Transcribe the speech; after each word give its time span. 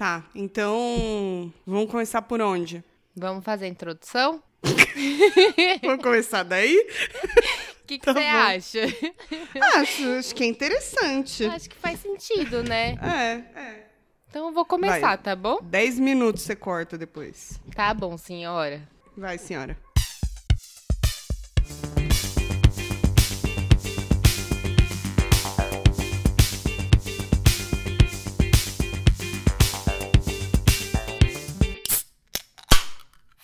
Tá, 0.00 0.24
então 0.34 1.52
vamos 1.66 1.90
começar 1.90 2.22
por 2.22 2.40
onde? 2.40 2.82
Vamos 3.14 3.44
fazer 3.44 3.66
a 3.66 3.68
introdução? 3.68 4.42
vamos 5.84 6.02
começar 6.02 6.42
daí? 6.42 6.74
O 7.82 7.84
que 7.86 7.98
você 7.98 8.14
tá 8.14 8.46
acha? 8.46 8.80
Acho, 9.76 10.08
acho 10.18 10.34
que 10.34 10.42
é 10.42 10.46
interessante. 10.46 11.44
Acho 11.44 11.68
que 11.68 11.76
faz 11.76 12.00
sentido, 12.00 12.62
né? 12.62 12.96
É, 13.02 13.60
é. 13.60 13.86
Então 14.30 14.46
eu 14.46 14.54
vou 14.54 14.64
começar, 14.64 15.00
Vai. 15.00 15.18
tá 15.18 15.36
bom? 15.36 15.58
Dez 15.60 15.98
minutos 15.98 16.44
você 16.44 16.56
corta 16.56 16.96
depois. 16.96 17.60
Tá 17.76 17.92
bom, 17.92 18.16
senhora. 18.16 18.80
Vai, 19.14 19.36
senhora. 19.36 19.76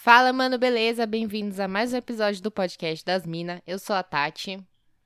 Fala, 0.06 0.32
mano, 0.32 0.56
beleza? 0.56 1.04
Bem-vindos 1.04 1.58
a 1.58 1.66
mais 1.66 1.92
um 1.92 1.96
episódio 1.96 2.40
do 2.40 2.48
podcast 2.48 3.04
das 3.04 3.26
Minas. 3.26 3.60
Eu 3.66 3.76
sou 3.76 3.96
a 3.96 4.04
Tati. 4.04 4.56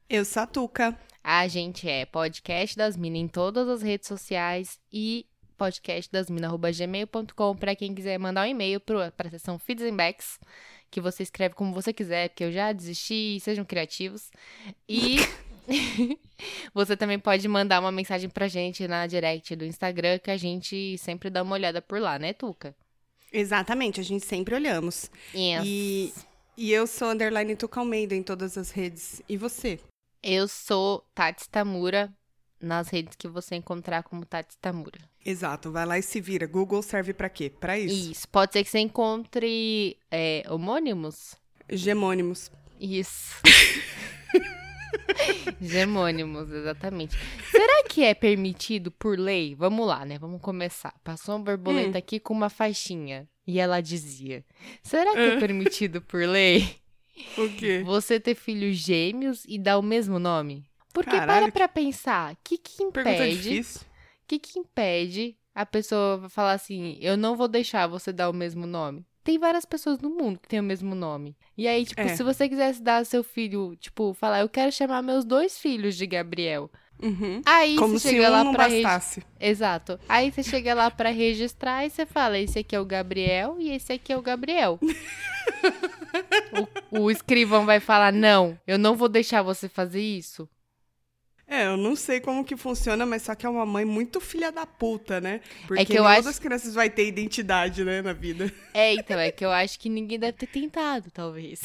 Eu 0.07 0.27
sou 0.27 0.43
a 0.43 0.47
Tuca. 0.47 0.95
A 1.25 1.49
gente 1.49 1.89
é 1.89 2.05
podcast 2.05 2.77
das 2.77 2.99
Minas 2.99 3.23
em 3.23 3.27
todas 3.27 3.67
as 3.67 3.81
redes 3.81 4.07
sociais 4.07 4.79
e 4.93 5.25
podcastdasmina.gmail.com 5.57 7.57
para 7.57 7.75
quem 7.75 7.95
quiser 7.95 8.19
mandar 8.19 8.47
um 8.47 8.51
e-mail 8.51 8.79
para 8.79 9.29
a 9.29 9.31
seção 9.31 9.59
Feeds 9.59 9.87
and 9.87 9.97
Backs, 9.97 10.39
que 10.91 11.01
você 11.01 11.23
escreve 11.23 11.55
como 11.55 11.73
você 11.73 11.95
quiser, 11.95 12.29
porque 12.29 12.45
eu 12.45 12.53
já 12.53 12.71
desisti, 12.71 13.41
sejam 13.41 13.65
criativos. 13.65 14.31
E 14.87 15.17
você 16.75 16.95
também 16.95 17.19
pode 17.19 17.49
mandar 17.49 17.81
uma 17.81 17.91
mensagem 17.91 18.29
pra 18.29 18.49
gente 18.49 18.87
na 18.87 19.07
direct 19.07 19.57
do 19.57 19.65
Instagram, 19.65 20.19
que 20.19 20.31
a 20.31 20.37
gente 20.37 20.99
sempre 20.99 21.31
dá 21.31 21.43
uma 21.43 21.55
olhada 21.55 21.81
por 21.81 21.99
lá, 21.99 22.19
né, 22.19 22.35
Tuca? 22.35 22.77
Exatamente, 23.33 24.01
a 24.01 24.05
gente 24.05 24.25
sempre 24.27 24.55
olhamos. 24.55 25.11
Yes. 25.35 25.63
E, 25.65 26.13
e 26.57 26.73
eu 26.73 26.87
sou 26.87 27.11
underline 27.11 27.55
Tuca 27.57 27.81
Almeida 27.81 28.15
em 28.15 28.23
todas 28.23 28.59
as 28.59 28.71
redes. 28.71 29.23
E 29.29 29.37
você? 29.37 29.79
Eu 30.23 30.49
sou 30.49 31.05
Tati 31.15 31.49
Tamura 31.49 32.13
nas 32.61 32.89
redes 32.89 33.17
que 33.17 33.29
você 33.29 33.55
encontrar 33.55 34.03
como 34.03 34.25
Tati 34.27 34.57
Tamura. 34.59 35.01
Exato, 35.25 35.71
vai 35.71 35.87
lá 35.87 35.99
e 35.99 36.03
se 36.03 36.21
vira. 36.21 36.47
Google 36.47 36.83
serve 36.83 37.13
pra 37.13 37.29
quê? 37.29 37.51
Pra 37.51 37.79
isso. 37.79 38.11
Isso. 38.11 38.29
Pode 38.29 38.53
ser 38.53 38.65
que 38.65 38.71
você 38.71 38.79
encontre 38.79 39.97
é, 40.11 40.43
homônimos? 40.49 41.37
Gemônimos. 41.69 42.51
Isso. 42.79 43.37
Gemônimos, 45.61 46.51
exatamente. 46.51 47.17
Será 47.51 47.85
que 47.89 48.03
é 48.03 48.15
permitido 48.15 48.91
por 48.91 49.19
lei? 49.19 49.55
Vamos 49.55 49.87
lá, 49.87 50.05
né? 50.05 50.19
Vamos 50.19 50.41
começar. 50.41 50.95
Passou 51.05 51.37
uma 51.37 51.45
borboleta 51.45 51.97
Hum. 51.97 51.99
aqui 51.99 52.19
com 52.21 52.33
uma 52.35 52.49
faixinha. 52.49 53.29
E 53.47 53.59
ela 53.59 53.81
dizia: 53.81 54.45
Será 54.83 55.13
que 55.13 55.19
é 55.19 55.37
Ah. 55.37 55.39
permitido 55.41 56.01
por 56.01 56.21
lei 56.27 56.77
O 57.37 57.49
quê? 57.57 57.83
você 57.85 58.21
ter 58.21 58.35
filhos 58.35 58.77
gêmeos 58.77 59.45
e 59.47 59.59
dar 59.59 59.79
o 59.79 59.83
mesmo 59.83 60.19
nome? 60.19 60.65
Porque 60.93 61.11
Caralho, 61.11 61.53
para 61.53 61.53
pra 61.53 61.69
pensar, 61.69 62.33
o 62.35 62.37
que 62.43 62.59
que 62.59 62.83
impede? 62.83 63.61
O 63.61 64.27
que 64.27 64.39
que 64.39 64.59
impede 64.59 65.37
a 65.55 65.67
pessoa 65.67 66.29
falar 66.29 66.53
assim, 66.53 66.97
eu 67.01 67.17
não 67.17 67.37
vou 67.37 67.49
deixar 67.49 67.87
você 67.87 68.13
dar 68.13 68.29
o 68.31 68.33
mesmo 68.33 68.67
nome? 68.67 69.05
Tem 69.23 69.39
várias 69.39 69.65
pessoas 69.65 69.99
no 70.01 70.11
mundo 70.11 70.39
que 70.41 70.49
têm 70.49 70.61
o 70.61 70.63
mesmo 70.63 70.95
nome. 70.95 71.37
E 71.57 71.69
aí, 71.69 71.85
tipo, 71.85 72.01
É. 72.01 72.17
se 72.17 72.23
você 72.23 72.49
quisesse 72.49 72.83
dar 72.83 73.05
seu 73.05 73.23
filho, 73.23 73.77
tipo, 73.77 74.15
falar, 74.15 74.41
eu 74.41 74.49
quero 74.49 74.73
chamar 74.73 75.03
meus 75.03 75.25
dois 75.25 75.59
filhos 75.59 75.97
de 75.97 76.07
Gabriel. 76.07 76.71
Uhum. 77.03 77.41
Aí 77.47 77.77
Como 77.77 77.99
você 77.99 78.09
se 78.09 78.15
chega 78.15 78.29
um 78.29 78.33
lá 78.33 78.45
não 78.45 78.53
pra 78.53 78.67
regi- 78.67 78.83
bastasse. 78.83 79.23
Exato. 79.41 79.99
Aí 80.09 80.31
você 80.31 80.43
chega 80.43 80.75
lá 80.75 80.91
pra 80.91 81.11
registrar 81.11 81.87
e 81.87 81.91
você 81.91 82.05
fala, 82.05 82.39
esse 82.39 82.59
aqui 82.59 82.77
é 82.77 82.81
o 82.81 82.85
Gabriel 82.85 83.57
e 83.59 83.71
esse 83.71 83.93
aqui 83.93 84.13
é 84.13 84.17
o 84.19 84.23
Gabriel. 84.23 84.79
o, 86.91 87.01
o 87.05 87.11
escrivão 87.11 87.65
vai 87.65 87.81
falar, 87.81 88.13
não, 88.13 88.59
eu 88.67 88.79
não 88.79 88.95
vou 88.97 89.09
deixar 89.09 89.43
você 89.43 89.69
fazer 89.69 90.03
isso. 90.03 90.49
É, 91.53 91.67
eu 91.67 91.77
não 91.77 91.97
sei 91.97 92.21
como 92.21 92.45
que 92.45 92.57
funciona, 92.57 93.05
mas 93.05 93.23
só 93.23 93.35
que 93.35 93.45
é 93.45 93.49
uma 93.49 93.67
mãe 93.67 93.85
muito 93.85 94.21
filha 94.21 94.53
da 94.53 94.65
puta, 94.65 95.21
né? 95.21 95.41
Porque 95.67 95.83
É 95.83 95.85
que 95.85 95.99
eu 95.99 96.07
acho- 96.07 96.23
das 96.23 96.39
crianças 96.39 96.75
vai 96.75 96.89
ter 96.89 97.07
identidade, 97.09 97.85
né, 97.85 98.01
na 98.01 98.13
vida. 98.13 98.53
É, 98.73 98.95
então, 98.95 99.19
é 99.19 99.33
que 99.33 99.45
eu 99.45 99.51
acho 99.51 99.79
que 99.81 99.89
ninguém 99.89 100.17
deve 100.17 100.35
ter 100.39 100.47
tentado, 100.47 101.11
talvez. 101.11 101.61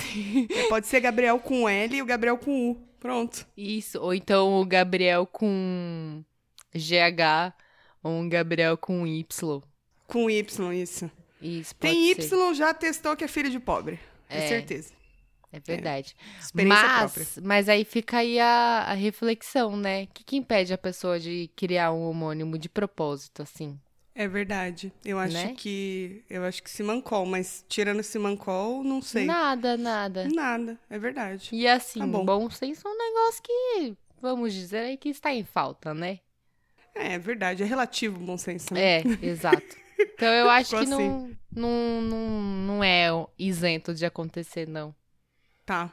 Pode 0.70 0.88
ser 0.88 1.00
Gabriel 1.02 1.38
com 1.40 1.70
L 1.70 1.96
e 1.98 2.02
o 2.02 2.06
Gabriel 2.06 2.38
com 2.38 2.72
U. 2.72 2.76
Pronto. 3.00 3.46
Isso, 3.56 4.02
ou 4.02 4.12
então 4.16 4.60
o 4.60 4.66
Gabriel 4.66 5.28
com 5.28 6.24
GH, 6.74 7.54
ou 8.02 8.12
um 8.14 8.28
Gabriel 8.28 8.76
com 8.78 9.06
Y. 9.06 9.62
Com 10.08 10.30
Y, 10.30 10.74
isso. 10.74 11.12
Isso, 11.40 11.76
pode 11.76 11.94
Tem 11.94 12.16
ser. 12.16 12.22
Y, 12.24 12.54
já 12.56 12.74
testou 12.74 13.16
que 13.16 13.24
é 13.24 13.28
filho 13.28 13.52
de 13.52 13.60
pobre. 13.60 14.00
É, 14.28 14.46
É. 14.46 14.48
certeza. 14.48 14.94
É 15.56 15.60
verdade. 15.60 16.16
Experiência 16.40 16.84
mas, 16.88 17.14
própria. 17.14 17.28
mas 17.44 17.70
aí 17.70 17.84
fica 17.86 18.18
aí 18.18 18.40
a, 18.40 18.86
a 18.88 18.94
reflexão, 18.94 19.76
né? 19.78 20.04
O 20.04 20.08
que, 20.08 20.24
que 20.24 20.36
impede 20.38 20.74
a 20.74 20.78
pessoa 20.78 21.20
de 21.20 21.50
criar 21.56 21.92
um 21.92 22.08
homônimo 22.10 22.58
de 22.58 22.68
propósito, 22.70 23.42
assim? 23.42 23.80
É 24.14 24.28
verdade. 24.28 24.94
Eu 25.04 25.20
acho 25.20 25.34
Né? 25.34 25.54
que. 25.58 26.24
Eu 26.30 26.44
acho 26.46 26.64
que 26.64 26.70
Simancol, 26.70 27.26
mas 27.26 27.66
tirando 27.68 28.02
Simancol, 28.02 28.84
não 28.84 29.02
sei. 29.02 29.26
Nada, 29.26 29.76
nada. 29.76 30.28
Nada, 30.34 30.80
é 30.90 30.98
verdade. 30.98 31.50
E 31.52 31.68
assim, 31.68 32.00
Tá 32.00 32.08
bom. 32.08 32.24
bom 32.26 32.50
senso 32.50 32.88
é 32.88 32.92
um 32.92 32.98
negócio 32.98 33.44
que, 33.44 33.98
vamos 34.22 34.54
dizer 34.54 34.78
aí, 34.80 34.98
que 34.98 35.10
está 35.10 35.34
em 35.34 35.44
falta, 35.44 35.94
né? 35.94 36.20
É, 36.94 37.16
é 37.16 37.20
verdade, 37.20 37.62
é 37.62 37.66
relativo 37.66 38.18
o 38.22 38.26
bom 38.26 38.38
senso, 38.38 38.74
né? 38.74 39.00
É, 39.00 39.04
exato. 39.22 39.76
Então 40.00 40.30
eu 40.34 40.48
acho 40.50 40.70
Ficou 40.70 40.84
que 40.86 40.90
não, 40.90 41.32
não, 41.54 42.02
não, 42.02 42.30
não 42.68 42.84
é 42.84 43.08
isento 43.38 43.94
de 43.94 44.06
acontecer, 44.06 44.66
não. 44.66 44.96
Tá. 45.66 45.92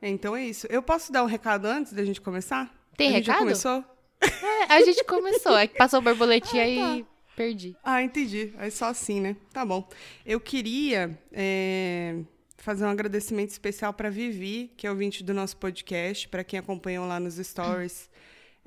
Então 0.00 0.36
é 0.36 0.44
isso. 0.44 0.66
Eu 0.70 0.82
posso 0.82 1.12
dar 1.12 1.22
um 1.22 1.26
recado 1.26 1.66
antes 1.66 1.92
da 1.92 2.04
gente 2.04 2.20
começar? 2.20 2.72
Tem 2.96 3.10
a 3.16 3.22
já 3.22 3.32
recado? 3.32 3.38
começou? 3.38 3.84
É, 4.20 4.72
a 4.74 4.82
gente 4.82 5.04
começou, 5.04 5.56
é 5.56 5.66
que 5.66 5.76
passou 5.76 6.00
borboletinha 6.00 6.64
Ah, 6.84 6.96
e 6.96 7.06
perdi. 7.36 7.76
Ah, 7.84 8.02
entendi. 8.02 8.52
É 8.58 8.68
só 8.70 8.86
assim, 8.86 9.20
né? 9.20 9.36
Tá 9.52 9.64
bom. 9.64 9.88
Eu 10.26 10.40
queria 10.40 11.16
é, 11.32 12.16
fazer 12.56 12.84
um 12.84 12.88
agradecimento 12.88 13.50
especial 13.50 13.92
para 13.92 14.10
Vivi, 14.10 14.72
que 14.76 14.86
é 14.86 14.90
ouvinte 14.90 15.22
do 15.22 15.32
nosso 15.32 15.56
podcast. 15.56 16.28
Para 16.28 16.42
quem 16.42 16.58
acompanhou 16.58 17.06
lá 17.06 17.20
nos 17.20 17.36
stories, 17.36 18.10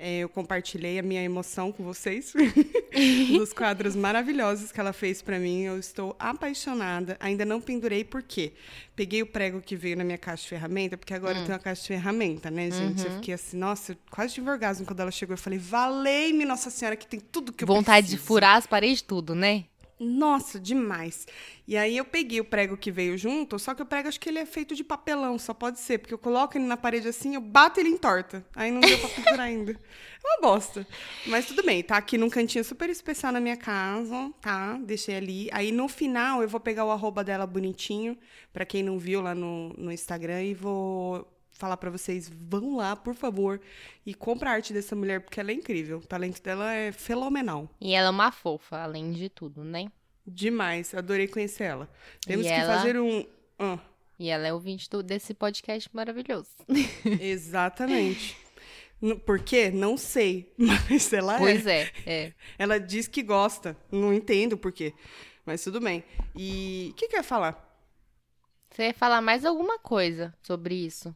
é, 0.04 0.18
eu 0.18 0.28
compartilhei 0.28 0.98
a 0.98 1.02
minha 1.02 1.22
emoção 1.22 1.70
com 1.70 1.84
vocês 1.84 2.32
dos 3.38 3.52
quadros 3.52 3.94
maravilhosos 3.94 4.72
que 4.72 4.80
ela 4.80 4.92
fez 4.92 5.22
para 5.22 5.38
mim. 5.38 5.62
Eu 5.62 5.78
estou 5.78 6.16
apaixonada. 6.18 7.16
Ainda 7.20 7.44
não 7.44 7.60
pendurei 7.60 8.02
porque 8.02 8.52
peguei 8.96 9.22
o 9.22 9.26
prego 9.26 9.60
que 9.60 9.76
veio 9.76 9.96
na 9.96 10.02
minha 10.02 10.18
caixa 10.18 10.42
de 10.42 10.48
ferramenta, 10.48 10.96
porque 10.98 11.14
agora 11.14 11.38
eu 11.38 11.42
tenho 11.42 11.52
uma 11.52 11.58
caixa 11.60 11.82
de 11.82 11.88
ferramenta, 11.88 12.50
né, 12.50 12.68
gente? 12.70 13.04
Eu 13.04 13.12
fiquei 13.12 13.34
assim, 13.34 13.56
nossa, 13.56 13.92
eu 13.92 13.96
quase 14.10 14.34
tive 14.34 14.50
orgasmo 14.50 14.84
quando 14.84 14.98
ela 14.98 15.10
chegou. 15.12 15.34
Eu 15.34 15.38
falei, 15.38 15.58
valei-me, 15.58 16.44
Nossa 16.44 16.68
Senhora, 16.68 16.96
que 16.96 17.06
tem 17.06 17.20
tudo 17.20 17.52
que 17.52 17.62
eu 17.62 17.68
Vontade 17.68 18.08
de 18.08 18.14
preciso. 18.14 18.26
furar 18.26 18.56
as 18.56 18.66
paredes 18.66 19.02
tudo, 19.02 19.36
né? 19.36 19.64
Nossa, 20.02 20.58
demais. 20.58 21.26
E 21.66 21.76
aí 21.76 21.96
eu 21.96 22.04
peguei 22.04 22.40
o 22.40 22.44
prego 22.44 22.76
que 22.76 22.90
veio 22.90 23.16
junto, 23.16 23.58
só 23.58 23.72
que 23.72 23.82
o 23.82 23.86
prego 23.86 24.08
acho 24.08 24.18
que 24.18 24.28
ele 24.28 24.40
é 24.40 24.44
feito 24.44 24.74
de 24.74 24.82
papelão, 24.82 25.38
só 25.38 25.54
pode 25.54 25.78
ser, 25.78 25.98
porque 25.98 26.12
eu 26.12 26.18
coloco 26.18 26.58
ele 26.58 26.64
na 26.64 26.76
parede 26.76 27.06
assim, 27.06 27.36
eu 27.36 27.40
bato 27.40 27.78
ele 27.78 27.88
em 27.88 27.96
torta. 27.96 28.44
Aí 28.54 28.72
não 28.72 28.80
deu 28.80 28.98
pra 28.98 29.08
pinturar 29.08 29.40
ainda. 29.46 29.72
É 29.72 30.28
uma 30.28 30.40
bosta. 30.40 30.86
Mas 31.26 31.46
tudo 31.46 31.62
bem, 31.62 31.82
tá 31.82 31.96
aqui 31.96 32.18
num 32.18 32.28
cantinho 32.28 32.64
super 32.64 32.90
especial 32.90 33.32
na 33.32 33.40
minha 33.40 33.56
casa, 33.56 34.32
tá? 34.40 34.76
Deixei 34.82 35.16
ali. 35.16 35.48
Aí 35.52 35.70
no 35.70 35.88
final 35.88 36.42
eu 36.42 36.48
vou 36.48 36.60
pegar 36.60 36.84
o 36.84 36.90
arroba 36.90 37.22
dela 37.22 37.46
bonitinho, 37.46 38.18
pra 38.52 38.64
quem 38.64 38.82
não 38.82 38.98
viu 38.98 39.20
lá 39.22 39.34
no, 39.34 39.72
no 39.78 39.92
Instagram, 39.92 40.42
e 40.42 40.54
vou 40.54 41.31
falar 41.62 41.76
pra 41.76 41.90
vocês, 41.90 42.28
vão 42.28 42.74
lá, 42.76 42.96
por 42.96 43.14
favor, 43.14 43.60
e 44.04 44.12
compra 44.14 44.50
a 44.50 44.54
arte 44.54 44.72
dessa 44.72 44.96
mulher, 44.96 45.20
porque 45.20 45.38
ela 45.38 45.52
é 45.52 45.54
incrível. 45.54 45.98
O 45.98 46.04
talento 46.06 46.42
dela 46.42 46.74
é 46.74 46.90
fenomenal. 46.90 47.70
E 47.80 47.94
ela 47.94 48.08
é 48.08 48.10
uma 48.10 48.32
fofa, 48.32 48.78
além 48.78 49.12
de 49.12 49.28
tudo, 49.28 49.62
né? 49.62 49.86
Demais, 50.26 50.92
adorei 50.92 51.28
conhecer 51.28 51.62
ela. 51.64 51.88
Temos 52.26 52.44
E 52.44 52.48
que 52.48 52.54
ela- 52.54 52.76
fazer 52.78 52.98
um. 53.00 53.24
Ah, 53.60 53.78
E 54.18 54.28
ela 54.28 54.44
é 54.48 54.52
ouvinte 54.52 54.90
do, 54.90 55.04
desse 55.04 55.32
podcast 55.34 55.88
maravilhoso. 55.92 56.50
exatamente. 57.20 58.36
Por 59.24 59.38
quê? 59.40 59.70
Não 59.70 59.96
sei. 59.96 60.52
Mas 60.58 61.12
ela 61.12 61.38
Pois 61.38 61.64
é. 61.66 61.90
é, 62.04 62.12
é. 62.26 62.32
Ela 62.58 62.78
diz 62.80 63.06
que 63.06 63.22
gosta. 63.22 63.76
Não 63.90 64.12
entendo 64.12 64.58
por 64.58 64.72
quê. 64.72 64.92
Mas 65.46 65.62
tudo 65.62 65.80
bem. 65.80 66.02
E 66.36 66.88
o 66.90 66.94
que, 66.94 67.06
que 67.08 67.14
eu 67.14 67.18
ia 67.20 67.24
falar? 67.24 67.68
Você 68.70 68.86
ia 68.86 68.94
falar 68.94 69.20
mais 69.20 69.44
alguma 69.44 69.78
coisa 69.78 70.32
sobre 70.42 70.74
isso? 70.74 71.14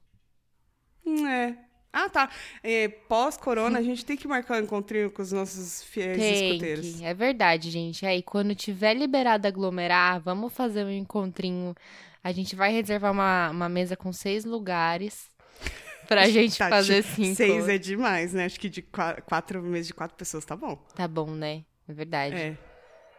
Hum, 1.07 1.27
É. 1.27 1.57
Ah, 1.93 2.11
tá. 2.11 2.29
É, 2.63 2.89
Pós-corona, 2.89 3.79
a 3.79 3.83
gente 3.83 4.05
tem 4.05 4.19
que 4.19 4.29
marcar 4.29 4.61
um 4.61 4.65
encontrinho 4.65 5.11
com 5.11 5.23
os 5.23 5.33
nossos 5.33 5.83
fiéis 5.83 6.19
Tem 6.19 6.49
escuteiros. 6.51 6.97
que. 6.97 7.05
É 7.05 7.15
verdade, 7.15 7.71
gente. 7.71 8.05
Aí, 8.05 8.23
quando 8.23 8.55
tiver 8.55 8.93
liberado 8.93 9.49
aglomerar, 9.49 10.21
vamos 10.21 10.53
fazer 10.53 10.85
um 10.85 10.91
encontrinho. 10.91 11.75
A 12.23 12.33
gente 12.33 12.55
vai 12.55 12.71
reservar 12.71 13.13
uma, 13.13 13.49
uma 13.49 13.69
mesa 13.69 13.97
com 13.97 14.13
seis 14.13 14.45
lugares 14.45 15.31
pra 16.07 16.29
gente 16.29 16.59
Tati, 16.59 16.69
fazer 16.71 17.03
cinco. 17.03 17.37
Seis 17.37 17.67
é 17.67 17.79
demais, 17.79 18.35
né? 18.35 18.45
Acho 18.45 18.61
que 18.61 18.69
de 18.69 18.83
qua- 18.83 19.15
quatro 19.23 19.63
meses 19.63 19.87
de 19.87 19.95
quatro 19.95 20.19
pessoas 20.19 20.45
tá 20.45 20.55
bom. 20.55 20.77
Tá 20.95 21.09
bom, 21.09 21.31
né? 21.31 21.65
É 21.89 21.95
verdade. 21.95 22.37
É. 22.37 22.59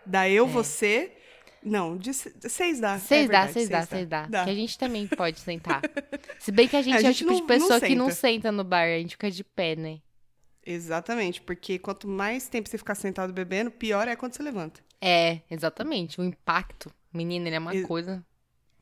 Dá 0.05 0.29
eu, 0.29 0.45
você. 0.45 1.11
Não, 1.63 1.97
de 1.97 2.13
se- 2.13 2.33
seis 2.49 2.79
dá. 2.79 2.95
é 2.95 2.99
Seis 2.99 3.27
dá, 3.29 3.31
verdade, 3.45 3.53
seis 3.53 3.69
dá, 3.69 3.85
seis 3.85 4.07
dá. 4.07 4.25
Dá. 4.27 4.43
Que 4.45 4.49
a 4.51 4.55
gente 4.55 4.77
também 4.77 5.05
pode 5.07 5.39
sentar. 5.39 5.81
Se 6.39 6.51
bem 6.51 6.67
que 6.67 6.75
a 6.75 6.81
gente 6.81 6.93
é, 6.93 6.97
a 6.97 6.99
o 6.99 7.03
gente 7.03 7.17
tipo 7.17 7.33
de 7.33 7.39
não- 7.41 7.47
pessoa 7.47 7.79
não 7.79 7.87
que 7.87 7.95
não 7.95 8.11
senta. 8.11 8.51
no 8.51 8.63
bar, 8.63 8.83
a 8.85 8.97
gente 8.99 9.11
fica 9.11 9.29
de 9.31 9.43
pé, 9.43 9.75
né? 9.75 9.99
Exatamente, 10.65 11.41
porque 11.41 11.79
quanto 11.79 12.07
mais 12.07 12.47
tempo 12.49 12.67
você 12.69 12.77
ficar 12.77 12.95
sentado 12.95 13.31
bebendo, 13.31 13.71
pior 13.71 14.07
é 14.07 14.15
quando 14.15 14.33
você 14.33 14.43
levanta. 14.43 14.81
É, 15.01 15.39
exatamente. 15.49 16.19
O 16.19 16.23
impacto. 16.23 16.91
Menina, 17.13 17.47
ele 17.47 17.55
é 17.55 17.59
uma 17.59 17.81
coisa. 17.83 18.23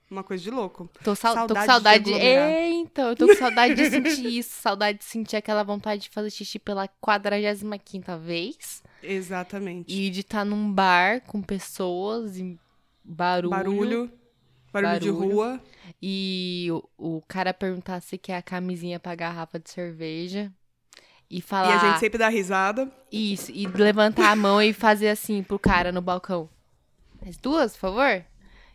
Uma 0.10 0.24
coisa 0.24 0.44
de 0.44 0.50
louco. 0.52 0.90
Tô, 1.04 1.16
sal- 1.16 1.48
tô 1.48 1.54
com 1.56 1.66
Saudade 1.66 2.04
de 2.06 2.12
saudade. 2.12 2.22
de. 2.22 2.28
É, 2.28 2.70
então, 2.70 3.10
eu 3.10 3.16
tô 3.16 3.28
com 3.28 3.36
saudade 3.36 3.74
de 3.76 3.90
sentir 3.90 4.26
isso. 4.38 4.62
Saudade 4.62 5.00
de 5.00 5.04
sentir 5.06 5.36
aquela 5.36 5.64
vontade 5.64 6.04
de 6.04 6.10
fazer 6.10 6.30
xixi 6.30 6.58
pela 6.60 6.88
45 6.88 8.18
vez. 8.20 8.84
Exatamente. 9.04 9.92
E 9.94 10.10
de 10.10 10.22
estar 10.22 10.44
num 10.46 10.72
bar 10.72 11.22
com 11.22 11.42
pessoas 11.42 12.38
e 12.38 12.58
barulho. 13.06 13.50
Barulho. 13.50 14.12
Barulho, 14.74 15.00
de 15.00 15.10
rua. 15.10 15.62
E 16.02 16.68
o, 16.98 17.18
o 17.18 17.22
cara 17.28 17.54
perguntar 17.54 18.02
se 18.02 18.18
quer 18.18 18.36
a 18.38 18.42
camisinha 18.42 19.00
pra 19.00 19.16
garrafa 19.16 19.58
de 19.60 19.70
cerveja. 19.70 20.52
E 21.30 21.38
E 21.38 21.42
falar. 21.42 21.76
a 21.76 21.88
gente 21.90 22.00
sempre 22.00 22.18
dá 22.18 22.28
risada. 22.28 22.92
Isso, 23.12 23.52
e 23.52 23.66
levantar 23.68 24.32
a 24.32 24.36
mão 24.36 24.62
e 24.62 24.74
fazer 24.74 25.08
assim 25.10 25.42
pro 25.44 25.58
cara 25.58 25.92
no 25.92 26.02
balcão. 26.02 26.50
Mais 27.22 27.38
duas, 27.38 27.74
por 27.74 27.80
favor? 27.80 28.24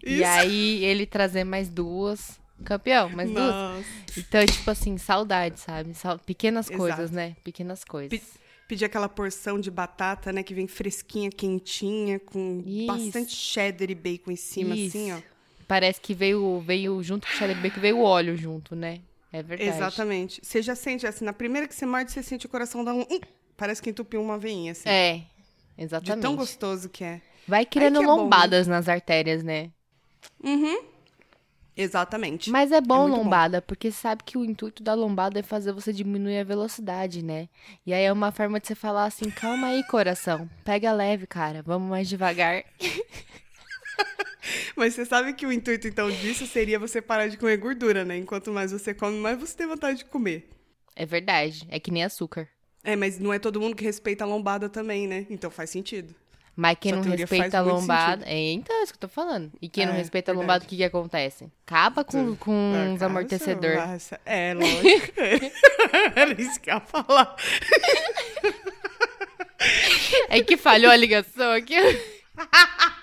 E 0.04 0.14
Isso. 0.14 0.24
aí 0.24 0.84
ele 0.84 1.04
trazer 1.06 1.44
mais 1.44 1.68
duas. 1.68 2.40
Campeão, 2.64 3.08
mais 3.10 3.30
duas. 3.30 3.54
Nossa. 3.54 3.84
Então, 4.18 4.44
tipo 4.46 4.70
assim, 4.70 4.98
saudade, 4.98 5.60
sabe? 5.60 5.94
Pequenas 6.26 6.66
Exato. 6.66 6.78
coisas, 6.78 7.10
né? 7.10 7.36
Pequenas 7.44 7.84
coisas. 7.84 8.18
Pe- 8.18 8.40
Pedir 8.70 8.84
aquela 8.84 9.08
porção 9.08 9.58
de 9.58 9.68
batata, 9.68 10.32
né? 10.32 10.44
Que 10.44 10.54
vem 10.54 10.68
fresquinha, 10.68 11.28
quentinha, 11.28 12.20
com 12.20 12.62
Isso. 12.64 12.86
bastante 12.86 13.34
cheddar 13.34 13.90
e 13.90 13.96
bacon 13.96 14.30
em 14.30 14.36
cima, 14.36 14.76
Isso. 14.76 14.96
assim, 14.96 15.12
ó. 15.12 15.18
Parece 15.66 16.00
que 16.00 16.14
veio, 16.14 16.60
veio 16.60 17.02
junto 17.02 17.26
com 17.26 17.32
o 17.32 17.36
cheddar 17.36 17.60
bacon, 17.60 17.80
veio 17.80 17.98
o 17.98 18.02
óleo 18.04 18.36
junto, 18.36 18.76
né? 18.76 19.00
É 19.32 19.42
verdade. 19.42 19.70
Exatamente. 19.70 20.40
Você 20.40 20.62
já 20.62 20.76
sente, 20.76 21.04
assim, 21.04 21.24
na 21.24 21.32
primeira 21.32 21.66
que 21.66 21.74
você 21.74 21.84
morde, 21.84 22.12
você 22.12 22.22
sente 22.22 22.46
o 22.46 22.48
coração 22.48 22.84
dar 22.84 22.94
um... 22.94 23.00
hum, 23.00 23.20
parece 23.56 23.82
que 23.82 23.90
entupiu 23.90 24.22
uma 24.22 24.38
veinha, 24.38 24.70
assim. 24.70 24.88
É, 24.88 25.14
de 25.14 25.26
exatamente. 25.76 26.22
tão 26.22 26.36
gostoso 26.36 26.88
que 26.88 27.02
é. 27.02 27.20
Vai 27.48 27.66
criando 27.66 28.00
é 28.00 28.06
bom, 28.06 28.14
né? 28.14 28.22
lombadas 28.22 28.68
nas 28.68 28.88
artérias, 28.88 29.42
né? 29.42 29.72
Uhum. 30.44 30.80
Exatamente. 31.80 32.50
Mas 32.50 32.70
é 32.72 32.80
bom 32.80 33.02
muito 33.02 33.16
bom. 33.16 33.22
lombada, 33.24 33.62
porque 33.62 33.90
sabe 33.90 34.22
que 34.24 34.36
o 34.36 34.44
intuito 34.44 34.82
da 34.82 34.92
lombada 34.92 35.40
é 35.40 35.42
fazer 35.42 35.72
você 35.72 35.92
diminuir 35.92 36.38
a 36.38 36.44
velocidade, 36.44 37.22
né? 37.24 37.48
E 37.86 37.94
aí 37.94 38.04
é 38.04 38.12
uma 38.12 38.30
forma 38.30 38.60
de 38.60 38.66
você 38.66 38.74
falar 38.74 39.06
assim, 39.06 39.30
calma 39.30 39.68
aí, 39.68 39.82
coração. 39.84 40.48
Pega 40.64 40.92
leve, 40.92 41.26
cara. 41.26 41.62
Vamos 41.62 41.88
mais 41.88 42.08
devagar. 42.08 42.64
Mas 44.76 44.94
você 44.94 45.04
sabe 45.04 45.32
que 45.32 45.46
o 45.46 45.52
intuito, 45.52 45.86
então, 45.86 46.10
disso 46.10 46.46
seria 46.46 46.78
você 46.78 47.00
parar 47.00 47.28
de 47.28 47.36
comer 47.36 47.56
gordura, 47.56 48.04
né? 48.04 48.16
Enquanto 48.16 48.52
mais 48.52 48.72
você 48.72 48.92
come, 48.92 49.18
mais 49.18 49.38
você 49.38 49.56
tem 49.56 49.66
vontade 49.66 49.98
de 49.98 50.04
comer. 50.04 50.48
É 50.94 51.06
verdade. 51.06 51.66
É 51.70 51.80
que 51.80 51.90
nem 51.90 52.04
açúcar. 52.04 52.48
É, 52.82 52.96
mas 52.96 53.18
não 53.18 53.32
é 53.32 53.38
todo 53.38 53.60
mundo 53.60 53.76
que 53.76 53.84
respeita 53.84 54.24
a 54.24 54.26
lombada 54.26 54.68
também, 54.68 55.06
né? 55.06 55.26
Então 55.30 55.50
faz 55.50 55.70
sentido. 55.70 56.14
Mas 56.62 56.76
quem 56.78 56.92
Sua 56.92 57.02
não 57.02 57.10
respeita 57.16 57.56
a 57.58 57.62
lombada. 57.62 58.26
É, 58.26 58.52
então, 58.52 58.76
é 58.76 58.82
isso 58.82 58.92
que 58.92 58.98
eu 59.02 59.08
tô 59.08 59.14
falando. 59.14 59.50
E 59.62 59.68
quem 59.68 59.86
não 59.86 59.94
É, 59.94 59.96
respeita 59.96 60.30
a 60.30 60.34
lombada, 60.34 60.62
o 60.62 60.68
que 60.68 60.76
que 60.76 60.84
acontece? 60.84 61.50
Acaba 61.66 62.04
com, 62.04 62.36
com 62.36 62.50
Ah, 62.52 62.90
uns 62.90 62.98
cara, 62.98 63.10
amortecedor. 63.10 63.76
você- 63.98 64.18
É, 64.26 64.52
lógico. 64.60 65.12
Era 66.14 66.38
isso 66.38 66.60
que 66.60 66.68
eu 66.70 66.74
ia 66.74 66.80
falar. 66.80 67.34
É 70.28 70.42
que 70.42 70.58
falhou 70.58 70.90
a 70.92 70.96
ligação 70.96 71.50
aqui. 71.50 71.74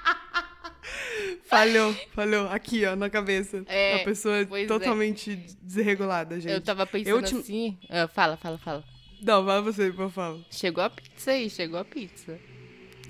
Falhou, 1.46 1.94
falhou. 2.14 2.48
Aqui, 2.50 2.86
ó, 2.86 2.96
na 2.96 3.10
cabeça. 3.10 3.64
É, 3.68 4.02
a 4.02 4.04
pessoa 4.04 4.38
é. 4.42 4.66
totalmente 4.68 5.36
desregulada, 5.62 6.40
gente. 6.40 6.52
Eu 6.54 6.62
tava 6.62 6.86
pensando 6.86 7.10
Eu 7.16 7.22
te- 7.24 7.36
assim. 7.38 7.78
Ah, 7.90 8.08
fala, 8.08 8.36
fala, 8.38 8.58
fala. 8.58 8.84
Não, 9.22 9.44
vai 9.46 9.62
você, 9.62 9.92
por 9.92 10.12
favor. 10.12 10.42
Chegou 10.52 10.84
a 10.84 10.90
pizza 10.90 11.32
aí, 11.32 11.50
chegou 11.50 11.80
a 11.80 11.86
pizza. 11.86 12.38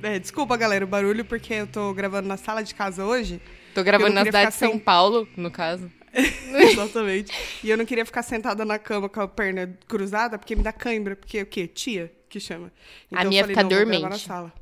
É, 0.04 0.20
desculpa, 0.20 0.56
galera, 0.56 0.86
o 0.86 0.88
barulho, 0.88 1.26
porque 1.26 1.54
eu 1.54 1.68
tô 1.68 1.94
gravando 1.94 2.28
na 2.28 2.38
sala 2.38 2.64
de 2.64 2.74
casa 2.76 3.04
hoje. 3.06 3.42
Tô 3.74 3.84
gravando 3.84 4.14
na 4.14 4.24
cidade 4.24 4.52
de 4.52 4.58
São 4.58 4.72
sem- 4.72 4.80
Paulo, 4.80 5.28
no 5.36 5.50
caso. 5.52 5.92
Exatamente. 6.14 7.32
E 7.64 7.70
eu 7.70 7.78
não 7.78 7.86
queria 7.86 8.06
ficar 8.06 8.24
sentada 8.24 8.64
na 8.66 8.80
cama 8.80 9.08
com 9.10 9.22
a 9.22 9.28
perna 9.28 9.78
cruzada, 9.88 10.38
porque 10.38 10.56
me 10.56 10.64
dá 10.64 10.72
cãibra. 10.72 11.16
Porque 11.16 11.42
o 11.42 11.46
quê? 11.46 11.68
Tia, 11.68 12.12
que 12.30 12.40
chama. 12.40 12.72
A 13.14 13.24
eu 13.24 13.30
minha 13.30 13.44
falei, 13.44 13.56
fica 13.56 13.68
dormente. 13.68 14.04
na 14.04 14.18
sala. 14.18 14.54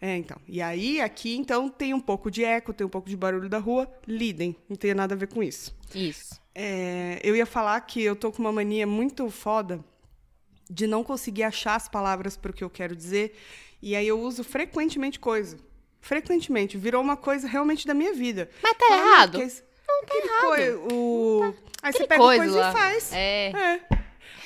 É, 0.00 0.16
então. 0.16 0.36
E 0.46 0.62
aí, 0.62 1.00
aqui, 1.00 1.36
então, 1.36 1.68
tem 1.68 1.92
um 1.92 2.00
pouco 2.00 2.30
de 2.30 2.44
eco, 2.44 2.72
tem 2.72 2.86
um 2.86 2.90
pouco 2.90 3.08
de 3.08 3.16
barulho 3.16 3.48
da 3.48 3.58
rua. 3.58 3.88
Lidem, 4.06 4.54
não 4.68 4.76
tem 4.76 4.94
nada 4.94 5.14
a 5.14 5.18
ver 5.18 5.26
com 5.28 5.42
isso. 5.42 5.74
Isso. 5.94 6.40
É, 6.54 7.20
eu 7.24 7.34
ia 7.34 7.46
falar 7.46 7.80
que 7.80 8.02
eu 8.02 8.14
tô 8.14 8.30
com 8.30 8.38
uma 8.40 8.52
mania 8.52 8.86
muito 8.86 9.28
foda 9.30 9.80
de 10.70 10.86
não 10.86 11.02
conseguir 11.02 11.44
achar 11.44 11.74
as 11.74 11.88
palavras 11.88 12.36
para 12.36 12.50
o 12.50 12.54
que 12.54 12.62
eu 12.62 12.70
quero 12.70 12.94
dizer. 12.94 13.36
E 13.80 13.94
aí 13.96 14.06
eu 14.08 14.20
uso 14.20 14.42
frequentemente 14.44 15.18
coisa. 15.20 15.56
Frequentemente. 16.00 16.76
Virou 16.78 17.02
uma 17.02 17.16
coisa 17.16 17.46
realmente 17.46 17.86
da 17.86 17.94
minha 17.94 18.12
vida. 18.14 18.48
Mas 18.62 18.76
tá 18.76 18.86
"Ah, 18.90 18.96
errado. 18.96 19.30
porque 19.32 19.46
esse- 19.46 19.62
aquele 20.02 20.28
coi- 20.40 20.74
o... 20.92 21.54
Aí 21.82 21.92
você 21.92 21.98
Aquele 22.04 22.08
pega 22.08 22.20
coisa 22.22 22.42
coisa 22.52 22.68
e 22.68 22.72
faz. 22.72 23.12
É. 23.12 23.50
É. 23.50 23.80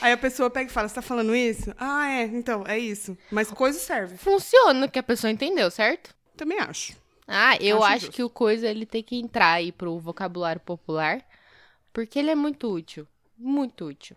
Aí 0.00 0.12
a 0.12 0.17
pessoa 0.17 0.50
pega 0.50 0.69
e 0.70 0.73
fala, 0.73 0.88
você 0.88 0.94
tá 0.96 1.02
falando 1.02 1.34
isso? 1.34 1.73
Ah, 1.79 2.11
é, 2.11 2.25
então, 2.25 2.64
é 2.67 2.79
isso. 2.79 3.17
Mas 3.31 3.50
coisa 3.50 3.79
serve. 3.79 4.17
Funciona 4.17 4.88
que 4.88 4.99
a 4.99 5.02
pessoa 5.02 5.31
entendeu, 5.31 5.70
certo? 5.70 6.14
Também 6.37 6.58
acho. 6.58 6.94
Ah, 7.26 7.56
eu 7.61 7.78
Acho 7.82 7.87
acho, 7.94 8.00
justo. 8.06 8.17
que 8.17 8.23
o 8.25 8.28
coisa 8.28 8.67
ele 8.69 8.85
tem 8.85 9.02
que 9.02 9.17
entrar 9.17 9.52
aí 9.52 9.70
pro 9.70 9.99
vocabulário 10.00 10.61
popular, 10.61 11.25
porque 11.93 12.19
ele 12.19 12.31
é 12.31 12.35
muito 12.35 12.69
útil. 12.70 13.06
Muito 13.38 13.85
útil. 13.87 14.17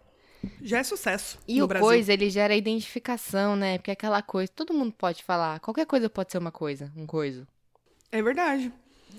Já 0.61 0.79
é 0.79 0.83
sucesso 0.83 1.39
E 1.47 1.61
o 1.61 1.67
Brasil. 1.67 1.85
coisa, 1.87 2.13
ele 2.13 2.29
gera 2.29 2.55
identificação, 2.55 3.55
né? 3.55 3.77
Porque 3.77 3.91
é 3.91 3.93
aquela 3.93 4.21
coisa, 4.21 4.51
todo 4.53 4.73
mundo 4.73 4.93
pode 4.93 5.23
falar. 5.23 5.59
Qualquer 5.59 5.85
coisa 5.85 6.09
pode 6.09 6.31
ser 6.31 6.37
uma 6.37 6.51
coisa, 6.51 6.91
um 6.95 7.05
coisa. 7.05 7.47
É 8.11 8.21
verdade. 8.21 8.71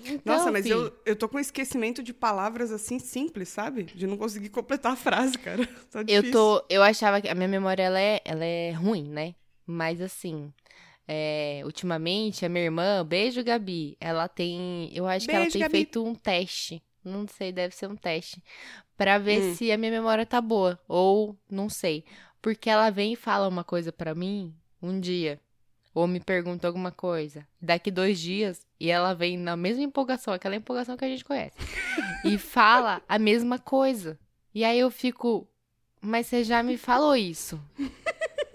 Então, 0.05 0.37
Nossa, 0.37 0.51
mas 0.51 0.69
eu, 0.69 0.93
eu 1.05 1.15
tô 1.15 1.27
com 1.27 1.39
esquecimento 1.39 2.03
de 2.03 2.13
palavras 2.13 2.71
assim 2.71 2.99
simples, 2.99 3.49
sabe? 3.49 3.83
De 3.83 4.05
não 4.07 4.17
conseguir 4.17 4.49
completar 4.49 4.93
a 4.93 4.95
frase, 4.95 5.37
cara. 5.37 5.67
Tá 5.91 6.03
Eu 6.07 6.31
tô. 6.31 6.63
Eu 6.69 6.83
achava 6.83 7.21
que 7.21 7.27
a 7.27 7.35
minha 7.35 7.47
memória 7.47 7.83
ela 7.83 7.99
é, 7.99 8.21
ela 8.23 8.45
é 8.45 8.71
ruim, 8.71 9.03
né? 9.09 9.35
Mas 9.65 9.99
assim. 10.01 10.53
é, 11.07 11.61
ultimamente, 11.65 12.45
a 12.45 12.49
minha 12.49 12.65
irmã, 12.65 13.05
beijo, 13.05 13.43
Gabi, 13.43 13.97
ela 13.99 14.27
tem. 14.27 14.91
Eu 14.93 15.07
acho 15.07 15.29
que 15.29 15.35
ela 15.35 15.45
Beijo, 15.45 15.53
tem 15.53 15.61
Gabi. 15.61 15.71
feito 15.71 16.03
um 16.05 16.13
teste. 16.15 16.81
Não 17.03 17.25
sei, 17.27 17.51
deve 17.53 17.73
ser 17.75 17.87
um 17.87 17.95
teste. 17.95 18.41
Pra 18.97 19.17
ver 19.17 19.41
Hum. 19.41 19.55
se 19.55 19.71
a 19.71 19.77
minha 19.77 19.91
memória 19.91 20.25
tá 20.25 20.41
boa. 20.41 20.79
Ou 20.87 21.37
não 21.49 21.69
sei. 21.69 22.03
Porque 22.41 22.69
ela 22.69 22.89
vem 22.89 23.13
e 23.13 23.15
fala 23.15 23.47
uma 23.47 23.63
coisa 23.63 23.91
pra 23.91 24.15
mim 24.15 24.53
um 24.81 24.99
dia. 24.99 25.39
Ou 25.93 26.07
me 26.07 26.19
pergunta 26.19 26.67
alguma 26.67 26.91
coisa. 26.91 27.45
Daqui 27.61 27.89
dois 27.91 28.19
dias. 28.19 28.65
E 28.79 28.89
ela 28.89 29.13
vem 29.13 29.37
na 29.37 29.55
mesma 29.57 29.83
empolgação, 29.83 30.33
aquela 30.33 30.55
empolgação 30.55 30.95
que 30.97 31.05
a 31.05 31.07
gente 31.07 31.25
conhece. 31.25 31.55
e 32.23 32.37
fala 32.39 33.01
a 33.07 33.17
mesma 33.19 33.57
coisa. 33.59 34.17
E 34.53 34.63
aí 34.63 34.79
eu 34.79 34.89
fico. 34.91 35.47
Mas 36.01 36.27
você 36.27 36.43
já 36.43 36.61
me 36.63 36.77
falou 36.77 37.15
isso. 37.15 37.59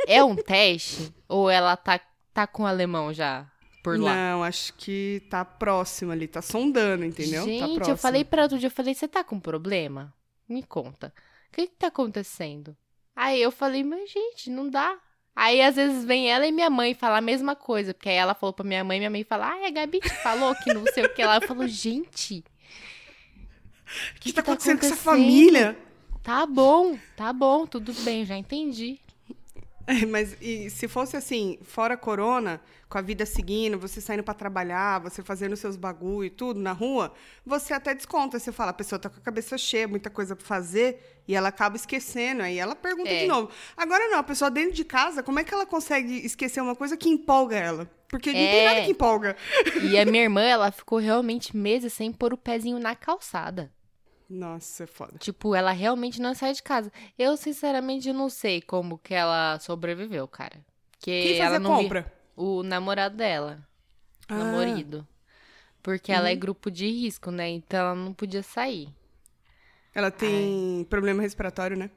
É 0.06 0.22
um 0.22 0.34
teste? 0.36 1.12
Ou 1.28 1.48
ela 1.50 1.76
tá, 1.76 2.00
tá 2.32 2.46
com 2.46 2.62
o 2.64 2.66
alemão 2.66 3.12
já 3.12 3.46
por 3.82 3.98
lá? 3.98 4.14
Não, 4.14 4.44
acho 4.44 4.72
que 4.74 5.22
tá 5.28 5.44
próximo 5.44 6.12
ali, 6.12 6.26
tá 6.28 6.40
sondando, 6.42 7.04
entendeu? 7.04 7.40
tá 7.42 7.50
Gente, 7.50 7.74
próximo. 7.74 7.94
eu 7.94 7.96
falei 7.98 8.24
pra 8.24 8.42
outro 8.44 8.58
dia, 8.58 8.68
eu 8.68 8.70
falei, 8.70 8.94
você 8.94 9.08
tá 9.08 9.24
com 9.24 9.38
problema? 9.40 10.12
Me 10.52 10.62
conta. 10.62 11.12
O 11.48 11.52
que 11.56 11.66
que 11.66 11.76
tá 11.76 11.88
acontecendo? 11.88 12.76
Aí 13.16 13.40
eu 13.42 13.50
falei, 13.50 13.84
mas 13.84 14.10
gente, 14.10 14.50
não 14.50 14.68
dá. 14.70 14.98
Aí 15.34 15.62
às 15.62 15.76
vezes 15.76 16.04
vem 16.04 16.30
ela 16.30 16.46
e 16.46 16.52
minha 16.52 16.70
mãe 16.70 16.94
falar 16.94 17.18
a 17.18 17.20
mesma 17.22 17.56
coisa, 17.56 17.94
porque 17.94 18.08
aí 18.08 18.16
ela 18.16 18.34
falou 18.34 18.52
pra 18.52 18.64
minha 18.64 18.84
mãe, 18.84 18.98
minha 18.98 19.10
mãe 19.10 19.24
fala, 19.24 19.48
ai, 19.48 19.66
a 19.66 19.70
Gabi 19.70 20.00
te 20.02 20.14
falou 20.16 20.54
que 20.56 20.70
não 20.70 20.86
sei 20.86 21.04
o 21.04 21.08
que 21.08 21.24
lá. 21.24 21.36
Eu 21.36 21.42
falo, 21.42 21.66
gente, 21.68 22.44
O 24.16 24.20
que, 24.20 24.32
tá 24.32 24.40
acontecendo 24.40 24.78
com 24.78 24.86
essa 24.86 24.96
acontecendo? 24.96 24.96
família? 24.96 25.76
tá 26.22 26.46
bom, 26.46 27.00
tá 27.16 27.32
bom, 27.32 27.66
tudo 27.66 27.94
bem, 27.94 28.26
já 28.26 28.36
entendi. 28.38 29.01
É, 29.86 30.06
mas 30.06 30.36
e 30.40 30.70
se 30.70 30.86
fosse 30.86 31.16
assim, 31.16 31.58
fora 31.62 31.96
corona, 31.96 32.60
com 32.88 32.98
a 32.98 33.00
vida 33.00 33.26
seguindo, 33.26 33.78
você 33.78 34.00
saindo 34.00 34.22
pra 34.22 34.34
trabalhar, 34.34 35.00
você 35.00 35.22
fazendo 35.22 35.56
seus 35.56 35.76
bagulho 35.76 36.26
e 36.26 36.30
tudo 36.30 36.60
na 36.60 36.72
rua, 36.72 37.12
você 37.44 37.72
até 37.74 37.94
desconta. 37.94 38.38
Você 38.38 38.52
fala, 38.52 38.70
a 38.70 38.74
pessoa 38.74 38.98
tá 38.98 39.08
com 39.08 39.18
a 39.18 39.20
cabeça 39.22 39.56
cheia, 39.58 39.88
muita 39.88 40.08
coisa 40.10 40.36
pra 40.36 40.44
fazer, 40.46 41.22
e 41.26 41.34
ela 41.34 41.48
acaba 41.48 41.76
esquecendo. 41.76 42.42
Aí 42.42 42.58
ela 42.58 42.74
pergunta 42.76 43.08
É. 43.10 43.20
de 43.22 43.26
novo. 43.26 43.50
Agora 43.76 44.08
não, 44.08 44.18
a 44.18 44.22
pessoa 44.22 44.50
dentro 44.50 44.72
de 44.72 44.84
casa, 44.84 45.22
como 45.22 45.38
é 45.40 45.44
que 45.44 45.52
ela 45.52 45.66
consegue 45.66 46.24
esquecer 46.24 46.60
uma 46.60 46.76
coisa 46.76 46.96
que 46.96 47.08
empolga 47.08 47.56
ela? 47.56 47.90
Porque 48.08 48.28
não 48.30 48.38
tem 48.38 48.58
É. 48.60 48.64
nada 48.68 48.82
que 48.84 48.90
empolga. 48.90 49.36
E 49.82 49.98
a 49.98 50.04
minha 50.04 50.22
irmã, 50.22 50.42
ela 50.42 50.70
ficou 50.70 50.98
realmente 50.98 51.56
meses 51.56 51.92
sem 51.94 52.12
pôr 52.12 52.32
o 52.34 52.36
pezinho 52.36 52.78
na 52.78 52.94
calçada. 52.94 53.72
Nossa, 54.32 54.84
é 54.84 54.86
foda. 54.86 55.18
Tipo, 55.18 55.54
ela 55.54 55.72
realmente 55.72 56.20
não 56.20 56.34
sai 56.34 56.54
de 56.54 56.62
casa. 56.62 56.90
Eu, 57.18 57.36
sinceramente, 57.36 58.12
não 58.12 58.30
sei 58.30 58.62
como 58.62 58.98
que 58.98 59.12
ela 59.14 59.58
sobreviveu, 59.58 60.26
cara. 60.26 60.58
Porque 60.92 61.10
Quem 61.34 61.40
ela 61.42 61.58
não 61.58 61.76
compra? 61.76 62.12
O 62.34 62.62
namorado 62.62 63.16
dela. 63.16 63.66
Ah. 64.28 64.36
namorado. 64.36 65.06
Porque 65.82 66.10
ela 66.12 66.30
é 66.30 66.32
Uhum. 66.32 66.38
grupo 66.40 66.70
de 66.70 66.86
risco, 66.90 67.30
né? 67.30 67.48
Então 67.50 67.78
ela 67.80 67.94
não 67.94 68.14
podia 68.14 68.42
sair. 68.42 68.88
Ela 69.94 70.10
tem 70.10 70.84
problema 70.88 71.20
respiratório, 71.22 71.76
né? 71.76 71.90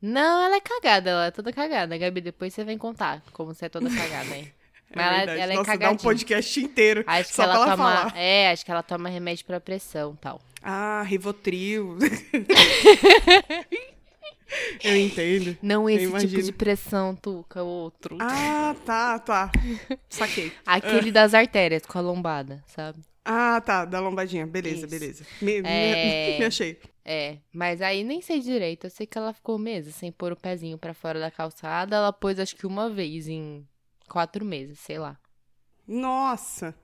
Não, 0.00 0.44
ela 0.44 0.56
é 0.56 0.60
cagada, 0.60 1.10
ela 1.10 1.26
é 1.26 1.30
toda 1.30 1.52
cagada. 1.52 1.96
Gabi, 1.96 2.20
depois 2.20 2.52
você 2.52 2.64
vem 2.64 2.76
contar 2.76 3.22
como 3.32 3.54
você 3.54 3.66
é 3.66 3.68
toda 3.68 3.88
cagada 3.88 4.34
aí. 4.34 4.52
Mas 4.94 5.06
ela, 5.06 5.16
verdade. 5.16 5.40
ela 5.40 5.52
é 5.52 5.56
Nossa, 5.56 5.66
dá 5.66 5.72
um 5.74 5.78
cagadinha. 5.78 5.98
podcast 6.02 6.60
inteiro 6.60 7.04
Acho 7.06 7.28
que 7.30 7.34
só 7.34 7.42
ela 7.44 7.52
pra 7.54 7.62
ela 7.62 7.70
toma. 7.76 7.96
falar. 7.96 8.16
É, 8.16 8.50
acho 8.50 8.64
que 8.64 8.70
ela 8.70 8.82
toma 8.82 9.08
remédio 9.08 9.44
pra 9.44 9.60
pressão 9.60 10.12
e 10.14 10.16
tal. 10.18 10.40
Ah, 10.62 11.02
Rivotril. 11.06 11.98
Eu 14.84 14.96
entendo. 14.96 15.56
Não 15.62 15.88
esse 15.88 16.26
tipo 16.28 16.42
de 16.42 16.52
pressão, 16.52 17.16
Tuca, 17.16 17.62
outro. 17.62 18.18
Ah, 18.20 18.76
tá, 18.84 19.18
tá. 19.18 19.50
Saquei. 20.10 20.52
Aquele 20.66 21.10
das 21.10 21.32
artérias 21.32 21.86
com 21.86 21.96
a 21.98 22.02
lombada, 22.02 22.62
sabe? 22.66 22.98
Ah, 23.24 23.60
tá, 23.64 23.84
da 23.84 23.98
lombadinha. 24.00 24.46
Beleza, 24.46 24.80
Isso. 24.80 24.88
beleza. 24.88 25.24
Me, 25.40 25.62
É. 25.64 26.36
me 26.40 26.44
achei. 26.44 26.78
É, 27.04 27.38
mas 27.52 27.80
aí 27.80 28.04
nem 28.04 28.20
sei 28.20 28.40
direito. 28.40 28.86
Eu 28.86 28.90
sei 28.90 29.06
que 29.06 29.16
ela 29.16 29.32
ficou 29.32 29.58
meses 29.58 29.94
sem 29.94 30.12
pôr 30.12 30.32
o 30.32 30.36
pezinho 30.36 30.76
pra 30.76 30.92
fora 30.92 31.18
da 31.18 31.30
calçada. 31.30 31.96
Ela 31.96 32.12
pôs 32.12 32.38
acho 32.38 32.54
que 32.54 32.66
uma 32.66 32.90
vez 32.90 33.26
em 33.28 33.66
quatro 34.08 34.44
meses, 34.44 34.78
sei 34.80 34.98
lá. 34.98 35.18
Nossa. 35.86 36.74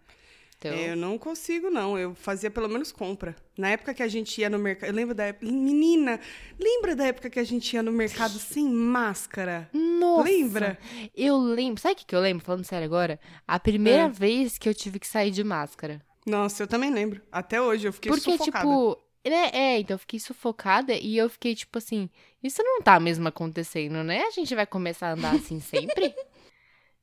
Então, 0.58 0.72
É, 0.72 0.90
eu 0.90 0.96
não 0.96 1.16
consigo, 1.16 1.70
não. 1.70 1.96
Eu 1.96 2.14
fazia 2.16 2.50
pelo 2.50 2.68
menos 2.68 2.90
compra. 2.90 3.36
Na 3.56 3.70
época 3.70 3.94
que 3.94 4.02
a 4.02 4.08
gente 4.08 4.40
ia 4.40 4.50
no 4.50 4.58
mercado. 4.58 4.90
Eu 4.90 4.94
lembro 4.94 5.14
da 5.14 5.24
época. 5.26 5.46
Menina, 5.46 6.18
lembra 6.58 6.96
da 6.96 7.06
época 7.06 7.30
que 7.30 7.38
a 7.38 7.44
gente 7.44 7.72
ia 7.74 7.82
no 7.82 7.92
mercado 7.92 8.38
sem 8.40 8.68
máscara? 8.68 9.70
Nossa! 9.72 10.24
Lembra? 10.28 10.78
Eu 11.14 11.36
lembro. 11.38 11.80
Sabe 11.80 11.94
o 11.94 11.96
que, 11.96 12.06
que 12.06 12.14
eu 12.14 12.20
lembro? 12.20 12.44
Falando 12.44 12.64
sério 12.64 12.84
agora? 12.86 13.20
A 13.46 13.60
primeira 13.60 14.04
É. 14.04 14.08
vez 14.08 14.58
que 14.58 14.68
eu 14.68 14.74
tive 14.74 14.98
que 14.98 15.06
sair 15.06 15.30
de 15.30 15.44
máscara. 15.44 16.02
Nossa, 16.26 16.64
eu 16.64 16.66
também 16.66 16.90
lembro. 16.92 17.22
Até 17.30 17.62
hoje 17.62 17.86
eu 17.86 17.92
fiquei 17.92 18.10
Porque, 18.10 18.32
sufocada. 18.36 18.64
tipo. 18.66 18.98
né, 19.24 19.50
É, 19.52 19.78
então 19.78 19.94
eu 19.94 19.98
fiquei 19.98 20.18
sufocada 20.18 20.92
e 20.92 21.16
eu 21.16 21.30
fiquei, 21.30 21.54
tipo 21.54 21.78
assim, 21.78 22.10
isso 22.42 22.60
não 22.64 22.82
tá 22.82 22.98
mesmo 22.98 23.28
acontecendo, 23.28 24.02
né? 24.02 24.22
A 24.24 24.30
gente 24.32 24.52
vai 24.56 24.66
começar 24.66 25.10
a 25.10 25.12
andar 25.12 25.34
assim 25.36 25.60
sempre? 25.60 26.12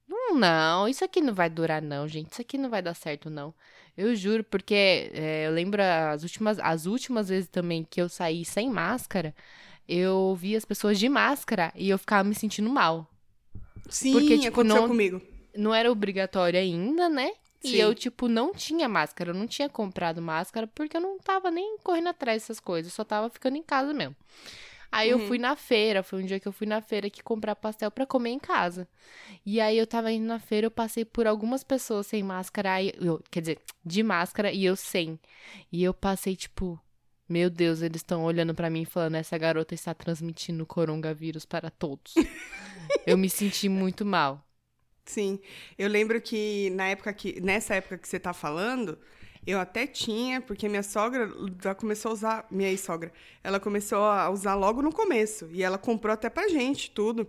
não, 0.07 0.87
isso 0.87 1.03
aqui 1.03 1.21
não 1.21 1.33
vai 1.33 1.49
durar, 1.49 1.81
não, 1.81 2.07
gente. 2.07 2.31
Isso 2.31 2.41
aqui 2.41 2.57
não 2.57 2.69
vai 2.69 2.81
dar 2.81 2.93
certo, 2.93 3.29
não. 3.29 3.53
Eu 3.97 4.15
juro, 4.15 4.43
porque 4.43 5.09
é, 5.13 5.47
eu 5.47 5.51
lembro 5.51 5.81
as 5.81 6.23
últimas, 6.23 6.59
as 6.59 6.85
últimas 6.85 7.29
vezes 7.29 7.47
também 7.49 7.83
que 7.89 8.01
eu 8.01 8.09
saí 8.09 8.43
sem 8.43 8.69
máscara, 8.69 9.33
eu 9.87 10.35
vi 10.35 10.55
as 10.55 10.65
pessoas 10.65 10.99
de 10.99 11.07
máscara 11.07 11.71
e 11.75 11.89
eu 11.89 11.97
ficava 11.97 12.27
me 12.27 12.35
sentindo 12.35 12.69
mal. 12.69 13.09
Sim, 13.89 14.11
porque, 14.11 14.37
tipo, 14.37 14.61
aconteceu 14.61 14.81
não- 14.81 14.87
comigo. 14.87 15.21
não 15.55 15.73
era 15.73 15.91
obrigatório 15.91 16.59
ainda, 16.59 17.07
né? 17.07 17.31
E 17.63 17.69
Sim. 17.69 17.77
eu, 17.77 17.95
tipo, 17.95 18.27
não 18.27 18.53
tinha 18.53 18.87
máscara. 18.89 19.31
Eu 19.31 19.33
não 19.35 19.47
tinha 19.47 19.69
comprado 19.69 20.21
máscara 20.21 20.67
porque 20.67 20.97
eu 20.97 21.01
não 21.01 21.17
tava 21.17 21.49
nem 21.49 21.77
correndo 21.79 22.09
atrás 22.09 22.41
dessas 22.43 22.59
coisas. 22.59 22.91
Eu 22.91 22.95
só 22.95 23.03
tava 23.03 23.29
ficando 23.29 23.57
em 23.57 23.63
casa 23.63 23.93
mesmo. 23.93 24.15
Aí 24.95 25.09
eu 25.09 25.19
Uhum. 25.19 25.27
fui 25.27 25.37
na 25.37 25.55
feira. 25.55 26.01
Foi 26.03 26.23
um 26.23 26.25
dia 26.25 26.39
que 26.39 26.47
eu 26.47 26.51
fui 26.51 26.65
na 26.67 26.81
feira 26.81 27.07
aqui 27.07 27.21
comprar 27.23 27.55
pastel 27.55 27.91
pra 27.91 28.05
comer 28.05 28.29
em 28.31 28.39
casa. 28.39 28.87
E 29.45 29.59
aí 29.61 29.77
eu 29.77 29.87
tava 29.87 30.11
indo 30.11 30.25
na 30.25 30.39
feira, 30.39 30.67
eu 30.67 30.71
passei 30.71 31.05
por 31.05 31.27
algumas 31.27 31.63
pessoas 31.63 32.07
sem 32.07 32.23
máscara. 32.23 32.73
Aí 32.73 32.93
eu, 32.99 33.21
quer 33.31 33.41
dizer, 33.41 33.59
de 33.85 34.03
máscara 34.03 34.51
e 34.51 34.65
eu 34.65 34.75
sem. 34.75 35.19
E 35.71 35.83
eu 35.83 35.93
passei, 35.93 36.35
tipo. 36.35 36.79
Meu 37.27 37.49
Deus, 37.49 37.81
eles 37.81 38.01
estão 38.01 38.23
olhando 38.23 38.53
pra 38.53 38.69
mim 38.69 38.83
e 38.83 38.85
falando: 38.85 39.15
essa 39.15 39.37
garota 39.37 39.73
está 39.73 39.93
transmitindo 39.93 40.63
o 40.63 40.67
coronavírus 40.67 41.45
para 41.45 41.69
todos. 41.71 42.13
eu 43.05 43.17
me 43.17 43.29
senti 43.29 43.67
muito 43.69 44.05
mal. 44.05 44.43
Sim. 45.05 45.39
Eu 45.77 45.87
lembro 45.89 46.19
que 46.21 46.69
na 46.71 46.87
época 46.87 47.13
que. 47.13 47.39
Nessa 47.41 47.75
época 47.75 47.97
que 47.97 48.07
você 48.07 48.19
tá 48.19 48.33
falando, 48.33 48.97
eu 49.45 49.59
até 49.59 49.85
tinha, 49.85 50.41
porque 50.41 50.67
minha 50.67 50.83
sogra 50.83 51.29
já 51.61 51.75
começou 51.75 52.11
a 52.11 52.13
usar. 52.13 52.45
Minha 52.49 52.69
ex-sogra. 52.69 53.11
Ela 53.43 53.59
começou 53.59 53.99
a 54.03 54.29
usar 54.29 54.55
logo 54.55 54.81
no 54.81 54.91
começo. 54.91 55.47
E 55.51 55.61
ela 55.63 55.77
comprou 55.77 56.13
até 56.13 56.29
pra 56.29 56.47
gente, 56.47 56.89
tudo. 56.91 57.27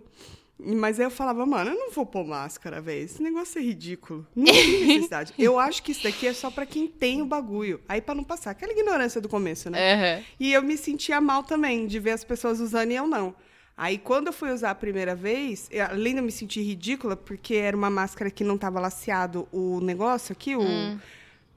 Mas 0.59 0.99
aí 0.99 1.05
eu 1.05 1.11
falava, 1.11 1.45
mano, 1.45 1.69
eu 1.69 1.75
não 1.75 1.91
vou 1.91 2.03
pôr 2.03 2.25
máscara, 2.25 2.81
velho. 2.81 3.05
Esse 3.05 3.21
negócio 3.21 3.59
é 3.59 3.61
ridículo. 3.61 4.25
Não 4.35 4.45
tem 4.45 4.87
necessidade. 4.87 5.31
eu 5.37 5.59
acho 5.59 5.83
que 5.83 5.91
isso 5.91 6.01
daqui 6.03 6.25
é 6.25 6.33
só 6.33 6.49
pra 6.49 6.65
quem 6.65 6.87
tem 6.87 7.21
o 7.21 7.25
bagulho. 7.27 7.79
Aí 7.87 8.01
pra 8.01 8.15
não 8.15 8.23
passar. 8.23 8.51
Aquela 8.51 8.71
ignorância 8.73 9.21
do 9.21 9.29
começo, 9.29 9.69
né? 9.69 9.93
Aham. 10.17 10.23
E 10.39 10.51
eu 10.51 10.63
me 10.63 10.75
sentia 10.75 11.21
mal 11.21 11.43
também 11.43 11.85
de 11.85 11.99
ver 11.99 12.11
as 12.11 12.23
pessoas 12.23 12.59
usando 12.59 12.91
e 12.91 12.95
eu 12.95 13.05
não. 13.05 13.35
Aí, 13.79 13.99
quando 13.99 14.25
eu 14.25 14.33
fui 14.33 14.49
usar 14.51 14.71
a 14.71 14.75
primeira 14.75 15.13
vez, 15.13 15.67
eu- 15.69 15.85
além 15.85 16.13
de 16.13 16.19
eu 16.19 16.23
me 16.23 16.31
sentir 16.31 16.61
ridícula, 16.63 17.15
porque 17.15 17.53
era 17.53 17.77
uma 17.77 17.91
máscara 17.91 18.31
que 18.31 18.43
não 18.43 18.57
tava 18.57 18.79
laceado 18.79 19.47
o 19.51 19.79
negócio 19.81 20.31
aqui, 20.31 20.55
o, 20.55 20.63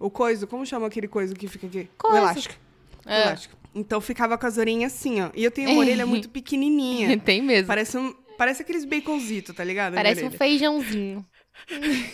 o 0.00 0.11
coiso, 0.11 0.47
como 0.47 0.66
chama 0.66 0.87
aquele 0.88 1.07
coiso 1.07 1.35
que 1.35 1.47
fica 1.47 1.66
aqui? 1.66 1.88
Coiso. 1.97 2.16
O 2.16 2.19
elástico. 2.19 2.54
O 3.07 3.09
É. 3.09 3.23
elástico. 3.26 3.57
Então, 3.73 4.00
ficava 4.00 4.37
com 4.37 4.47
as 4.47 4.59
orelhinhas 4.59 4.92
assim, 4.92 5.21
ó. 5.21 5.30
E 5.35 5.45
eu 5.45 5.50
tenho 5.50 5.71
uma 5.71 5.78
orelha 5.80 6.04
muito 6.07 6.28
pequenininha. 6.28 7.16
Tem 7.21 7.40
mesmo. 7.40 7.69
Parece, 7.69 7.97
um, 7.97 8.12
parece 8.37 8.62
aqueles 8.62 8.85
baconzitos, 8.85 9.54
tá 9.54 9.62
ligado? 9.62 9.95
Parece 9.95 10.25
um 10.25 10.30
feijãozinho. 10.30 11.25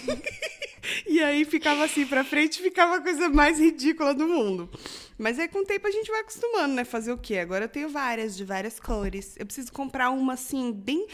E 1.04 1.20
aí 1.22 1.44
ficava 1.44 1.84
assim 1.84 2.06
pra 2.06 2.22
frente, 2.22 2.62
ficava 2.62 2.96
a 2.96 3.00
coisa 3.00 3.28
mais 3.28 3.58
ridícula 3.58 4.14
do 4.14 4.26
mundo. 4.28 4.70
Mas 5.18 5.36
aí 5.38 5.48
com 5.48 5.58
o 5.60 5.64
tempo 5.64 5.86
a 5.86 5.90
gente 5.90 6.08
vai 6.10 6.20
acostumando, 6.20 6.74
né? 6.74 6.84
Fazer 6.84 7.12
o 7.12 7.18
quê? 7.18 7.38
Agora 7.38 7.64
eu 7.64 7.68
tenho 7.68 7.88
várias, 7.88 8.36
de 8.36 8.44
várias 8.44 8.78
cores. 8.78 9.34
Eu 9.36 9.46
preciso 9.46 9.72
comprar 9.72 10.10
uma 10.10 10.34
assim, 10.34 10.72
bem. 10.72 11.06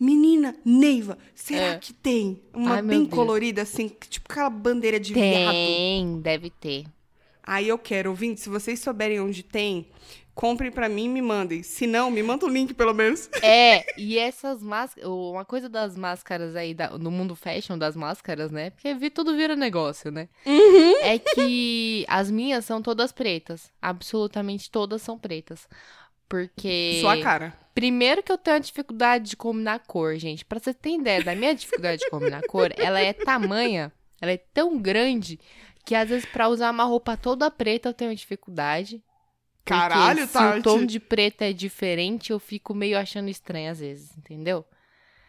Menina, 0.00 0.56
Neiva, 0.64 1.18
será 1.34 1.74
É. 1.74 1.78
que 1.78 1.92
tem? 1.92 2.40
Uma 2.54 2.76
Ai, 2.76 2.82
bem 2.82 3.04
colorida, 3.04 3.62
assim, 3.62 3.88
tipo 4.08 4.32
aquela 4.32 4.48
bandeira 4.48 4.98
de 4.98 5.12
viado. 5.12 5.52
Tem, 5.52 6.20
deve 6.22 6.48
ter. 6.48 6.86
Aí 7.42 7.68
eu 7.68 7.78
quero, 7.78 8.08
ouvinte, 8.10 8.40
se 8.40 8.48
vocês 8.48 8.80
souberem 8.80 9.20
onde 9.20 9.42
tem, 9.42 9.88
comprem 10.34 10.70
pra 10.70 10.88
mim 10.88 11.04
e 11.04 11.08
me 11.08 11.20
mandem. 11.20 11.62
Se 11.62 11.86
não, 11.86 12.10
me 12.10 12.22
manda 12.22 12.46
o 12.46 12.48
link, 12.48 12.72
pelo 12.72 12.94
menos. 12.94 13.28
É, 13.42 13.84
e 14.00 14.16
essas 14.18 14.62
máscaras. 14.62 15.08
Uma 15.10 15.44
coisa 15.44 15.68
das 15.68 15.96
máscaras 15.96 16.54
aí, 16.56 16.72
da- 16.72 16.96
no 16.96 17.10
mundo 17.10 17.34
fashion 17.36 17.76
das 17.76 17.94
máscaras, 17.96 18.50
né? 18.50 18.70
Porque 18.70 18.94
vi, 18.94 19.10
tudo 19.10 19.36
vira 19.36 19.54
negócio, 19.56 20.10
né? 20.10 20.28
Uhum. 20.46 20.96
É 21.02 21.18
que 21.18 22.04
as 22.08 22.30
minhas 22.30 22.64
são 22.64 22.80
todas 22.80 23.12
pretas. 23.12 23.70
Absolutamente 23.82 24.70
todas 24.70 25.02
são 25.02 25.18
pretas. 25.18 25.66
Porque. 26.30 26.98
Sua 27.00 27.20
cara. 27.20 27.52
Primeiro 27.74 28.22
que 28.22 28.30
eu 28.30 28.38
tenho 28.38 28.56
a 28.56 28.60
dificuldade 28.60 29.30
de 29.30 29.36
combinar 29.36 29.80
cor, 29.80 30.16
gente. 30.16 30.44
Pra 30.44 30.60
você 30.60 30.72
ter 30.72 30.90
ideia 30.90 31.22
da 31.24 31.34
minha 31.34 31.54
dificuldade 31.54 32.02
de 32.02 32.08
combinar 32.08 32.42
cor, 32.46 32.72
ela 32.78 33.00
é 33.00 33.12
tamanha, 33.12 33.92
ela 34.20 34.30
é 34.30 34.36
tão 34.36 34.78
grande 34.78 35.40
que 35.84 35.94
às 35.94 36.08
vezes 36.08 36.24
pra 36.26 36.48
usar 36.48 36.70
uma 36.70 36.84
roupa 36.84 37.16
toda 37.16 37.50
preta 37.50 37.88
eu 37.88 37.94
tenho 37.94 38.14
dificuldade. 38.14 39.02
Caralho, 39.64 40.26
se 40.26 40.32
Tati. 40.32 40.58
o 40.60 40.62
tom 40.62 40.84
de 40.84 41.00
preto 41.00 41.42
é 41.42 41.52
diferente, 41.52 42.30
eu 42.30 42.38
fico 42.38 42.74
meio 42.74 42.98
achando 42.98 43.28
estranho 43.28 43.70
às 43.70 43.80
vezes, 43.80 44.16
entendeu? 44.16 44.64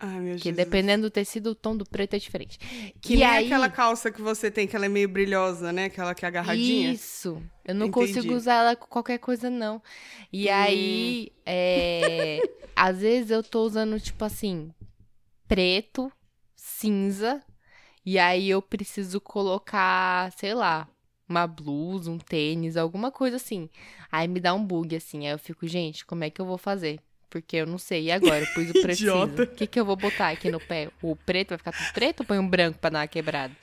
Ai, 0.01 0.19
meu 0.19 0.33
Porque 0.33 0.51
Jesus. 0.51 0.57
dependendo 0.65 1.03
do 1.03 1.11
tecido, 1.11 1.51
o 1.51 1.55
tom 1.55 1.77
do 1.77 1.85
preto 1.85 2.15
é 2.15 2.19
diferente. 2.19 2.57
Que 3.01 3.13
e 3.13 3.17
nem 3.17 3.25
aí, 3.25 3.45
aquela 3.45 3.69
calça 3.69 4.11
que 4.11 4.21
você 4.21 4.49
tem, 4.49 4.67
que 4.67 4.75
ela 4.75 4.85
é 4.85 4.89
meio 4.89 5.07
brilhosa, 5.07 5.71
né? 5.71 5.85
Aquela 5.85 6.15
que 6.15 6.25
é 6.25 6.27
agarradinha. 6.27 6.91
Isso. 6.93 7.41
Eu 7.65 7.75
não 7.75 7.87
Entendi. 7.87 8.13
consigo 8.13 8.33
usar 8.35 8.53
ela 8.55 8.75
com 8.75 8.87
qualquer 8.87 9.19
coisa, 9.19 9.49
não. 9.49 9.81
E 10.33 10.49
Hum. 10.49 10.53
aí, 10.53 11.31
é, 11.45 12.41
às 12.75 13.01
vezes 13.01 13.29
eu 13.31 13.43
tô 13.43 13.61
usando, 13.63 13.99
tipo 13.99 14.25
assim, 14.25 14.73
preto, 15.47 16.11
cinza, 16.55 17.43
e 18.05 18.17
aí 18.17 18.49
eu 18.49 18.61
preciso 18.61 19.21
colocar, 19.21 20.31
sei 20.31 20.53
lá, 20.55 20.87
uma 21.29 21.45
blusa, 21.45 22.09
um 22.09 22.17
tênis, 22.17 22.75
alguma 22.75 23.11
coisa 23.11 23.35
assim. 23.35 23.69
Aí 24.11 24.27
me 24.27 24.39
dá 24.39 24.53
um 24.53 24.65
bug, 24.65 24.95
assim. 24.95 25.27
Aí 25.27 25.33
eu 25.33 25.39
fico, 25.39 25.67
gente, 25.67 26.05
como 26.05 26.23
é 26.23 26.29
que 26.29 26.41
eu 26.41 26.45
vou 26.45 26.57
fazer? 26.57 26.99
Porque 27.31 27.55
eu 27.55 27.65
não 27.65 27.77
sei. 27.79 28.03
E 28.03 28.11
agora? 28.11 28.41
Eu 28.41 28.47
pus 28.53 28.69
o 28.69 28.73
preto 28.83 28.99
Idiota. 28.99 29.31
cinza. 29.31 29.43
O 29.43 29.47
que, 29.55 29.65
que 29.65 29.79
eu 29.79 29.85
vou 29.85 29.95
botar 29.95 30.29
aqui 30.29 30.51
no 30.51 30.59
pé? 30.59 30.89
O 31.01 31.15
preto 31.15 31.49
vai 31.49 31.57
ficar 31.57 31.71
tudo 31.71 31.91
preto 31.93 32.19
ou 32.19 32.25
põe 32.27 32.37
um 32.37 32.47
branco 32.47 32.77
pra 32.77 32.89
dar 32.89 32.99
uma 32.99 33.07
quebrada? 33.07 33.55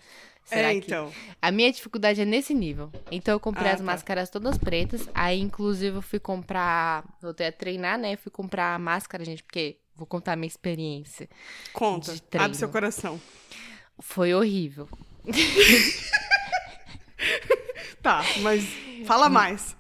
Será 0.44 0.70
é, 0.70 0.80
que... 0.80 0.86
então. 0.86 1.12
A 1.42 1.50
minha 1.50 1.70
dificuldade 1.70 2.22
é 2.22 2.24
nesse 2.24 2.54
nível. 2.54 2.90
Então 3.12 3.34
eu 3.34 3.38
comprei 3.40 3.70
Ah, 3.70 3.74
as 3.74 3.80
tá. 3.80 3.84
máscaras 3.84 4.30
todas 4.30 4.56
pretas. 4.56 5.06
Aí, 5.14 5.38
inclusive, 5.38 5.98
eu 5.98 6.02
fui 6.02 6.18
comprar. 6.18 7.04
Voltei 7.20 7.46
a 7.48 7.52
treinar, 7.52 7.98
né? 7.98 8.16
Fui 8.16 8.32
comprar 8.32 8.74
a 8.74 8.78
máscara, 8.78 9.22
gente, 9.22 9.42
porque 9.44 9.76
vou 9.94 10.06
contar 10.06 10.32
a 10.32 10.36
minha 10.36 10.48
experiência. 10.48 11.28
Conta. 11.74 12.14
Abre 12.38 12.56
seu 12.56 12.70
coração. 12.70 13.20
Foi 14.00 14.32
horrível. 14.34 14.88
Tá, 18.00 18.22
mas 18.42 18.64
fala 19.04 19.28
mais. 19.28 19.76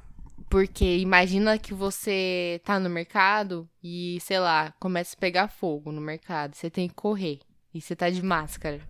Porque 0.48 0.96
imagina 0.98 1.58
que 1.58 1.74
você 1.74 2.60
tá 2.64 2.80
no 2.80 2.88
mercado 2.88 3.68
e, 3.82 4.18
sei 4.20 4.38
lá, 4.38 4.72
começa 4.80 5.14
a 5.14 5.20
pegar 5.20 5.48
fogo 5.48 5.92
no 5.92 6.00
mercado. 6.00 6.54
Você 6.54 6.70
tem 6.70 6.88
que 6.88 6.94
correr. 6.94 7.40
E 7.74 7.80
você 7.80 7.94
tá 7.94 8.08
de 8.08 8.22
máscara. 8.22 8.80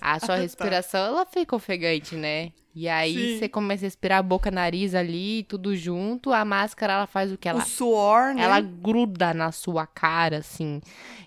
A 0.00 0.18
sua 0.20 0.34
Ah, 0.34 0.36
tá. 0.38 0.42
respiração, 0.42 1.00
ela 1.00 1.26
fica 1.26 1.54
ofegante, 1.54 2.14
né? 2.16 2.52
E 2.74 2.88
aí 2.88 3.12
Sim. 3.32 3.38
você 3.38 3.48
começa 3.48 3.84
a 3.84 3.86
respirar 3.86 4.22
boca, 4.22 4.50
nariz 4.50 4.94
ali, 4.94 5.42
tudo 5.42 5.76
junto. 5.76 6.32
A 6.32 6.44
máscara, 6.44 6.92
ela 6.94 7.06
faz 7.06 7.32
o 7.32 7.36
que? 7.36 7.48
Ela 7.48 7.58
O 7.62 7.66
suor, 7.66 8.32
né? 8.34 8.42
Ela 8.42 8.60
gruda 8.60 9.34
na 9.34 9.50
sua 9.52 9.86
cara, 9.86 10.38
assim. 10.38 10.80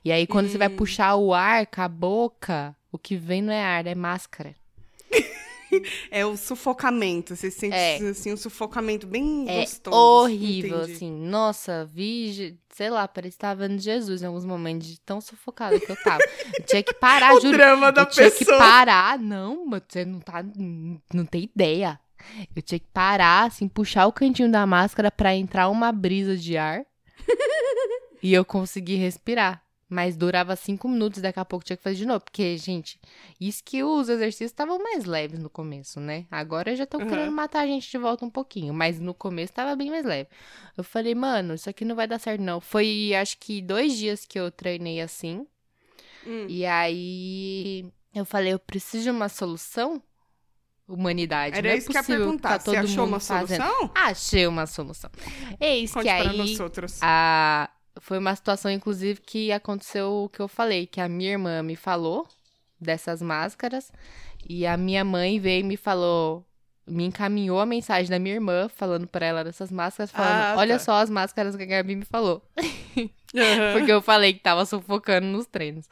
E 0.03 0.11
aí, 0.11 0.25
quando 0.25 0.47
você 0.47 0.57
vai 0.57 0.69
puxar 0.69 1.15
o 1.15 1.33
ar 1.33 1.67
com 1.67 1.81
a 1.81 1.87
boca, 1.89 2.75
o 2.91 2.97
que 2.97 3.15
vem 3.17 3.41
não 3.41 3.53
é 3.53 3.63
ar, 3.63 3.85
é 3.85 3.93
máscara. 3.93 4.55
É 6.11 6.25
o 6.25 6.35
sufocamento. 6.37 7.35
Você 7.35 7.49
sente 7.51 7.75
É. 7.75 7.97
assim, 7.97 8.33
um 8.33 8.37
sufocamento 8.37 9.07
bem 9.07 9.45
É 9.47 9.61
gostoso. 9.61 9.95
horrível, 9.95 10.77
Entendi. 10.79 10.91
assim. 10.93 11.11
Nossa, 11.11 11.85
vi, 11.85 12.57
sei 12.73 12.89
lá, 12.89 13.07
parecia 13.07 13.31
que 13.31 13.37
tava 13.37 13.67
vendo 13.67 13.79
Jesus 13.79 14.21
em 14.21 14.25
alguns 14.25 14.45
momentos, 14.45 14.87
de 14.87 14.99
tão 15.01 15.21
sufocada 15.21 15.79
que 15.79 15.91
eu 15.91 15.95
tava. 16.03 16.21
Eu 16.57 16.65
tinha 16.65 16.83
que 16.83 16.93
parar, 16.93 17.33
O 17.35 17.39
juro. 17.41 17.57
drama 17.57 17.91
da 17.91 18.01
eu 18.01 18.05
tinha 18.07 18.29
que 18.31 18.39
pessoa. 18.39 18.57
parar. 18.57 19.17
Não, 19.17 19.65
mas 19.65 19.81
você 19.87 20.03
não 20.05 20.19
tá. 20.19 20.43
Não 21.13 21.25
tem 21.25 21.43
ideia. 21.43 21.99
Eu 22.55 22.61
tinha 22.61 22.79
que 22.79 22.87
parar, 22.93 23.47
assim, 23.47 23.67
puxar 23.67 24.05
o 24.05 24.13
cantinho 24.13 24.51
da 24.51 24.65
máscara 24.67 25.09
pra 25.09 25.33
entrar 25.35 25.69
uma 25.69 25.91
brisa 25.91 26.37
de 26.37 26.55
ar. 26.57 26.83
e 28.21 28.33
eu 28.33 28.45
consegui 28.45 28.95
respirar. 28.95 29.63
Mas 29.93 30.15
durava 30.15 30.55
cinco 30.55 30.87
minutos, 30.87 31.21
daqui 31.21 31.37
a 31.37 31.43
pouco 31.43 31.65
tinha 31.65 31.75
que 31.75 31.83
fazer 31.83 31.97
de 31.97 32.05
novo. 32.05 32.21
Porque, 32.21 32.55
gente, 32.57 32.97
isso 33.37 33.61
que 33.61 33.83
os 33.83 34.07
exercícios 34.07 34.49
estavam 34.51 34.81
mais 34.81 35.03
leves 35.03 35.37
no 35.37 35.49
começo, 35.49 35.99
né? 35.99 36.25
Agora 36.31 36.73
já 36.77 36.85
estão 36.85 37.01
Uhum. 37.01 37.07
querendo 37.09 37.31
matar 37.33 37.59
a 37.63 37.67
gente 37.67 37.91
de 37.91 37.97
volta 37.97 38.23
um 38.23 38.29
pouquinho. 38.29 38.73
Mas 38.73 39.01
no 39.01 39.13
começo 39.13 39.51
tava 39.51 39.75
bem 39.75 39.89
mais 39.89 40.05
leve. 40.05 40.29
Eu 40.77 40.83
falei, 40.85 41.13
mano, 41.13 41.55
isso 41.55 41.69
aqui 41.69 41.83
não 41.83 41.93
vai 41.93 42.07
dar 42.07 42.19
certo, 42.19 42.39
não. 42.41 42.61
Foi, 42.61 43.13
acho 43.19 43.37
que, 43.37 43.61
dois 43.61 43.97
dias 43.97 44.25
que 44.25 44.39
eu 44.39 44.49
treinei 44.49 45.01
assim. 45.01 45.45
Hum. 46.25 46.45
E 46.47 46.65
aí 46.65 47.85
eu 48.15 48.23
falei, 48.23 48.53
eu 48.53 48.59
preciso 48.59 49.03
de 49.03 49.09
uma 49.09 49.27
solução? 49.27 50.01
Humanidade. 50.87 51.57
Era 51.57 51.67
não 51.69 51.73
é 51.73 51.77
isso 51.77 51.87
que 51.89 51.93
eu 51.95 51.99
ia 51.99 52.03
possível 52.03 52.25
perguntar. 52.25 52.49
tá 52.49 52.59
Você 52.59 52.65
todo 52.65 52.75
achou 52.77 53.03
mundo 53.05 53.13
uma 53.13 53.19
fazendo. 53.19 53.63
solução? 53.63 53.91
Achei 53.95 54.47
uma 54.47 54.67
solução. 54.67 55.09
Eis 55.59 55.91
Conte 55.93 56.03
que 56.03 56.09
para 56.15 56.31
aí 56.31 56.37
nós 56.37 56.59
outros. 56.59 56.99
a... 57.01 57.69
foi 57.99 58.17
uma 58.17 58.35
situação, 58.35 58.71
inclusive, 58.71 59.19
que 59.21 59.51
aconteceu 59.51 60.23
o 60.23 60.29
que 60.29 60.39
eu 60.39 60.47
falei, 60.47 60.85
que 60.87 61.01
a 61.01 61.09
minha 61.09 61.31
irmã 61.31 61.61
me 61.61 61.75
falou 61.75 62.27
dessas 62.79 63.21
máscaras 63.21 63.91
e 64.47 64.65
a 64.65 64.75
minha 64.77 65.03
mãe 65.03 65.39
veio 65.39 65.59
e 65.61 65.63
me 65.63 65.77
falou, 65.77 66.45
me 66.87 67.05
encaminhou 67.05 67.59
a 67.59 67.65
mensagem 67.65 68.09
da 68.09 68.17
minha 68.19 68.35
irmã 68.35 68.67
falando 68.69 69.05
pra 69.07 69.25
ela 69.25 69.43
dessas 69.43 69.71
máscaras, 69.71 70.11
falando, 70.11 70.41
Ah, 70.41 70.55
olha 70.57 70.77
tá. 70.77 70.83
só 70.83 70.93
as 70.93 71.09
máscaras 71.09 71.55
que 71.55 71.63
a 71.63 71.65
Gabi 71.65 71.95
me 71.95 72.05
falou. 72.05 72.41
Aham, 73.35 73.73
Porque 73.77 73.91
eu 73.91 74.01
falei 74.01 74.33
que 74.33 74.39
tava 74.39 74.65
sufocando 74.65 75.27
nos 75.27 75.45
treinos. 75.45 75.87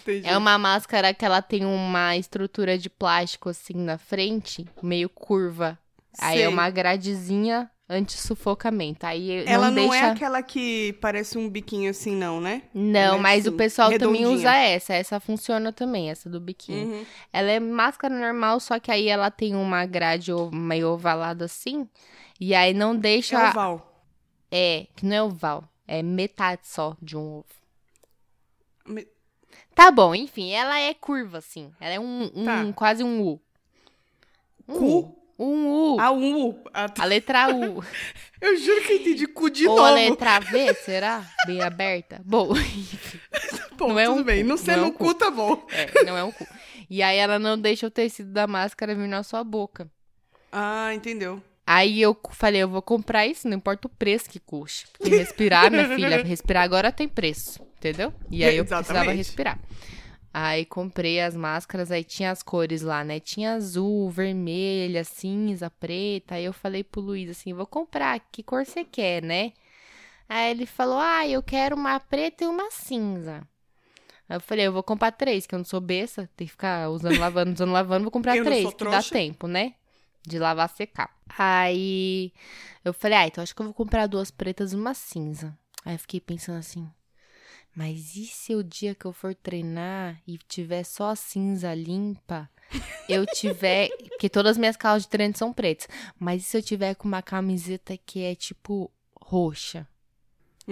entendi. 0.00 0.28
É 0.28 0.36
uma 0.36 0.58
máscara 0.58 1.14
que 1.14 1.24
ela 1.24 1.40
tem 1.40 1.64
uma 1.64 2.16
estrutura 2.16 2.76
de 2.76 2.90
plástico 2.90 3.48
assim 3.48 3.74
na 3.74 3.98
frente, 3.98 4.66
meio 4.82 5.08
curva. 5.08 5.78
Aí 6.18 6.40
é 6.42 6.48
uma 6.48 6.70
gradezinha 6.70 7.70
anti-sufocamento. 7.88 9.06
Aí 9.06 9.44
Ela 9.46 9.70
não 9.70 9.82
não, 9.84 9.90
deixa. 9.90 10.06
é 10.06 10.10
aquela 10.10 10.42
que 10.42 10.92
parece 11.00 11.38
um 11.38 11.48
biquinho 11.48 11.90
assim, 11.90 12.14
não, 12.16 12.40
né? 12.40 12.62
Não, 12.74 13.00
Ela 13.00 13.16
é 13.16 13.20
mas 13.20 13.44
o 13.46 13.48
assim, 13.50 13.56
pessoal 13.56 13.98
também 13.98 14.26
usa 14.26 14.54
essa. 14.54 14.94
Essa 14.94 15.20
funciona 15.20 15.72
também, 15.72 16.10
essa 16.10 16.28
do 16.28 16.40
biquíni. 16.40 16.84
Uhum. 16.84 17.06
Ela 17.32 17.50
é 17.52 17.60
máscara 17.60 18.14
normal, 18.14 18.58
só 18.60 18.78
que 18.80 18.90
aí 18.90 19.08
ela 19.08 19.30
tem 19.30 19.54
uma 19.54 19.86
grade 19.86 20.32
o- 20.32 20.50
meio 20.50 20.88
ovalada 20.90 21.44
assim. 21.44 21.88
E 22.40 22.54
aí 22.54 22.74
não 22.74 22.94
deixa. 22.96 23.38
É 23.38 23.50
oval. 23.50 24.02
É, 24.50 24.86
que 24.96 25.06
não 25.06 25.16
é 25.16 25.22
oval. 25.22 25.64
É 25.88 26.02
metade 26.02 26.62
só 26.64 26.96
de 27.00 27.16
um 27.16 27.38
ovo. 27.38 27.44
Me- 28.86 29.06
Tá 29.74 29.90
bom, 29.90 30.14
enfim, 30.14 30.52
ela 30.52 30.78
é 30.80 30.94
curva, 30.94 31.38
assim. 31.38 31.70
Ela 31.80 31.94
é 31.94 32.00
um, 32.00 32.30
um 32.34 32.44
Tá. 32.44 32.72
quase 32.74 33.04
um 33.04 33.20
U. 33.22 33.40
Um? 34.66 34.84
U. 34.84 35.16
Um 35.38 35.66
U. 35.68 36.00
Ah, 36.00 36.12
um 36.12 36.46
U. 36.48 36.58
Ah, 36.72 36.88
tá. 36.88 37.02
A 37.02 37.06
letra 37.06 37.54
U. 37.54 37.82
Eu 38.40 38.56
juro 38.58 38.82
que 38.82 38.92
eu 38.92 38.96
entendi 38.98 39.26
cu 39.26 39.48
de 39.50 39.66
Ou 39.66 39.78
a 39.82 39.90
novo. 39.90 39.94
letra 39.94 40.38
V, 40.40 40.74
será? 40.74 41.24
Bem 41.46 41.62
aberta? 41.62 42.20
Bom, 42.24 42.50
Bom, 43.76 43.88
não 43.88 43.98
é 43.98 44.04
tudo 44.06 44.20
um 44.20 44.22
bem. 44.22 44.42
cu, 44.42 44.48
Não 44.48 44.56
não 44.56 44.56
sendo 44.56 44.78
é 44.78 44.82
um 44.82 44.86
um 44.88 44.92
cu, 44.92 45.14
tá 45.14 45.30
bom. 45.30 45.66
é, 45.70 46.04
não 46.04 46.16
é 46.16 46.22
um 46.24 46.30
cu. 46.32 46.46
E 46.88 47.02
aí 47.02 47.16
ela 47.16 47.38
não 47.38 47.58
deixa 47.58 47.86
o 47.86 47.90
tecido 47.90 48.30
da 48.32 48.46
máscara 48.46 48.94
vir 48.94 49.08
na 49.08 49.22
sua 49.22 49.42
boca. 49.42 49.90
Ah, 50.52 50.94
entendeu. 50.94 51.42
Aí 51.66 52.00
eu 52.00 52.16
falei, 52.30 52.62
eu 52.62 52.68
vou 52.68 52.80
comprar 52.82 53.26
isso, 53.26 53.48
não 53.48 53.56
importa 53.56 53.88
o 53.88 53.90
preço 53.90 54.30
que 54.30 54.38
custe. 54.38 54.86
Porque 54.98 55.16
respirar, 55.16 55.70
minha 55.70 55.88
filha, 55.88 56.22
respirar 56.24 56.62
agora 56.62 56.92
tem 56.92 57.08
preço, 57.08 57.60
entendeu? 57.78 58.12
E 58.30 58.44
aí 58.44 58.56
eu 58.56 58.64
precisava 58.64 58.92
Exatamente. 58.98 59.16
respirar. 59.16 59.58
Aí 60.38 60.66
comprei 60.66 61.18
as 61.18 61.34
máscaras, 61.34 61.90
aí 61.90 62.04
tinha 62.04 62.30
as 62.30 62.42
cores 62.42 62.82
lá, 62.82 63.02
né? 63.02 63.18
Tinha 63.18 63.54
azul, 63.54 64.10
vermelha, 64.10 65.02
cinza, 65.02 65.70
preta. 65.70 66.34
Aí 66.34 66.44
eu 66.44 66.52
falei 66.52 66.84
pro 66.84 67.00
Luiz 67.00 67.30
assim, 67.30 67.54
vou 67.54 67.66
comprar, 67.66 68.20
que 68.30 68.42
cor 68.42 68.66
você 68.66 68.84
quer, 68.84 69.22
né? 69.22 69.54
Aí 70.28 70.50
ele 70.50 70.66
falou, 70.66 70.98
ah, 70.98 71.26
eu 71.26 71.42
quero 71.42 71.74
uma 71.74 71.98
preta 71.98 72.44
e 72.44 72.46
uma 72.46 72.70
cinza. 72.70 73.48
Aí 74.28 74.36
eu 74.36 74.40
falei, 74.42 74.66
eu 74.66 74.74
vou 74.74 74.82
comprar 74.82 75.10
três, 75.12 75.46
que 75.46 75.54
eu 75.54 75.58
não 75.58 75.64
sou 75.64 75.80
besta, 75.80 76.28
tem 76.36 76.46
que 76.46 76.50
ficar 76.50 76.90
usando, 76.90 77.18
lavando, 77.18 77.54
usando, 77.54 77.72
lavando, 77.72 78.02
vou 78.02 78.10
comprar 78.10 78.36
três, 78.44 78.74
que 78.74 78.84
dá 78.84 79.02
tempo, 79.02 79.48
né? 79.48 79.72
De 80.22 80.38
lavar, 80.38 80.68
secar. 80.68 81.16
Aí 81.38 82.30
eu 82.84 82.92
falei, 82.92 83.16
ah, 83.16 83.26
então 83.26 83.42
acho 83.42 83.54
que 83.56 83.62
eu 83.62 83.66
vou 83.66 83.74
comprar 83.74 84.06
duas 84.06 84.30
pretas 84.30 84.74
e 84.74 84.76
uma 84.76 84.92
cinza. 84.92 85.56
Aí 85.82 85.94
eu 85.94 85.98
fiquei 85.98 86.20
pensando 86.20 86.58
assim, 86.58 86.86
mas 87.76 88.16
e 88.16 88.24
se 88.26 88.54
o 88.54 88.64
dia 88.64 88.94
que 88.94 89.04
eu 89.04 89.12
for 89.12 89.34
treinar 89.34 90.20
e 90.26 90.38
tiver 90.38 90.82
só 90.82 91.10
a 91.10 91.16
cinza 91.16 91.74
limpa, 91.74 92.48
eu 93.08 93.26
tiver. 93.26 93.88
Porque 94.16 94.28
todas 94.30 94.52
as 94.52 94.58
minhas 94.58 94.76
calças 94.76 95.02
de 95.02 95.08
treino 95.10 95.36
são 95.36 95.52
pretas. 95.52 95.86
Mas 96.18 96.42
e 96.42 96.44
se 96.46 96.56
eu 96.56 96.62
tiver 96.62 96.94
com 96.94 97.06
uma 97.06 97.20
camiseta 97.22 97.96
que 97.96 98.22
é 98.22 98.34
tipo 98.34 98.90
roxa? 99.20 99.86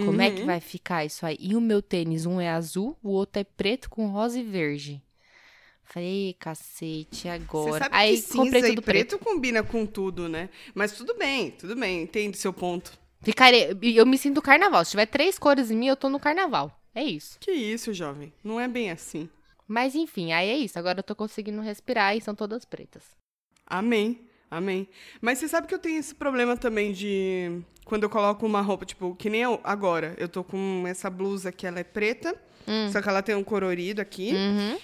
Como 0.04 0.20
é 0.22 0.30
que 0.30 0.40
Uhum. 0.40 0.46
vai 0.46 0.60
ficar 0.60 1.04
isso 1.04 1.24
aí? 1.26 1.36
E 1.38 1.54
o 1.54 1.60
meu 1.60 1.80
tênis, 1.82 2.26
um 2.26 2.40
é 2.40 2.48
azul, 2.50 2.96
o 3.02 3.10
outro 3.10 3.40
é 3.40 3.44
preto 3.44 3.88
com 3.90 4.08
rosa 4.08 4.40
e 4.40 4.42
verde. 4.42 5.00
Falei, 5.84 6.30
"Ê, 6.30 6.32
cacete, 6.32 7.28
Você 7.28 7.30
agora. 7.30 7.78
sabe 7.84 7.94
aí 7.94 8.16
que 8.16 8.22
cinza 8.22 8.58
e 8.58 8.62
tudo 8.70 8.82
preto. 8.82 9.16
preto 9.18 9.18
combina 9.24 9.62
com 9.62 9.84
tudo, 9.86 10.28
né? 10.28 10.48
Mas 10.74 10.92
tudo 10.92 11.14
bem, 11.16 11.50
tudo 11.52 11.76
bem. 11.76 12.02
Entendo 12.02 12.34
seu 12.34 12.52
ponto. 12.52 12.98
Ficarei, 13.22 13.76
eu 13.82 14.04
me 14.06 14.18
sinto 14.18 14.40
carnaval. 14.42 14.84
Se 14.84 14.92
tiver 14.92 15.06
três 15.06 15.38
cores 15.38 15.70
em 15.70 15.76
mim, 15.76 15.86
eu 15.86 15.96
tô 15.96 16.08
no 16.08 16.18
carnaval. 16.18 16.80
É 16.94 17.02
isso. 17.02 17.38
Que 17.40 17.50
isso, 17.52 17.92
jovem. 17.92 18.32
Não 18.42 18.60
é 18.60 18.68
bem 18.68 18.90
assim. 18.90 19.28
Mas 19.66 19.94
enfim, 19.94 20.32
aí 20.32 20.48
é 20.48 20.56
isso. 20.56 20.78
Agora 20.78 20.98
eu 21.00 21.02
tô 21.02 21.14
conseguindo 21.14 21.60
respirar 21.60 22.16
e 22.16 22.20
são 22.20 22.34
todas 22.34 22.64
pretas. 22.64 23.02
Amém. 23.66 24.20
Amém. 24.50 24.86
Mas 25.20 25.38
você 25.38 25.48
sabe 25.48 25.66
que 25.66 25.74
eu 25.74 25.78
tenho 25.78 25.98
esse 25.98 26.14
problema 26.14 26.56
também 26.56 26.92
de 26.92 27.60
quando 27.84 28.04
eu 28.04 28.10
coloco 28.10 28.46
uma 28.46 28.60
roupa, 28.60 28.84
tipo, 28.84 29.14
que 29.16 29.28
nem 29.28 29.40
eu 29.42 29.58
agora. 29.64 30.14
Eu 30.18 30.28
tô 30.28 30.44
com 30.44 30.84
essa 30.86 31.10
blusa 31.10 31.50
que 31.50 31.66
ela 31.66 31.80
é 31.80 31.84
preta, 31.84 32.36
só 32.92 33.02
que 33.02 33.08
ela 33.08 33.22
tem 33.22 33.34
um 33.34 33.42
colorido 33.42 34.00
aqui, 34.00 34.32
Uhum. 34.32 34.78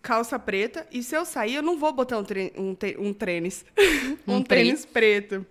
calça 0.00 0.38
preta. 0.38 0.86
E 0.92 1.02
se 1.02 1.16
eu 1.16 1.24
sair, 1.24 1.54
eu 1.56 1.62
não 1.62 1.76
vou 1.76 1.92
botar 1.92 2.18
um, 2.18 2.24
tre 2.24 2.52
um, 2.56 2.76
um 2.98 3.12
tênis. 3.12 3.64
um, 4.28 4.36
Um 4.36 4.42
tênis 4.42 4.84
preto. 4.86 5.44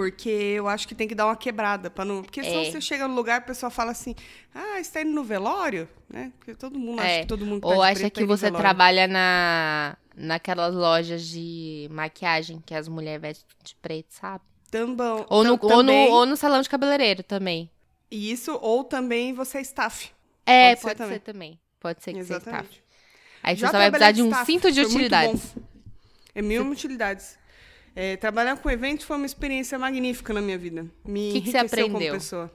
Porque 0.00 0.30
eu 0.30 0.66
acho 0.66 0.88
que 0.88 0.94
tem 0.94 1.06
que 1.06 1.14
dar 1.14 1.26
uma 1.26 1.36
quebrada. 1.36 1.90
Pra 1.90 2.06
não... 2.06 2.22
Porque 2.22 2.42
senão 2.42 2.60
É. 2.62 2.70
você 2.70 2.80
chega 2.80 3.06
no 3.06 3.14
lugar 3.14 3.34
e 3.34 3.38
a 3.38 3.40
pessoa 3.42 3.68
fala 3.68 3.90
assim: 3.90 4.14
Ah, 4.54 4.82
você 4.82 4.90
tá 4.90 5.02
indo 5.02 5.10
no 5.12 5.22
velório? 5.22 5.86
Né? 6.08 6.32
Porque 6.38 6.54
todo 6.54 6.78
mundo 6.78 7.00
acha 7.00 7.08
É. 7.10 7.20
que 7.20 7.26
todo 7.26 7.44
mundo 7.44 7.60
tá 7.60 7.68
Ou 7.68 7.82
acha 7.82 8.08
que 8.08 8.24
você 8.24 8.50
trabalha 8.50 9.06
na 9.06 9.96
naquelas 10.16 10.74
lojas 10.74 11.22
de 11.26 11.86
maquiagem 11.90 12.62
que 12.64 12.74
as 12.74 12.88
mulheres 12.88 13.20
vestem 13.20 13.46
de 13.62 13.74
preto, 13.76 14.06
sabe? 14.10 14.42
Também, 14.70 15.24
Ou 15.28 15.44
no, 15.44 15.58
tam- 15.58 15.68
ou, 15.68 15.82
no, 15.82 15.92
também- 15.92 16.08
ou 16.10 16.26
no 16.26 16.36
salão 16.36 16.60
de 16.62 16.68
cabeleireiro 16.68 17.22
também. 17.22 17.70
Isso, 18.10 18.58
ou 18.62 18.82
também 18.84 19.32
você 19.34 19.58
é 19.58 19.60
staff. 19.60 20.10
É, 20.46 20.70
Pode 20.76 20.80
ser 20.80 20.86
pode, 20.86 20.96
também. 20.98 21.12
ser 21.14 21.20
também. 21.20 21.60
Pode 21.78 22.02
ser 22.02 22.12
que 22.14 22.22
seja 22.24 22.38
staff. 22.38 22.48
Exatamente. 22.56 22.84
Aí 23.42 23.54
você 23.56 23.60
Já 23.60 23.70
só 23.70 23.78
vai 23.78 23.90
precisar 23.90 24.12
de 24.12 24.22
um 24.22 24.28
staff, 24.28 24.46
cinto 24.46 24.72
de 24.72 24.80
utilidades. 24.80 25.54
É 26.34 26.40
mil 26.42 26.64
utilidades. 26.70 27.38
É, 28.02 28.16
trabalhar 28.16 28.56
com 28.56 28.70
eventos 28.70 29.04
foi 29.04 29.16
uma 29.18 29.26
experiência 29.26 29.78
magnífica 29.78 30.32
na 30.32 30.40
minha 30.40 30.56
vida. 30.56 30.86
Me 31.04 31.32
Que 31.32 31.40
que 31.42 31.50
você 31.50 31.58
enriqueceu 31.58 31.84
aprendeu? 31.84 31.90
como 32.08 32.10
pessoa. 32.18 32.50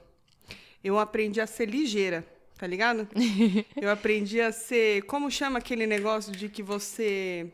Eu 0.82 0.98
aprendi 0.98 1.40
a 1.40 1.46
ser 1.46 1.68
ligeira, 1.68 2.26
tá 2.58 2.66
ligado? 2.66 3.06
eu 3.80 3.88
aprendi 3.88 4.40
a 4.40 4.50
ser. 4.50 5.02
Como 5.02 5.30
chama 5.30 5.60
aquele 5.60 5.86
negócio 5.86 6.32
de 6.32 6.48
que 6.48 6.64
você 6.64 7.46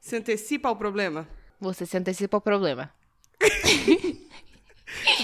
se 0.00 0.16
antecipa 0.16 0.68
ao 0.68 0.76
problema? 0.76 1.26
Você 1.60 1.86
se 1.86 1.96
antecipa 1.96 2.36
ao 2.36 2.40
problema. 2.42 2.92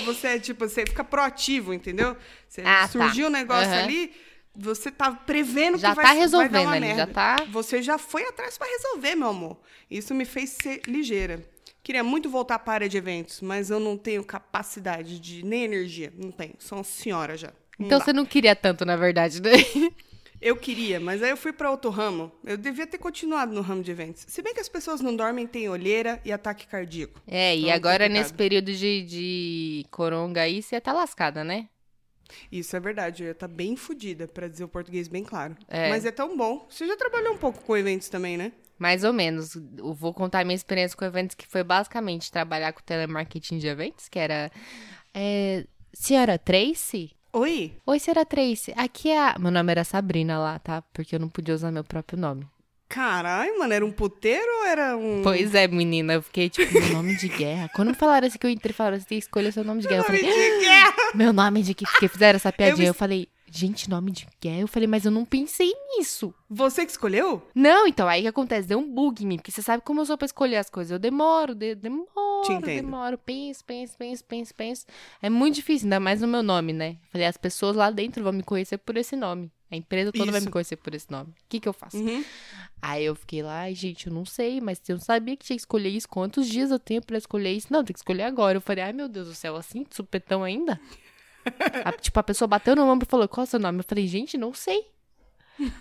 Você 0.07 0.27
é 0.29 0.39
tipo, 0.39 0.67
você 0.69 0.85
fica 0.85 1.05
proativo, 1.05 1.73
entendeu? 1.73 2.17
Você 2.49 2.61
Ah, 2.63 2.81
tá. 2.83 2.89
surgiu 2.89 3.27
um 3.29 3.31
negócio 3.31 3.71
Aham. 3.71 3.85
ali, 3.85 4.13
você 4.57 4.91
tá 4.91 5.13
prevendo 5.13 5.79
Já 5.79 5.91
que 5.91 5.97
vai, 5.97 6.05
tá 6.05 6.09
vai 6.11 6.17
dar 6.17 6.21
resolvendo 6.23 6.63
uma 6.67 6.71
ali, 6.73 6.81
merda. 6.87 6.97
já 6.97 7.07
tá- 7.07 7.45
Você 7.51 7.81
já 7.83 7.97
foi 7.99 8.25
atrás 8.25 8.59
pra 8.59 8.67
resolver, 8.67 9.15
meu 9.15 9.29
amor. 9.29 9.61
Isso 9.91 10.13
me 10.15 10.25
fez 10.25 10.57
ser 10.61 10.81
ligeira. 10.89 11.45
Queria 11.83 12.05
muito 12.05 12.29
voltar 12.29 12.59
para 12.59 12.73
a 12.73 12.75
área 12.75 12.89
de 12.89 12.97
eventos, 12.99 13.41
mas 13.41 13.71
eu 13.71 13.81
não 13.81 13.97
tenho 13.97 14.23
capacidade 14.25 15.19
de 15.19 15.45
nem 15.45 15.65
energia, 15.65 16.13
não 16.17 16.31
tenho. 16.31 16.55
Sou 16.59 16.79
uma 16.79 16.85
senhora 16.85 17.37
já. 17.37 17.53
Não 17.79 17.87
Então 17.87 17.99
dá. 17.99 18.05
você 18.05 18.13
não 18.13 18.27
queria 18.27 18.55
tanto, 18.55 18.85
na 18.85 18.97
verdade, 18.97 19.41
né? 19.41 19.51
Eu 20.41 20.57
queria, 20.57 20.99
mas 20.99 21.23
aí 21.23 21.29
eu 21.29 21.37
fui 21.37 21.53
para 21.53 21.71
outro 21.71 21.91
ramo. 21.91 22.33
Eu 22.47 22.57
devia 22.57 22.87
ter 22.87 22.97
continuado 22.97 23.53
no 23.53 23.61
ramo 23.61 23.83
de 23.83 23.91
eventos. 23.91 24.25
Se 24.27 24.41
bem 24.41 24.55
que 24.55 24.61
as 24.61 24.71
pessoas 24.71 25.03
não 25.03 25.15
dormem, 25.15 25.47
tem 25.47 25.69
olheira 25.69 26.19
e 26.25 26.33
ataque 26.33 26.67
cardíaco. 26.67 27.21
É, 27.27 27.55
e 27.55 27.65
Então, 27.65 27.75
agora 27.75 28.05
complicado. 28.05 28.23
nesse 28.23 28.33
período 28.33 28.73
de, 28.73 29.03
de 29.03 29.87
coronga 29.91 30.41
aí, 30.41 30.63
você 30.63 30.81
tá 30.81 30.95
lascada, 30.95 31.45
né? 31.45 31.69
Isso 32.51 32.75
é 32.75 32.81
verdade, 32.81 33.23
eu 33.23 33.27
ia 33.27 33.33
estar 33.33 33.49
bem 33.49 33.77
fodida, 33.77 34.27
para 34.27 34.49
dizer 34.49 34.65
o 34.65 34.69
português 34.69 35.09
bem 35.09 35.23
claro. 35.25 35.55
É. 35.69 35.91
Mas 35.91 36.07
é 36.07 36.11
tão 36.11 36.35
bom. 36.35 36.67
Você 36.71 36.87
já 36.87 36.97
trabalhou 36.97 37.35
um 37.35 37.39
pouco 37.39 37.63
com 37.63 37.77
eventos 37.77 38.09
também, 38.09 38.39
né? 38.39 38.51
Mais 38.81 39.05
ou 39.05 39.13
menos. 39.13 39.55
Eu 39.77 39.93
vou 39.93 40.13
contar 40.15 40.41
a 40.41 40.45
minha 40.45 40.57
experiência 40.57 40.97
com 40.97 41.05
eventos, 41.05 41.37
que 41.37 41.47
foi 41.47 41.63
basicamente 41.63 42.33
trabalhar 42.33 42.73
com 42.73 42.81
telemarketing 42.83 43.59
de 43.59 43.67
eventos, 43.69 44.09
que 44.09 44.19
era. 44.19 44.51
É, 45.15 45.67
senhora 45.93 46.39
Tracy? 46.39 47.11
Oi? 47.33 47.75
Oi, 47.87 47.99
senhora 48.01 48.25
Tracy. 48.25 48.73
Aqui 48.77 49.11
é 49.11 49.19
a. 49.19 49.37
Meu 49.39 49.51
nome 49.51 49.71
era 49.71 49.85
Sabrina 49.85 50.39
lá, 50.39 50.59
tá? 50.59 50.83
Porque 50.95 51.15
eu 51.15 51.21
não 51.21 51.29
podia 51.29 51.55
usar 51.55 51.71
meu 51.71 51.85
próprio 51.85 52.19
nome. 52.19 52.47
Caralho, 52.89 53.57
mano, 53.61 53.73
era 53.73 53.87
um 53.87 53.93
puteiro 53.93 54.51
ou 54.61 54.65
era 54.67 54.97
um. 54.97 55.21
Pois 55.23 55.55
é, 55.55 55.69
menina. 55.69 56.15
Eu 56.15 56.23
fiquei 56.23 56.49
tipo, 56.51 56.73
meu 56.73 56.89
nome 56.95 57.17
de 57.17 57.29
guerra. 57.29 57.69
Quando 57.73 57.95
falaram 57.95 58.27
assim 58.27 58.37
que 58.39 58.45
eu 58.47 58.51
entrei, 58.51 58.73
falaram 58.73 58.97
assim: 58.97 59.17
escolha 59.17 59.53
seu 59.53 59.63
nome 59.63 59.81
de 59.83 59.87
guerra. 59.89 60.03
Eu 60.09 60.09
Nome 60.13 60.19
falei, 60.33 60.51
de 60.59 60.61
guerra! 60.65 60.95
meu 61.15 61.33
nome 61.33 61.63
de 61.63 61.73
que 61.75 61.85
Porque 61.85 62.09
fizeram 62.09 62.37
essa 62.37 62.51
piadinha. 62.51 62.79
me- 62.79 62.87
Eu 62.89 62.95
falei, 62.95 63.29
gente, 63.51 63.89
nome 63.91 64.11
de 64.13 64.27
guerra. 64.41 64.61
Eu 64.61 64.69
falei, 64.69 64.87
mas 64.87 65.05
eu 65.05 65.11
não 65.11 65.25
pensei 65.25 65.73
nisso. 65.97 66.33
Você 66.49 66.85
que 66.85 66.93
escolheu? 66.93 67.43
Não, 67.55 67.87
então, 67.87 68.09
aí 68.09 68.23
que 68.23 68.29
acontece? 68.29 68.69
Deu 68.69 68.79
um 68.79 68.89
bug 68.93 69.23
em 69.23 69.27
mim, 69.27 69.37
porque 69.37 69.51
você 69.51 69.63
sabe 69.63 69.83
como 69.85 70.01
eu 70.01 70.07
sou 70.07 70.17
pra 70.17 70.27
escolher 70.27 70.57
as 70.57 70.71
coisas. 70.71 70.91
Eu 70.91 70.99
demoro, 70.99 71.55
de- 71.55 71.75
demoro, 71.75 72.07
Te 72.45 72.53
entendo. 72.53 72.67
demoro, 72.83 73.19
penso, 73.19 73.65
penso, 73.65 73.97
penso, 73.99 74.25
penso, 74.25 74.55
penso. 74.55 74.87
É 75.21 75.29
muito 75.31 75.57
difícil, 75.57 75.87
ainda 75.87 76.01
mais 76.01 76.21
no 76.21 76.29
meu 76.29 76.43
nome, 76.43 76.73
né? 76.73 76.97
Falei, 77.11 77.27
as 77.27 77.37
pessoas 77.37 77.77
lá 77.77 77.91
dentro 77.91 78.23
vão 78.23 78.33
me 78.33 78.43
conhecer 78.43 78.79
por 78.79 78.97
esse 78.97 79.15
nome. 79.17 79.51
A 79.71 79.77
empresa 79.77 80.11
toda 80.11 80.33
vai 80.33 80.39
Isso. 80.41 80.47
me 80.47 80.53
conhecer 80.53 80.75
por 80.77 80.93
esse 80.97 81.09
nome. 81.09 81.31
O 81.31 81.35
que 81.49 81.61
que 81.61 81.69
eu 81.69 81.73
faço? 81.73 81.97
Uhum. 81.97 82.25
Aí 82.83 83.05
eu 83.05 83.15
fiquei 83.15 83.41
lá, 83.41 83.61
ai, 83.61 83.75
gente, 83.75 84.09
eu 84.09 84.13
não 84.13 84.25
sei, 84.25 84.61
mas 84.61 84.81
eu 84.89 84.97
não 84.97 85.01
sabia 85.03 85.37
que 85.37 85.45
tinha 85.45 85.57
que 85.57 85.61
escolher 85.61 85.91
isso. 85.91 86.09
Quantos 86.09 86.49
dias 86.49 86.73
eu 86.73 86.79
tenho 86.81 87.01
pra 87.01 87.17
escolher 87.17 87.53
isso? 87.53 87.69
Não, 87.73 87.85
tem 87.85 87.93
que 87.93 88.01
escolher 88.01 88.25
agora. 88.25 88.57
Eu 88.57 88.61
falei, 88.61 88.83
ai, 88.83 88.93
meu 88.93 89.09
Deus 89.09 89.29
do 89.29 89.35
céu, 89.35 89.55
assim, 89.55 89.85
de 89.89 89.95
supetão 89.95 90.43
ainda? 90.43 90.81
A- 91.85 91.93
tipo, 91.93 92.19
a 92.19 92.23
pessoa 92.23 92.49
bateu 92.49 92.75
no 92.77 92.85
ombro 92.87 93.07
e 93.07 93.11
falou, 93.11 93.29
qual 93.29 93.45
é 93.45 93.47
o 93.47 93.51
seu 93.51 93.59
nome? 93.61 93.79
Eu 93.81 93.85
falei, 93.85 94.07
gente, 94.07 94.37
não 94.39 94.53
sei. 94.55 94.85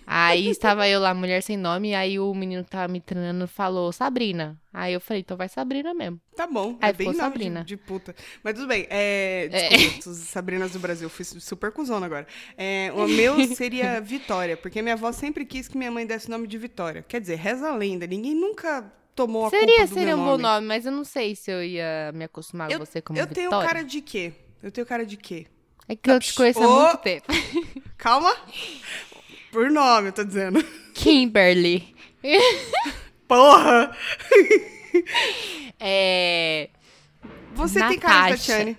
Aí 0.06 0.48
estava 0.48 0.86
eu 0.86 1.00
lá, 1.00 1.14
mulher 1.14 1.42
sem 1.42 1.56
nome, 1.56 1.94
aí 1.94 2.18
o 2.18 2.34
menino 2.34 2.62
que 2.62 2.68
tava 2.70 2.92
me 2.92 3.00
treinando 3.00 3.48
falou, 3.48 3.90
Sabrina. 3.92 4.60
Aí 4.74 4.92
eu 4.92 5.00
falei, 5.00 5.22
então 5.22 5.38
vai 5.38 5.48
Sabrina 5.48 5.94
mesmo. 5.94 6.20
Tá 6.36 6.46
bom. 6.46 6.76
Aí 6.82 6.90
é 6.90 6.92
bem 6.92 7.06
nome 7.06 7.18
Sabrina. 7.18 7.60
De, 7.60 7.66
de 7.68 7.76
puta. 7.78 8.14
Mas 8.42 8.54
tudo 8.54 8.66
bem. 8.66 8.86
É, 8.90 9.48
desculpa, 9.48 10.10
os 10.10 10.16
Sabrinas 10.18 10.72
do 10.72 10.78
Brasil. 10.78 11.08
Fui 11.08 11.24
super 11.24 11.72
cuzona 11.72 12.04
agora. 12.04 12.26
É, 12.58 12.92
o 12.94 13.08
meu 13.08 13.40
seria 13.56 14.00
Vitória, 14.02 14.54
porque 14.54 14.82
minha 14.82 14.94
avó 14.94 15.10
sempre 15.12 15.46
quis 15.46 15.66
que 15.66 15.78
minha 15.78 15.90
mãe 15.90 16.04
desse 16.06 16.28
o 16.28 16.30
nome 16.30 16.46
de 16.46 16.58
Vitória. 16.58 17.02
Quer 17.08 17.20
dizer, 17.22 17.36
reza 17.36 17.70
a 17.70 17.74
lenda. 17.74 18.06
Ninguém 18.06 18.34
nunca 18.34 18.92
tomou 19.14 19.46
a 19.46 19.50
Seria, 19.50 19.66
culpa 19.78 19.86
do 19.86 19.94
seria 19.94 20.14
meu 20.14 20.18
um 20.18 20.28
bom 20.28 20.36
nome, 20.38 20.66
mas 20.66 20.84
eu 20.84 20.92
não 20.92 21.04
sei 21.04 21.34
se 21.34 21.50
eu 21.50 21.64
ia 21.64 22.12
me 22.14 22.24
acostumar 22.24 22.70
com 22.70 22.78
você 22.84 23.00
como 23.00 23.18
Eu 23.18 23.26
Vitória. 23.26 23.48
tenho 23.50 23.66
cara 23.66 23.82
de 23.82 24.02
quê? 24.02 24.32
Eu 24.62 24.70
tenho 24.70 24.86
cara 24.86 25.06
de 25.06 25.16
quê? 25.16 25.46
É 25.88 25.96
que 25.96 26.10
eu 26.10 26.20
te 26.20 26.34
conheço 26.34 26.62
há 26.62 26.68
muito 26.68 26.98
tempo. 26.98 27.26
Calma. 27.96 28.34
Por 29.50 29.70
nome, 29.70 30.08
eu 30.08 30.12
tô 30.12 30.22
dizendo. 30.22 30.62
Kimberly. 30.94 31.94
Porra! 33.26 33.96
É... 35.78 36.68
Você 37.54 37.78
tem 37.86 37.98
cara 37.98 38.36
de 38.36 38.48
Natasha. 38.48 38.52
Tatiane. 38.52 38.78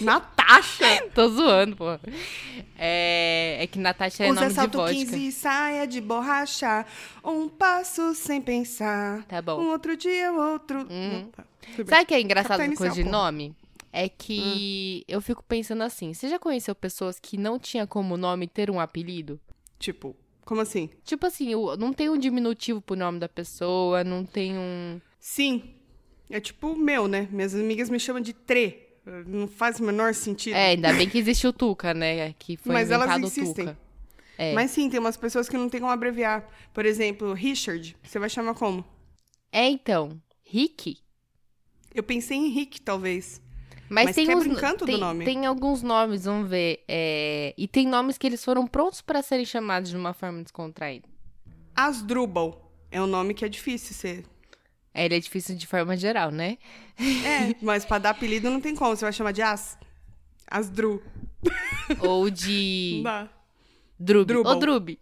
Natasha! 0.00 1.08
Tô 1.14 1.28
zoando, 1.28 1.76
pô. 1.76 1.98
É, 2.78 3.58
é 3.60 3.66
que 3.66 3.78
Natasha 3.78 4.24
é 4.24 4.30
Usa 4.30 4.34
nome 4.34 4.48
de 4.48 4.54
salto 4.54 4.78
vodka. 4.78 4.94
15 4.94 5.28
e 5.28 5.32
saia 5.32 5.86
de 5.86 6.00
borracha. 6.00 6.84
Um 7.24 7.48
passo 7.48 8.14
sem 8.14 8.40
pensar. 8.40 9.24
Tá 9.24 9.42
bom. 9.42 9.60
Um 9.60 9.70
outro 9.70 9.96
dia, 9.96 10.32
outro. 10.32 10.84
Tudo 10.84 10.88
bem. 10.88 11.32
Sabe 11.86 12.02
o 12.02 12.06
que 12.06 12.14
é 12.14 12.20
engraçado 12.20 12.64
com 12.64 12.74
coisa 12.74 12.94
de 12.94 13.04
nome? 13.04 13.54
É 13.92 14.08
que 14.08 15.04
eu 15.08 15.20
fico 15.20 15.42
pensando 15.42 15.82
assim, 15.82 16.14
você 16.14 16.28
já 16.28 16.38
conheceu 16.38 16.74
pessoas 16.74 17.18
que 17.18 17.36
não 17.36 17.58
tinha 17.58 17.86
como 17.86 18.16
nome 18.16 18.46
ter 18.46 18.70
um 18.70 18.78
apelido? 18.78 19.40
Tipo, 19.78 20.16
como 20.44 20.60
assim? 20.60 20.88
Tipo 21.04 21.26
assim, 21.26 21.52
não 21.78 21.92
tem 21.92 22.08
um 22.08 22.16
diminutivo 22.16 22.80
pro 22.80 22.94
nome 22.94 23.18
da 23.18 23.28
pessoa, 23.28 24.04
não 24.04 24.24
tem 24.24 24.56
um... 24.56 25.00
Sim. 25.18 25.74
É 26.28 26.38
tipo 26.38 26.68
o 26.68 26.78
meu, 26.78 27.08
né? 27.08 27.28
Minhas 27.32 27.54
amigas 27.54 27.90
me 27.90 27.98
chamam 27.98 28.22
de 28.22 28.32
Tre. 28.32 28.88
Não 29.26 29.48
faz 29.48 29.80
o 29.80 29.82
menor 29.82 30.14
sentido. 30.14 30.54
É, 30.54 30.68
ainda 30.68 30.92
bem 30.92 31.08
que 31.08 31.18
existe 31.18 31.46
o 31.46 31.52
Tuca, 31.52 31.92
né? 31.92 32.32
Que 32.34 32.56
foi 32.56 32.72
Mas 32.72 32.90
elas 32.92 33.18
insistem. 33.18 33.66
Tuca. 33.66 33.78
É. 34.38 34.54
Mas 34.54 34.70
sim, 34.70 34.88
tem 34.88 35.00
umas 35.00 35.16
pessoas 35.16 35.48
que 35.48 35.56
não 35.56 35.68
tem 35.68 35.80
como 35.80 35.92
abreviar. 35.92 36.48
Por 36.72 36.86
exemplo, 36.86 37.32
Richard. 37.32 37.96
Você 38.02 38.18
vai 38.20 38.30
chamar 38.30 38.54
como? 38.54 38.84
É, 39.50 39.68
então, 39.68 40.20
Rick... 40.44 40.98
Eu 41.92 42.04
pensei 42.04 42.36
em 42.36 42.50
Rick, 42.50 42.80
talvez. 42.80 43.42
Mas, 43.90 44.06
Mas 44.06 44.14
tem 44.16 44.26
quebra 44.26 44.48
uns, 44.48 44.56
encanto 44.56 44.84
do 44.86 44.92
tem, 44.92 44.98
nome. 45.00 45.24
Tem 45.24 45.46
alguns 45.46 45.82
nomes, 45.82 46.24
vamos 46.24 46.48
ver. 46.48 46.84
é, 46.86 47.52
E 47.58 47.66
tem 47.66 47.86
nomes 47.88 48.16
que 48.16 48.26
eles 48.26 48.44
foram 48.44 48.64
prontos 48.66 49.00
pra 49.02 49.20
serem 49.20 49.44
chamados 49.44 49.90
de 49.90 49.96
uma 49.96 50.14
forma 50.14 50.42
descontraída. 50.42 51.08
Asdrubal. 51.74 52.70
É 52.90 53.00
um 53.02 53.06
nome 53.06 53.34
que 53.34 53.44
é 53.44 53.48
difícil 53.48 53.94
ser. 53.94 54.24
É, 54.94 55.04
Ele 55.04 55.16
é 55.16 55.20
difícil 55.20 55.56
de 55.56 55.66
forma 55.66 55.96
geral, 55.96 56.30
né? 56.30 56.58
É, 56.98 57.54
mas 57.62 57.84
pra 57.84 57.98
dar 57.98 58.10
apelido 58.10 58.48
não 58.50 58.60
tem 58.60 58.74
como. 58.74 58.94
Você 58.96 59.04
vai 59.04 59.12
chamar 59.12 59.32
de 59.32 59.42
As? 59.42 59.78
Asdru. 60.48 61.02
Ou 62.00 62.28
de 62.30 63.00
dá. 63.04 63.28
Drub. 63.98 64.26
Drubal. 64.26 64.56
Ô, 64.56 64.58
Drub. 64.58 64.98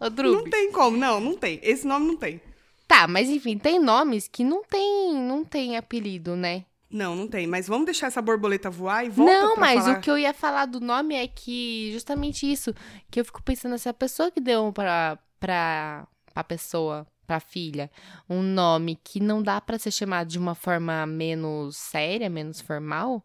Ô, 0.00 0.10
Drub. 0.10 0.34
Não 0.36 0.44
tem 0.50 0.72
como, 0.72 0.96
não, 0.96 1.20
não 1.20 1.36
tem. 1.36 1.58
Esse 1.62 1.86
nome 1.86 2.06
não 2.06 2.16
tem. 2.16 2.40
Tá, 2.86 3.06
mas 3.06 3.28
enfim, 3.28 3.58
tem 3.58 3.78
nomes 3.78 4.26
que 4.28 4.42
não 4.42 4.62
tem, 4.64 5.14
não 5.14 5.44
tem 5.44 5.76
apelido, 5.76 6.34
né? 6.34 6.64
Não, 6.90 7.14
não 7.14 7.28
tem. 7.28 7.46
Mas 7.46 7.68
vamos 7.68 7.84
deixar 7.84 8.06
essa 8.06 8.22
borboleta 8.22 8.70
voar 8.70 9.04
e 9.04 9.10
volta 9.10 9.32
não, 9.32 9.56
mas 9.56 9.84
falar. 9.84 9.98
o 9.98 10.00
que 10.00 10.10
eu 10.10 10.18
ia 10.18 10.32
falar 10.32 10.66
do 10.66 10.80
nome 10.80 11.14
é 11.14 11.26
que 11.28 11.90
justamente 11.92 12.50
isso, 12.50 12.74
que 13.10 13.20
eu 13.20 13.24
fico 13.24 13.42
pensando 13.42 13.76
se 13.78 13.88
a 13.88 13.94
pessoa 13.94 14.30
que 14.30 14.40
deu 14.40 14.72
pra, 14.72 15.18
pra, 15.38 16.06
pra 16.32 16.44
pessoa, 16.44 17.06
pra 17.26 17.40
filha, 17.40 17.90
um 18.28 18.42
nome 18.42 18.98
que 19.04 19.20
não 19.20 19.42
dá 19.42 19.60
pra 19.60 19.78
ser 19.78 19.90
chamado 19.90 20.28
de 20.28 20.38
uma 20.38 20.54
forma 20.54 21.04
menos 21.04 21.76
séria, 21.76 22.30
menos 22.30 22.60
formal, 22.60 23.22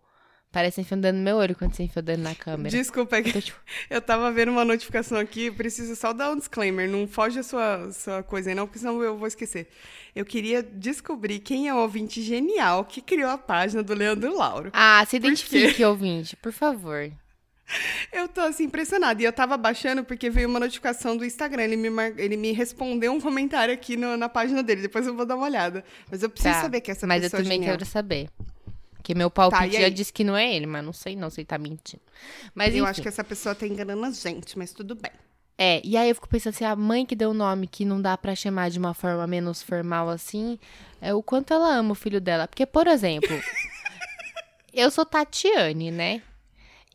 parece 0.53 0.79
enfiando 0.79 1.11
no 1.11 1.19
meu 1.21 1.35
olho 1.37 1.53
quando 1.55 1.73
você 1.75 1.83
enfia 1.83 1.99
o 1.99 2.03
dedo 2.03 2.21
na 2.21 2.33
câmera. 2.35 2.69
Desculpa, 2.69 3.17
é 3.17 3.21
que 3.23 3.33
Tô, 3.33 3.41
tipo, 3.41 3.59
eu 3.89 3.99
tava 4.01 4.31
vendo 4.31 4.51
uma 4.51 4.63
notificação 4.63 5.17
aqui, 5.17 5.51
preciso 5.51 5.95
só 5.97 6.13
dar 6.13 6.31
um 6.31 6.37
disclaimer, 6.37 6.87
não 6.89 7.05
foge 7.07 7.39
a 7.39 7.43
sua, 7.43 7.91
sua 7.91 8.23
coisa 8.23 8.49
aí 8.51 8.55
não, 8.55 8.65
porque 8.67 8.79
senão 8.79 9.01
eu 9.03 9.17
vou 9.17 9.27
esquecer. 9.27 9.67
Eu 10.15 10.23
queria 10.23 10.61
descobrir 10.63 11.39
quem 11.39 11.67
é 11.67 11.73
o 11.73 11.77
ouvinte 11.77 12.21
genial 12.21 12.85
que 12.85 13.01
criou 13.01 13.31
a 13.31 13.37
página 13.37 13.81
do 13.83 13.93
Leandro 13.93 14.37
Lauro. 14.37 14.69
Ah, 14.71 15.03
se 15.09 15.15
identifique, 15.17 15.83
ouvinte, 15.83 16.35
por 16.37 16.53
favor. 16.53 17.11
Eu 18.11 18.27
tô 18.27 18.41
assim 18.41 18.65
impressionada. 18.65 19.21
E 19.21 19.25
eu 19.25 19.31
tava 19.31 19.55
baixando 19.57 20.03
porque 20.03 20.29
veio 20.29 20.47
uma 20.49 20.59
notificação 20.59 21.15
do 21.17 21.25
Instagram. 21.25 21.63
Ele 21.63 21.77
me, 21.77 21.89
mar- 21.89 22.13
ele 22.19 22.35
me 22.37 22.51
respondeu 22.51 23.11
um 23.11 23.19
comentário 23.21 23.73
aqui 23.73 23.95
no- 23.95 24.17
na 24.17 24.27
página 24.29 24.61
dele. 24.61 24.81
Depois 24.81 25.07
eu 25.07 25.15
vou 25.15 25.25
dar 25.25 25.35
uma 25.37 25.45
olhada. 25.45 25.83
Mas 26.11 26.21
eu 26.21 26.29
preciso 26.29 26.53
Tá, 26.53 26.61
saber 26.61 26.81
que 26.81 26.91
essa 26.91 27.07
Mas 27.07 27.23
eu 27.23 27.29
pessoa 27.31 27.39
é 27.39 27.43
também 27.43 27.57
genial. 27.59 27.77
quero 27.77 27.89
saber. 27.89 28.29
Porque 29.03 29.13
meu 29.13 29.29
palpite 29.29 29.73
Tá, 29.75 29.81
já 29.81 29.89
disse 29.89 30.13
que 30.13 30.23
não 30.23 30.35
é 30.37 30.55
ele, 30.55 30.65
mas 30.65 30.81
não 30.85 30.93
sei 30.93 31.13
não 31.13 31.29
se 31.29 31.41
ele 31.41 31.45
tá 31.45 31.57
mentindo. 31.57 32.01
Mas 32.55 32.69
enfim. 32.69 32.79
Eu 32.79 32.85
acho 32.85 33.01
que 33.01 33.07
essa 33.09 33.21
pessoa 33.21 33.53
tá 33.53 33.67
enganando 33.67 34.05
a 34.05 34.11
gente, 34.11 34.57
mas 34.57 34.71
tudo 34.71 34.95
bem. 34.95 35.11
É, 35.57 35.81
e 35.83 35.97
aí 35.97 36.07
eu 36.07 36.15
fico 36.15 36.29
pensando 36.29 36.53
assim, 36.53 36.63
a 36.63 36.73
mãe 36.73 37.05
que 37.05 37.13
deu 37.13 37.31
o 37.31 37.33
nome 37.33 37.67
que 37.67 37.83
não 37.83 38.01
dá 38.01 38.17
pra 38.17 38.33
chamar 38.33 38.69
de 38.69 38.79
uma 38.79 38.93
forma 38.93 39.27
menos 39.27 39.61
formal 39.61 40.07
assim, 40.07 40.57
é 41.01 41.13
o 41.13 41.21
quanto 41.21 41.53
ela 41.53 41.75
ama 41.75 41.91
o 41.91 41.95
filho 41.95 42.21
dela. 42.21 42.47
Porque, 42.47 42.65
por 42.65 42.87
exemplo, 42.87 43.27
eu 44.73 44.89
sou 44.89 45.05
Tatiane, 45.05 45.91
né? 45.91 46.21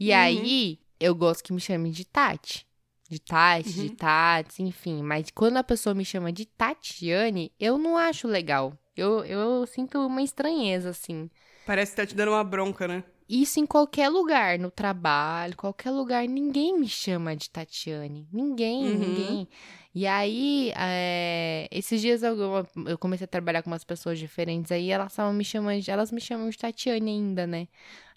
E 0.00 0.10
Uhum. 0.10 0.16
aí 0.18 0.78
eu 0.98 1.14
gosto 1.14 1.44
que 1.44 1.52
me 1.52 1.60
chamem 1.60 1.92
de 1.92 2.06
Tati. 2.06 2.66
De 3.10 3.18
Tati, 3.18 3.68
Uhum. 3.68 3.74
de 3.86 3.90
Tati, 3.90 4.62
enfim. 4.62 5.02
Mas 5.02 5.26
quando 5.34 5.58
a 5.58 5.62
pessoa 5.64 5.94
me 5.94 6.06
chama 6.06 6.32
de 6.32 6.46
Tatiane, 6.46 7.52
eu 7.60 7.76
não 7.76 7.98
acho 7.98 8.26
legal. 8.26 8.72
Eu, 8.96 9.24
eu 9.26 9.66
sinto 9.66 9.98
uma 10.06 10.22
estranheza, 10.22 10.88
assim. 10.90 11.30
Parece 11.68 11.90
que 11.92 11.96
tá 11.96 12.06
te 12.06 12.14
dando 12.14 12.30
uma 12.30 12.42
bronca, 12.42 12.88
né? 12.88 13.04
Isso 13.28 13.60
em 13.60 13.66
qualquer 13.66 14.08
lugar, 14.08 14.58
no 14.58 14.70
trabalho, 14.70 15.54
qualquer 15.54 15.90
lugar, 15.90 16.26
ninguém 16.26 16.78
me 16.80 16.88
chama 16.88 17.36
de 17.36 17.50
Tatiane. 17.50 18.26
Ninguém, 18.32 18.86
Uhum. 18.86 18.98
ninguém. 18.98 19.48
E 19.94 20.06
aí, 20.06 20.72
é, 20.74 21.68
esses 21.70 22.00
dias 22.00 22.22
eu, 22.22 22.38
eu 22.86 22.96
comecei 22.96 23.26
a 23.26 23.28
trabalhar 23.28 23.62
com 23.62 23.68
umas 23.70 23.84
pessoas 23.84 24.18
diferentes 24.18 24.72
aí, 24.72 24.90
elas 24.90 25.12
estavam 25.12 25.34
me 25.34 25.44
chamando, 25.44 25.82
de, 25.82 25.90
elas 25.90 26.10
me 26.10 26.22
chamam 26.22 26.48
de 26.48 26.56
Tatiane 26.56 27.10
ainda, 27.10 27.46
né? 27.46 27.68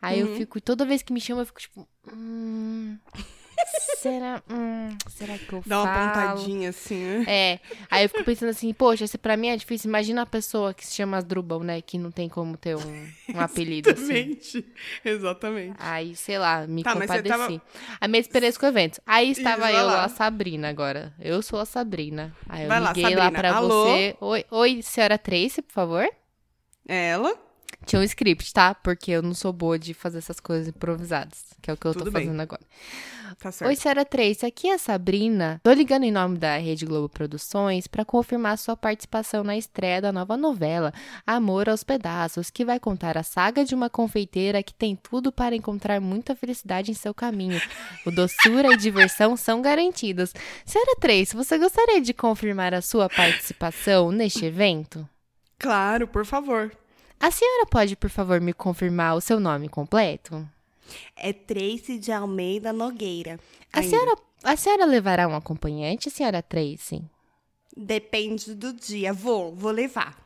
Aí 0.01 0.19
eu 0.21 0.27
Uhum. 0.27 0.33
fico, 0.33 0.61
toda 0.61 0.85
vez 0.85 1.01
que 1.01 1.11
me 1.11 1.19
chamam, 1.19 1.41
eu 1.41 1.45
fico 1.45 1.59
tipo, 1.59 1.85
hum, 2.07 2.97
será, 3.97 4.41
hum, 4.49 4.89
será 5.09 5.37
que 5.37 5.53
eu 5.53 5.63
Dá 5.65 5.81
uma 5.83 5.93
falo? 5.93 6.07
pontadinha 6.07 6.69
assim, 6.69 6.95
né? 7.03 7.25
É, 7.27 7.59
aí 7.89 8.03
eu 8.05 8.09
fico 8.09 8.23
pensando 8.23 8.49
assim, 8.49 8.73
poxa, 8.73 9.05
se 9.07 9.17
pra 9.17 9.37
mim 9.37 9.47
é 9.49 9.55
difícil, 9.57 9.89
imagina 9.89 10.21
a 10.23 10.25
pessoa 10.25 10.73
que 10.73 10.85
se 10.85 10.95
chama 10.95 11.17
Asdrubal, 11.17 11.61
né, 11.61 11.81
que 11.81 11.97
não 11.97 12.11
tem 12.11 12.27
como 12.27 12.57
ter 12.57 12.75
um, 12.75 13.07
um 13.33 13.39
apelido 13.39 13.91
assim. 13.91 14.37
Exatamente. 14.39 14.65
Exatamente. 15.05 15.75
Aí, 15.79 16.15
sei 16.15 16.37
lá, 16.39 16.65
me 16.67 16.83
Tá, 16.83 16.93
compadeci. 16.93 17.27
tava- 17.29 17.61
A 17.99 18.07
minha 18.07 18.19
experiência 18.21 18.59
com 18.59 18.65
eventos. 18.65 18.99
Aí 19.05 19.31
estava 19.31 19.69
Isso, 19.69 19.79
eu 19.79 19.85
lá. 19.85 19.93
lá, 19.95 20.09
Sabrina, 20.09 20.69
agora. 20.69 21.13
Eu 21.19 21.41
sou 21.41 21.59
a 21.59 21.65
Sabrina. 21.65 22.35
Aí 22.49 22.63
eu 22.63 22.67
Vai 22.69 22.79
lá, 22.79 22.89
liguei 22.89 23.15
lá 23.15 23.23
Sabrina. 23.25 23.39
pra 23.39 23.55
Alô? 23.55 23.83
você. 23.85 24.15
Oi, 24.19 24.45
oi, 24.49 24.81
senhora 24.81 25.17
Tracy, 25.17 25.61
por 25.61 25.73
favor. 25.73 26.09
É 26.87 27.09
ela? 27.09 27.35
Tinha 27.85 27.99
um 27.99 28.03
script, 28.03 28.53
tá? 28.53 28.75
Porque 28.75 29.11
eu 29.11 29.21
não 29.21 29.33
sou 29.33 29.51
boa 29.51 29.77
de 29.77 29.93
fazer 29.93 30.19
essas 30.19 30.39
coisas 30.39 30.67
improvisadas, 30.67 31.45
que 31.61 31.69
é 31.69 31.73
o 31.73 31.77
que 31.77 31.87
eu 31.87 31.93
Tudo 31.93 32.05
tô 32.05 32.11
bem. 32.11 32.25
fazendo 32.25 32.39
agora. 32.39 32.61
Tá 33.39 33.51
certo. 33.51 33.69
Oi, 33.69 33.75
Senhora 33.75 34.05
Trace, 34.05 34.45
aqui 34.45 34.67
é 34.67 34.75
a 34.75 34.77
Sabrina. 34.77 35.59
Tô 35.63 35.71
ligando 35.71 36.03
em 36.03 36.11
nome 36.11 36.37
da 36.37 36.57
Rede 36.57 36.85
Globo 36.85 37.09
Produções 37.09 37.87
para 37.87 38.05
confirmar 38.05 38.57
sua 38.57 38.77
participação 38.77 39.43
na 39.43 39.57
estreia 39.57 39.99
da 40.01 40.11
nova 40.11 40.37
novela 40.37 40.93
Amor 41.25 41.67
aos 41.69 41.83
Pedaços, 41.83 42.51
que 42.51 42.63
vai 42.63 42.79
contar 42.79 43.17
a 43.17 43.23
saga 43.23 43.65
de 43.65 43.73
uma 43.73 43.89
confeiteira 43.89 44.61
que 44.61 44.73
tem 44.73 44.95
tudo 44.95 45.31
para 45.31 45.55
encontrar 45.55 45.99
muita 45.99 46.35
felicidade 46.35 46.91
em 46.91 46.93
seu 46.93 47.13
caminho. 47.15 47.59
O 48.05 48.11
doçura 48.11 48.73
e 48.73 48.77
diversão 48.77 49.35
são 49.35 49.61
garantidos. 49.61 50.33
Senhora 50.65 50.95
Trace, 50.99 51.35
você 51.35 51.57
gostaria 51.57 51.99
de 52.01 52.13
confirmar 52.13 52.73
a 52.73 52.81
sua 52.81 53.09
participação 53.09 54.11
neste 54.11 54.45
evento? 54.45 55.07
Claro, 55.57 56.07
por 56.07 56.25
favor. 56.25 56.71
A 57.21 57.29
senhora 57.31 57.65
pode, 57.67 57.95
por 57.95 58.09
favor, 58.09 58.41
me 58.41 58.53
confirmar 58.53 59.15
o 59.15 59.21
seu 59.21 59.39
nome 59.39 59.69
completo? 59.69 60.47
É 61.15 61.31
Tracy 61.31 61.99
de 61.99 62.11
Almeida 62.11 62.73
Nogueira. 62.73 63.39
A 63.71 63.83
senhora, 63.83 64.17
a 64.43 64.55
senhora 64.57 64.85
levará 64.85 65.27
um 65.27 65.35
acompanhante, 65.35 66.09
senhora 66.09 66.41
Tracy? 66.41 67.01
Depende 67.77 68.53
do 68.55 68.73
dia. 68.73 69.13
Vou, 69.13 69.53
vou 69.55 69.71
levar. 69.71 70.19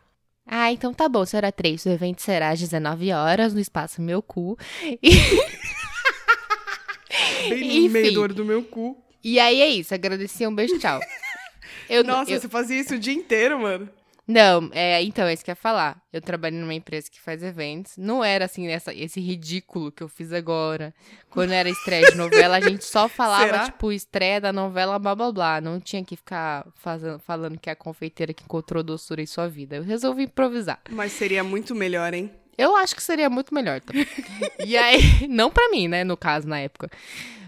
Ah, 0.47 0.71
então 0.71 0.93
tá 0.93 1.09
bom, 1.09 1.25
senhora 1.25 1.51
Tracy. 1.51 1.89
O 1.89 1.91
evento 1.91 2.21
será 2.21 2.49
às 2.49 2.59
19 2.59 3.11
horas 3.11 3.53
no 3.53 3.59
espaço 3.59 4.01
Meu 4.01 4.21
Cu. 4.21 4.57
E, 5.01 5.11
Bem 7.49 7.81
no 7.83 7.89
meio 7.89 8.13
do 8.13 8.21
olho 8.21 8.33
do 8.33 8.45
meu 8.45 8.63
cu. 8.63 8.97
e 9.23 9.39
aí 9.39 9.61
é 9.61 9.67
isso. 9.69 9.93
Agradeci, 9.93 10.47
um 10.47 10.55
beijo, 10.55 10.79
tchau. 10.79 10.99
Eu, 11.87 12.03
Nossa, 12.03 12.31
eu- 12.31 12.41
você 12.41 12.49
fazia 12.49 12.79
isso 12.79 12.95
o 12.95 12.99
dia 12.99 13.13
inteiro, 13.13 13.59
mano. 13.61 13.87
Não, 14.27 14.69
é, 14.73 15.03
então, 15.03 15.27
é 15.27 15.33
isso 15.33 15.45
que 15.45 15.51
eu 15.51 15.53
ia 15.53 15.55
falar. 15.55 16.01
Eu 16.11 16.19
trabalho 16.19 16.55
numa 16.57 16.73
empresa 16.73 17.09
que 17.11 17.21
faz 17.21 17.43
eventos. 17.43 17.95
Não 17.95 18.23
era 18.23 18.45
assim, 18.45 18.67
essa, 18.67 18.93
esse 18.93 19.19
ridículo 19.19 19.91
que 19.91 20.01
eu 20.01 20.07
fiz 20.07 20.33
agora. 20.33 20.93
Quando 21.29 21.51
era 21.51 21.69
estreia 21.69 22.09
de 22.09 22.17
novela, 22.17 22.57
a 22.57 22.61
gente 22.61 22.83
só 22.85 23.07
falava, 23.09 23.45
Será? 23.45 23.65
tipo, 23.65 23.91
estreia 23.91 24.41
da 24.41 24.51
novela, 24.51 24.97
blá 24.97 25.13
blá 25.13 25.31
blá. 25.31 25.61
Não 25.61 25.79
tinha 25.79 26.03
que 26.03 26.15
ficar 26.15 26.65
fazendo, 26.75 27.19
falando 27.19 27.59
que 27.59 27.69
é 27.69 27.73
a 27.73 27.75
confeiteira 27.75 28.33
que 28.33 28.43
encontrou 28.43 28.81
doçura 28.81 29.21
em 29.21 29.27
sua 29.27 29.47
vida. 29.47 29.75
Eu 29.75 29.83
resolvi 29.83 30.23
improvisar. 30.23 30.81
Mas 30.89 31.11
seria 31.11 31.43
muito 31.43 31.75
melhor, 31.75 32.13
hein? 32.13 32.31
Eu 32.57 32.75
acho 32.75 32.95
que 32.95 33.03
seria 33.03 33.29
muito 33.29 33.53
melhor 33.53 33.81
também. 33.81 34.07
e 34.65 34.75
aí, 34.75 35.27
não 35.27 35.51
pra 35.51 35.69
mim, 35.69 35.87
né, 35.87 36.03
no 36.03 36.17
caso, 36.17 36.47
na 36.47 36.59
época. 36.59 36.89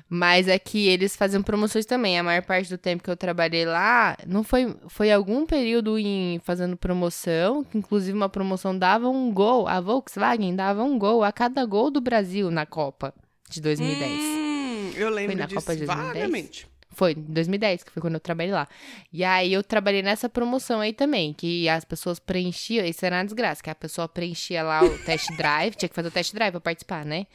Mas 0.10 0.48
é 0.48 0.58
que 0.58 0.88
eles 0.88 1.15
faziam 1.15 1.43
promoções 1.43 1.86
também. 1.86 2.17
A 2.17 2.24
maior 2.24 2.41
parte 2.41 2.70
do 2.70 2.78
tempo 2.78 3.04
que 3.04 3.10
eu 3.10 3.17
trabalhei 3.17 3.65
lá, 3.65 4.15
não 4.26 4.43
foi, 4.43 4.74
foi 4.88 5.12
algum 5.12 5.46
período 5.46 6.00
em 6.00 6.39
fazendo 6.43 6.78
promoção, 6.78 7.63
que 7.63 7.78
inclusive 7.78 8.15
uma 8.15 8.30
promoção 8.30 8.78
dava 8.78 9.10
um 9.10 9.32
gol, 9.34 9.67
a 9.67 9.82
Volkswagen 9.82 10.56
dava 10.56 10.84
um 10.84 10.98
gol 10.98 11.24
a 11.24 11.32
cada 11.32 11.65
gol 11.65 11.91
do 11.91 12.00
Brasil 12.00 12.50
na 12.50 12.65
Copa 12.65 13.13
de 13.50 13.62
2010. 13.62 14.12
Hum, 14.12 14.91
eu 14.96 15.10
lembro 15.10 15.38
na 15.38 15.46
disso 15.46 15.60
Copa 15.60 15.76
de 15.76 15.86
2010? 15.86 16.13
vagamente. 16.13 16.77
Foi, 16.98 17.12
em 17.12 17.22
2010, 17.22 17.84
que 17.84 17.92
foi 17.92 18.02
quando 18.02 18.16
eu 18.16 18.20
trabalhei 18.20 18.52
lá. 18.52 18.68
E 19.14 19.24
aí 19.24 19.54
eu 19.54 19.62
trabalhei 19.62 20.02
nessa 20.02 20.28
promoção 20.28 20.80
aí 20.80 20.92
também, 20.92 21.32
que 21.32 21.70
as 21.70 21.86
pessoas 21.86 22.18
preenchiam, 22.18 22.84
isso 22.84 23.06
era 23.06 23.18
uma 23.18 23.24
desgraça, 23.24 23.62
que 23.62 23.70
a 23.70 23.76
pessoa 23.76 24.08
preenchia 24.08 24.64
lá 24.64 24.84
o 24.84 24.98
test 25.06 25.30
drive, 25.38 25.76
tinha 25.76 25.88
que 25.88 25.94
fazer 25.94 26.08
o 26.08 26.12
test 26.12 26.34
drive 26.34 26.54
pra 26.54 26.60
participar, 26.60 27.06
né? 27.06 27.28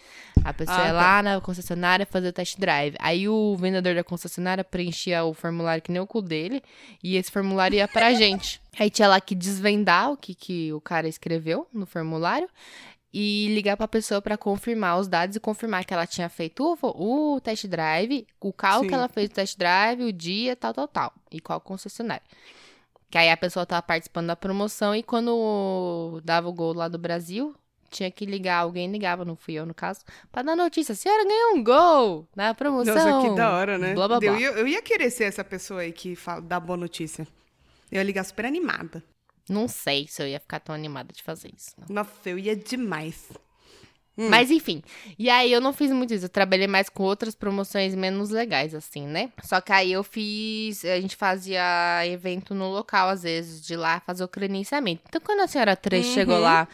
A 0.44 0.52
pessoa 0.52 0.76
Ah, 0.78 0.86
ia 0.86 0.86
tá. 0.88 0.92
lá 0.92 1.22
na 1.22 1.40
concessionária 1.40 2.04
fazer 2.04 2.26
o 2.26 2.32
test 2.32 2.58
drive. 2.58 2.96
Aí 2.98 3.28
o 3.28 3.54
vendedor 3.56 3.94
da 3.94 4.02
concessionária 4.02 4.64
preenchia 4.64 5.22
o 5.24 5.32
formulário 5.32 5.80
que 5.80 5.92
nem 5.92 6.02
o 6.02 6.06
cu 6.08 6.20
dele, 6.20 6.60
e 7.00 7.14
esse 7.16 7.30
formulário 7.30 7.76
ia 7.76 7.86
pra 7.86 8.12
gente. 8.14 8.60
Aí 8.80 8.90
tinha 8.90 9.06
lá 9.06 9.20
que 9.20 9.34
desvendar 9.36 10.10
o 10.10 10.16
que, 10.16 10.34
que 10.34 10.72
o 10.72 10.80
cara 10.80 11.06
escreveu 11.06 11.68
no 11.72 11.86
formulário 11.86 12.48
e 13.12 13.48
ligar 13.54 13.76
pra 13.76 13.86
pessoa 13.86 14.22
pra 14.22 14.38
confirmar 14.38 14.98
os 14.98 15.06
dados 15.06 15.36
e 15.36 15.40
confirmar 15.40 15.84
que 15.84 15.92
ela 15.92 16.06
tinha 16.06 16.28
feito 16.28 16.78
o, 16.82 17.34
o 17.34 17.40
test 17.40 17.66
drive, 17.66 18.26
o 18.40 18.52
carro 18.52 18.82
Sim. 18.82 18.88
que 18.88 18.94
ela 18.94 19.08
fez 19.08 19.28
o 19.28 19.32
test 19.32 19.58
drive, 19.58 20.04
o 20.04 20.12
dia, 20.12 20.56
tal, 20.56 20.72
tal, 20.72 20.88
tal. 20.88 21.12
E 21.30 21.40
qual 21.40 21.60
concessionário. 21.60 22.24
Que 23.10 23.18
aí 23.18 23.28
a 23.28 23.36
pessoa 23.36 23.66
tava 23.66 23.82
participando 23.82 24.28
da 24.28 24.36
promoção 24.36 24.96
e 24.96 25.02
quando 25.02 26.20
dava 26.24 26.48
o 26.48 26.52
gol 26.52 26.72
lá 26.72 26.88
do 26.88 26.96
Brasil, 26.96 27.54
tinha 27.90 28.10
que 28.10 28.24
ligar, 28.24 28.60
alguém 28.60 28.90
ligava, 28.90 29.22
não 29.22 29.36
fui 29.36 29.52
eu 29.52 29.66
no 29.66 29.74
caso, 29.74 30.00
pra 30.30 30.40
dar 30.40 30.56
notícia. 30.56 30.94
A 30.94 30.96
senhora 30.96 31.22
ganhou 31.24 31.56
um 31.56 31.62
gol 31.62 32.26
na 32.34 32.54
promoção. 32.54 32.94
Nossa, 32.94 33.28
que 33.28 33.36
da 33.36 33.52
hora, 33.52 33.76
né? 33.76 33.92
Blá, 33.92 34.08
blá, 34.08 34.18
blá. 34.18 34.28
Eu, 34.32 34.40
ia, 34.40 34.50
eu 34.52 34.66
ia 34.66 34.80
querer 34.80 35.10
ser 35.10 35.24
essa 35.24 35.44
pessoa 35.44 35.82
aí 35.82 35.92
que 35.92 36.16
fala, 36.16 36.40
dá 36.40 36.58
boa 36.58 36.78
notícia. 36.78 37.28
Eu 37.90 37.98
ia 37.98 38.02
ligar 38.02 38.24
super 38.24 38.46
animada. 38.46 39.04
Não 39.48 39.66
sei 39.68 40.06
se 40.08 40.22
eu 40.22 40.26
ia 40.28 40.40
ficar 40.40 40.60
tão 40.60 40.74
animada 40.74 41.12
de 41.12 41.22
fazer 41.22 41.50
isso. 41.56 41.72
não. 41.78 41.96
Nossa, 41.96 42.10
eu 42.30 42.38
ia 42.38 42.54
demais. 42.56 43.28
Hum. 44.16 44.28
Mas 44.28 44.50
enfim. 44.50 44.82
E 45.18 45.30
aí 45.30 45.50
eu 45.50 45.58
não 45.58 45.72
fiz 45.72 45.90
muito 45.90 46.12
isso. 46.12 46.26
Eu 46.26 46.28
trabalhei 46.28 46.66
mais 46.66 46.90
com 46.90 47.02
outras 47.02 47.34
promoções 47.34 47.94
menos 47.94 48.28
legais, 48.28 48.74
assim, 48.74 49.06
né? 49.06 49.32
Só 49.42 49.58
que 49.58 49.72
aí 49.72 49.90
eu 49.90 50.04
fiz. 50.04 50.84
A 50.84 51.00
gente 51.00 51.16
fazia 51.16 51.62
evento 52.06 52.54
no 52.54 52.68
local, 52.70 53.08
às 53.08 53.22
vezes, 53.22 53.62
de 53.64 53.74
lá 53.74 54.00
fazer 54.00 54.22
o 54.22 54.28
credenciamento. 54.28 55.02
Então, 55.08 55.18
quando 55.18 55.40
a 55.40 55.46
senhora 55.46 55.74
Três 55.74 56.06
Uhum. 56.08 56.12
chegou 56.12 56.38
lá 56.38 56.68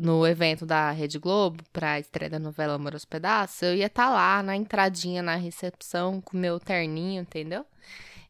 no 0.00 0.24
evento 0.24 0.64
da 0.64 0.92
Rede 0.92 1.18
Globo, 1.18 1.64
pra 1.72 1.98
estreia 1.98 2.30
da 2.30 2.38
novela 2.38 2.74
Amor 2.74 2.92
aos 2.94 3.04
Pedaços, 3.04 3.60
eu 3.62 3.74
ia 3.74 3.86
estar 3.86 4.08
lá 4.10 4.40
na 4.40 4.54
entradinha, 4.56 5.20
na 5.20 5.34
recepção, 5.34 6.20
com 6.20 6.36
meu 6.36 6.60
terninho, 6.60 7.22
entendeu? 7.22 7.66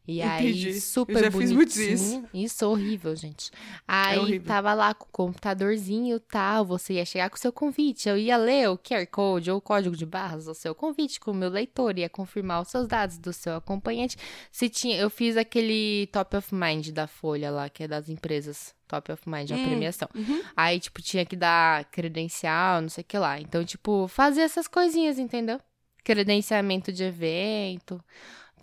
E 0.07 0.21
aí, 0.21 0.49
Entendi. 0.51 0.79
super 0.81 1.15
Eu 1.17 1.23
já 1.23 1.31
fiz 1.31 1.51
muito 1.51 1.73
bonitinho. 1.73 1.93
isso. 1.93 2.23
Isso, 2.33 2.69
horrível, 2.69 3.15
gente. 3.15 3.49
Aí 3.87 4.19
horrível. 4.19 4.47
tava 4.47 4.73
lá 4.73 4.93
com 4.93 5.05
o 5.05 5.09
computadorzinho 5.11 6.17
e 6.17 6.19
tal, 6.19 6.63
você 6.63 6.93
ia 6.93 7.05
chegar 7.05 7.29
com 7.29 7.35
o 7.37 7.39
seu 7.39 7.51
convite, 7.51 8.07
eu 8.07 8.15
ia 8.17 8.37
ler 8.37 8.69
o 8.69 8.77
QR 8.77 9.07
Code 9.07 9.49
ou 9.49 9.57
o 9.57 9.61
código 9.61 9.95
de 9.95 10.05
barras 10.05 10.45
do 10.45 10.53
seu 10.53 10.75
convite 10.75 11.19
com 11.19 11.31
o 11.31 11.33
meu 11.33 11.49
leitor, 11.49 11.97
ia 11.97 12.07
confirmar 12.07 12.61
os 12.61 12.67
seus 12.67 12.87
dados 12.87 13.17
do 13.17 13.33
seu 13.33 13.55
acompanhante. 13.55 14.15
Se 14.51 14.69
tinha, 14.69 14.95
eu 14.97 15.09
fiz 15.09 15.35
aquele 15.37 16.07
Top 16.11 16.35
of 16.37 16.53
Mind 16.53 16.89
da 16.89 17.07
Folha 17.07 17.49
lá, 17.49 17.67
que 17.69 17.83
é 17.83 17.87
das 17.87 18.07
empresas. 18.07 18.75
Top 18.87 19.11
of 19.11 19.27
Mind, 19.27 19.49
a 19.51 19.55
Hum, 19.55 19.63
premiação. 19.63 20.07
uhum. 20.13 20.43
Aí, 20.55 20.79
tipo, 20.79 21.01
tinha 21.01 21.25
que 21.25 21.35
dar 21.35 21.85
credencial, 21.85 22.79
não 22.81 22.89
sei 22.89 23.01
o 23.01 23.05
que 23.05 23.17
lá. 23.17 23.41
Então, 23.41 23.65
tipo, 23.65 24.07
fazer 24.07 24.41
essas 24.41 24.67
coisinhas, 24.67 25.17
entendeu? 25.17 25.59
Credenciamento 26.03 26.93
de 26.93 27.03
evento. 27.03 27.99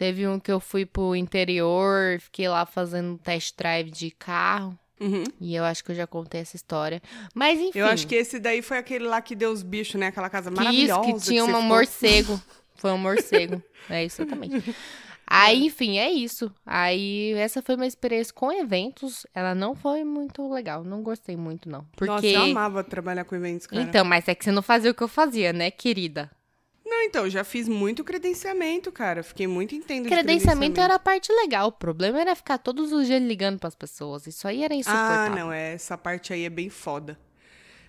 Teve 0.03 0.27
um 0.27 0.41
que 0.41 0.51
eu 0.51 0.59
fui 0.59 0.85
pro 0.85 1.15
interior, 1.15 2.19
fiquei 2.19 2.49
lá 2.49 2.67
fazendo 2.67 3.17
test 3.19 3.57
drive 3.57 3.89
de 3.89 4.11
carro. 4.11 4.77
Uhum. 5.01 5.23
E 5.41 5.55
eu 5.55 5.63
acho 5.63 5.85
que 5.85 5.93
eu 5.93 5.95
já 5.95 6.09
contei 6.09 6.41
essa 6.41 6.57
história. 6.57 7.01
Mas 7.33 7.61
enfim. 7.61 7.79
Eu 7.79 7.87
acho 7.87 8.05
que 8.09 8.17
esse 8.17 8.41
daí 8.41 8.63
foi 8.63 8.79
aquele 8.79 9.05
lá 9.05 9.23
que 9.23 9.37
deu 9.37 9.53
os 9.53 9.63
bichos, 9.63 9.95
né? 10.01 10.09
Aquela 10.09 10.29
casa 10.29 10.51
que 10.51 10.57
maravilhosa. 10.57 11.09
isso, 11.09 11.21
que 11.21 11.25
tinha 11.31 11.45
você 11.45 11.53
um 11.53 11.63
morcego. 11.63 12.43
Foi 12.75 12.91
um 12.91 12.99
morcego. 12.99 13.63
é 13.89 14.05
isso 14.05 14.23
exatamente. 14.23 14.75
Aí, 15.25 15.67
enfim, 15.67 15.99
é 15.99 16.11
isso. 16.11 16.53
Aí, 16.67 17.33
essa 17.35 17.63
foi 17.63 17.77
uma 17.77 17.87
experiência 17.87 18.35
com 18.35 18.51
eventos. 18.51 19.25
Ela 19.33 19.55
não 19.55 19.77
foi 19.77 20.03
muito 20.03 20.53
legal. 20.53 20.83
Não 20.83 21.01
gostei 21.01 21.37
muito, 21.37 21.69
não. 21.69 21.87
Porque. 21.97 22.11
Nossa, 22.11 22.27
eu 22.27 22.43
amava 22.43 22.83
trabalhar 22.83 23.23
com 23.23 23.37
eventos, 23.37 23.69
cara. 23.69 23.81
Então, 23.81 24.05
mas 24.05 24.27
é 24.27 24.35
que 24.35 24.45
você 24.45 24.51
não 24.51 24.63
fazia 24.63 24.91
o 24.91 24.95
que 24.95 25.03
eu 25.03 25.07
fazia, 25.07 25.53
né, 25.53 25.71
querida? 25.71 26.29
Não, 26.93 27.03
então, 27.03 27.29
já 27.31 27.43
fiz 27.43 27.67
muito 27.69 28.05
credenciamento, 28.05 28.93
cara. 28.93 29.23
Fiquei 29.23 29.47
muito 29.47 29.75
entendo 29.75 30.05
de 30.05 30.11
Credenciamento 30.11 30.79
era 30.79 30.97
a 30.97 30.99
parte 30.99 31.33
legal. 31.33 31.69
O 31.69 31.73
problema 31.73 32.21
era 32.21 32.35
ficar 32.37 32.59
todos 32.59 32.93
os 32.93 33.07
dias 33.07 33.23
ligando 33.23 33.59
pras 33.59 33.75
pessoas. 33.75 34.27
Isso 34.27 34.47
aí 34.47 34.63
era 34.63 34.75
Ah, 34.75 34.77
insuportável. 34.77 35.35
não, 35.37 35.51
é, 35.53 35.73
essa 35.73 35.97
parte 35.97 36.35
aí 36.35 36.45
é 36.45 36.51
bem 36.51 36.69
foda. 36.69 37.19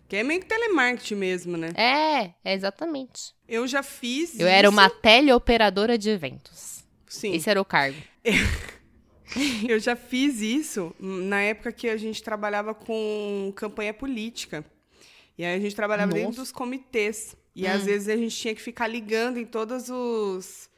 Que 0.07 0.15
é 0.15 0.23
meio 0.23 0.39
que 0.39 0.45
telemarketing 0.45 1.15
mesmo, 1.15 1.57
né? 1.57 1.71
É, 1.75 2.31
é 2.49 2.53
exatamente. 2.53 3.33
Eu 3.47 3.67
já 3.67 3.83
fiz 3.83 4.39
Eu 4.39 4.47
era 4.47 4.67
isso. 4.69 4.73
uma 4.75 4.89
teleoperadora 4.89 5.97
de 5.97 6.09
eventos. 6.09 6.83
Sim, 7.07 7.33
Esse 7.35 7.49
era 7.49 7.59
o 7.61 7.65
cargo. 7.65 7.97
eu 9.67 9.79
já 9.79 9.95
fiz 9.97 10.39
isso 10.39 10.95
na 10.97 11.41
época 11.41 11.71
que 11.73 11.89
a 11.89 11.97
gente 11.97 12.23
trabalhava 12.23 12.73
com 12.73 13.51
campanha 13.55 13.93
política. 13.93 14.63
E 15.37 15.43
aí 15.43 15.55
a 15.57 15.59
gente 15.59 15.75
trabalhava 15.75 16.13
dentro 16.13 16.29
Nossa. 16.29 16.41
dos 16.41 16.51
comitês. 16.51 17.35
E 17.55 17.65
Hum. 17.67 17.71
às 17.71 17.85
vezes 17.85 18.09
a 18.09 18.15
gente 18.17 18.35
tinha 18.35 18.55
que 18.55 18.61
ficar 18.61 18.87
ligando 18.87 19.37
em 19.37 19.45
todos 19.45 19.89
os. 19.89 20.69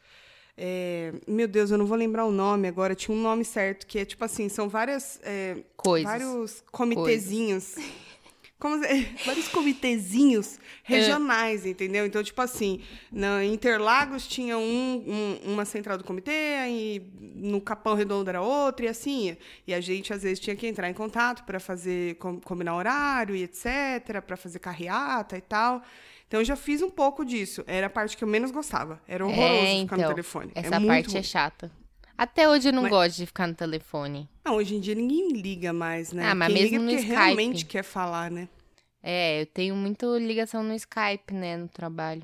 é, 0.57 1.13
Meu 1.27 1.47
Deus, 1.47 1.71
eu 1.71 1.77
não 1.77 1.85
vou 1.85 1.97
lembrar 1.97 2.25
o 2.25 2.31
nome 2.31 2.67
agora. 2.67 2.95
Tinha 2.95 3.15
um 3.15 3.21
nome 3.21 3.43
certo, 3.45 3.85
que 3.87 3.99
é 3.99 4.05
tipo 4.05 4.23
assim, 4.25 4.49
são 4.49 4.67
várias. 4.69 5.19
é, 5.23 5.57
Coisas. 5.77 6.09
Vários 6.11 6.63
comitezinhos. 6.71 7.75
Como 8.57 8.81
se- 8.81 8.87
vários 9.25 9.49
comitezinhos 9.49 10.57
regionais, 10.81 11.65
entendeu? 11.65 12.05
Então, 12.05 12.23
tipo 12.23 12.41
assim, 12.41 12.81
na 13.11 13.43
Interlagos 13.43 14.25
tinha 14.27 14.57
um, 14.57 15.03
um- 15.45 15.51
uma 15.53 15.65
central 15.65 15.97
do 15.97 16.05
comitê, 16.05 16.55
aí 16.61 17.05
no 17.35 17.59
Capão 17.59 17.95
Redondo 17.95 18.29
era 18.29 18.41
outra, 18.41 18.85
e 18.85 18.87
assim. 18.89 19.35
E 19.67 19.73
a 19.73 19.81
gente, 19.81 20.13
às 20.13 20.23
vezes, 20.23 20.39
tinha 20.39 20.55
que 20.55 20.65
entrar 20.67 20.89
em 20.89 20.93
contato 20.93 21.43
para 21.43 21.59
fazer, 21.59 22.15
com- 22.15 22.39
combinar 22.39 22.75
horário 22.77 23.35
e 23.35 23.43
etc., 23.43 24.21
para 24.25 24.37
fazer 24.37 24.59
carreata 24.59 25.37
e 25.37 25.41
tal. 25.41 25.83
Então, 26.27 26.39
eu 26.41 26.45
já 26.45 26.55
fiz 26.55 26.81
um 26.81 26.89
pouco 26.89 27.23
disso. 27.23 27.63
Era 27.67 27.87
a 27.87 27.89
parte 27.89 28.17
que 28.17 28.23
eu 28.23 28.27
menos 28.27 28.51
gostava. 28.51 29.01
Era 29.07 29.25
horroroso 29.25 29.65
É, 29.65 29.79
ficar 29.81 29.95
no 29.97 30.01
então, 30.03 30.13
telefone. 30.13 30.51
Essa 30.55 30.75
é 30.75 30.85
parte 30.87 31.17
é 31.17 31.23
chata. 31.23 31.71
Até 32.17 32.49
hoje 32.49 32.69
eu 32.69 32.73
não 32.73 32.83
Mas- 32.83 32.91
gosto 32.91 33.17
de 33.17 33.25
ficar 33.25 33.45
no 33.47 33.53
telefone. 33.53 34.29
Não, 34.43 34.55
hoje 34.55 34.75
em 34.75 34.79
dia 34.79 34.95
ninguém 34.95 35.33
liga 35.33 35.71
mais, 35.73 36.11
né? 36.13 36.25
Ah, 36.29 36.33
mas 36.35 36.47
Quem 36.53 36.55
mesmo 36.63 36.69
liga 36.71 36.79
no 36.79 36.89
porque 36.89 37.01
Skype. 37.01 37.15
realmente 37.15 37.65
quer 37.65 37.83
falar, 37.83 38.31
né? 38.31 38.47
É, 39.03 39.41
eu 39.41 39.45
tenho 39.45 39.75
muito 39.75 40.17
ligação 40.17 40.63
no 40.63 40.73
Skype, 40.73 41.33
né, 41.33 41.57
no 41.57 41.67
trabalho. 41.67 42.23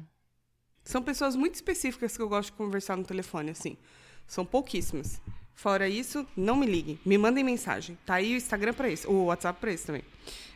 São 0.83 1.03
pessoas 1.03 1.35
muito 1.35 1.55
específicas 1.55 2.15
que 2.15 2.21
eu 2.23 2.27
gosto 2.29 2.47
de 2.51 2.57
conversar 2.57 2.97
no 2.97 3.03
telefone, 3.03 3.51
assim. 3.51 3.77
São 4.25 4.43
pouquíssimas. 4.45 5.21
Fora 5.55 5.87
isso, 5.87 6.25
não 6.35 6.55
me 6.55 6.65
liguem. 6.65 6.99
Me 7.05 7.17
mandem 7.17 7.43
mensagem. 7.43 7.97
Tá 8.05 8.15
aí 8.15 8.33
o 8.33 8.37
Instagram 8.37 8.73
pra 8.73 8.89
isso. 8.89 9.09
O 9.11 9.25
WhatsApp 9.25 9.59
pra 9.59 9.71
isso 9.71 9.85
também. 9.87 10.03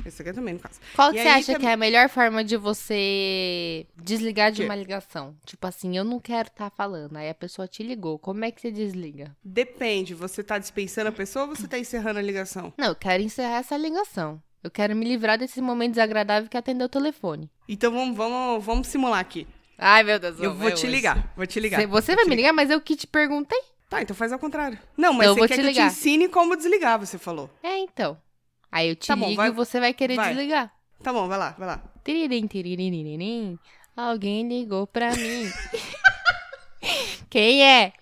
O 0.03 0.07
Instagram 0.07 0.33
também, 0.33 0.53
no 0.55 0.59
caso. 0.59 0.79
Qual 0.95 1.11
que 1.11 1.21
você 1.21 1.27
acha 1.27 1.59
que 1.59 1.65
é 1.65 1.73
a 1.73 1.77
melhor 1.77 2.09
forma 2.09 2.43
de 2.43 2.57
você 2.57 3.85
desligar 3.95 4.51
de 4.51 4.61
Quê? 4.61 4.65
uma 4.65 4.75
ligação? 4.75 5.35
Tipo 5.45 5.67
assim, 5.67 5.95
eu 5.95 6.03
não 6.03 6.19
quero 6.19 6.47
estar 6.47 6.69
falando. 6.71 7.17
Aí 7.17 7.29
a 7.29 7.35
pessoa 7.35 7.67
te 7.67 7.83
ligou. 7.83 8.17
Como 8.17 8.43
é 8.45 8.51
que 8.51 8.61
você 8.61 8.71
desliga? 8.71 9.35
Depende. 9.43 10.13
Você 10.13 10.43
tá 10.43 10.57
dispensando 10.57 11.09
a 11.09 11.11
pessoa 11.11 11.45
ou 11.45 11.55
você 11.55 11.67
tá 11.67 11.77
encerrando 11.77 12.19
a 12.19 12.21
ligação? 12.21 12.73
Não, 12.77 12.87
eu 12.87 12.95
quero 12.95 13.21
encerrar 13.21 13.57
essa 13.57 13.77
ligação. 13.77 14.41
Eu 14.63 14.71
quero 14.71 14.95
me 14.95 15.05
livrar 15.05 15.37
desse 15.37 15.61
momento 15.61 15.91
desagradável 15.91 16.49
que 16.49 16.57
atender 16.57 16.83
o 16.83 16.89
telefone. 16.89 17.51
Então 17.69 17.91
vamos, 17.91 18.17
vamos, 18.17 18.65
vamos 18.65 18.87
simular 18.87 19.19
aqui. 19.19 19.47
Ai, 19.77 20.03
meu 20.03 20.19
Deus. 20.19 20.39
Eu 20.39 20.55
vou 20.55 20.71
te 20.71 20.87
ligar. 20.87 21.31
Vou 21.35 21.45
te 21.45 21.59
ligar. 21.59 21.79
Você, 21.81 21.87
você 21.87 22.15
vai 22.15 22.25
te 22.25 22.29
me 22.29 22.35
ligar, 22.35 22.53
mas 22.53 22.69
eu 22.69 22.81
que 22.81 22.95
te 22.95 23.05
perguntei. 23.05 23.61
Tá, 23.89 24.01
então 24.01 24.15
faz 24.15 24.31
ao 24.33 24.39
contrário. 24.39 24.77
Não, 24.97 25.13
mas 25.13 25.27
Eu 25.27 25.33
você 25.33 25.39
vou 25.39 25.47
quer 25.47 25.55
te 25.55 25.61
que 25.61 25.67
ligar. 25.67 25.85
eu 25.85 25.89
te 25.89 25.95
ensine 25.97 26.27
como 26.29 26.55
desligar, 26.55 26.99
você 26.99 27.17
falou. 27.17 27.49
É, 27.63 27.77
então. 27.77 28.17
Aí 28.71 28.89
eu 28.89 28.95
te 28.95 29.07
Tá 29.07 29.15
bom, 29.15 29.27
ligo 29.27 29.37
vai- 29.37 29.47
e 29.49 29.51
você 29.51 29.79
vai 29.79 29.93
querer 29.93 30.15
vai. 30.15 30.29
desligar. 30.29 30.71
Tá 31.03 31.13
bom, 31.13 31.27
vai 31.27 31.37
lá, 31.37 31.55
vai 31.57 31.67
lá. 31.67 31.83
Tiririm, 32.03 32.47
tiririm, 32.47 33.57
alguém 33.95 34.47
ligou 34.47 34.85
pra 34.87 35.11
mim. 35.15 35.49
Quem 37.29 37.63
é? 37.63 37.93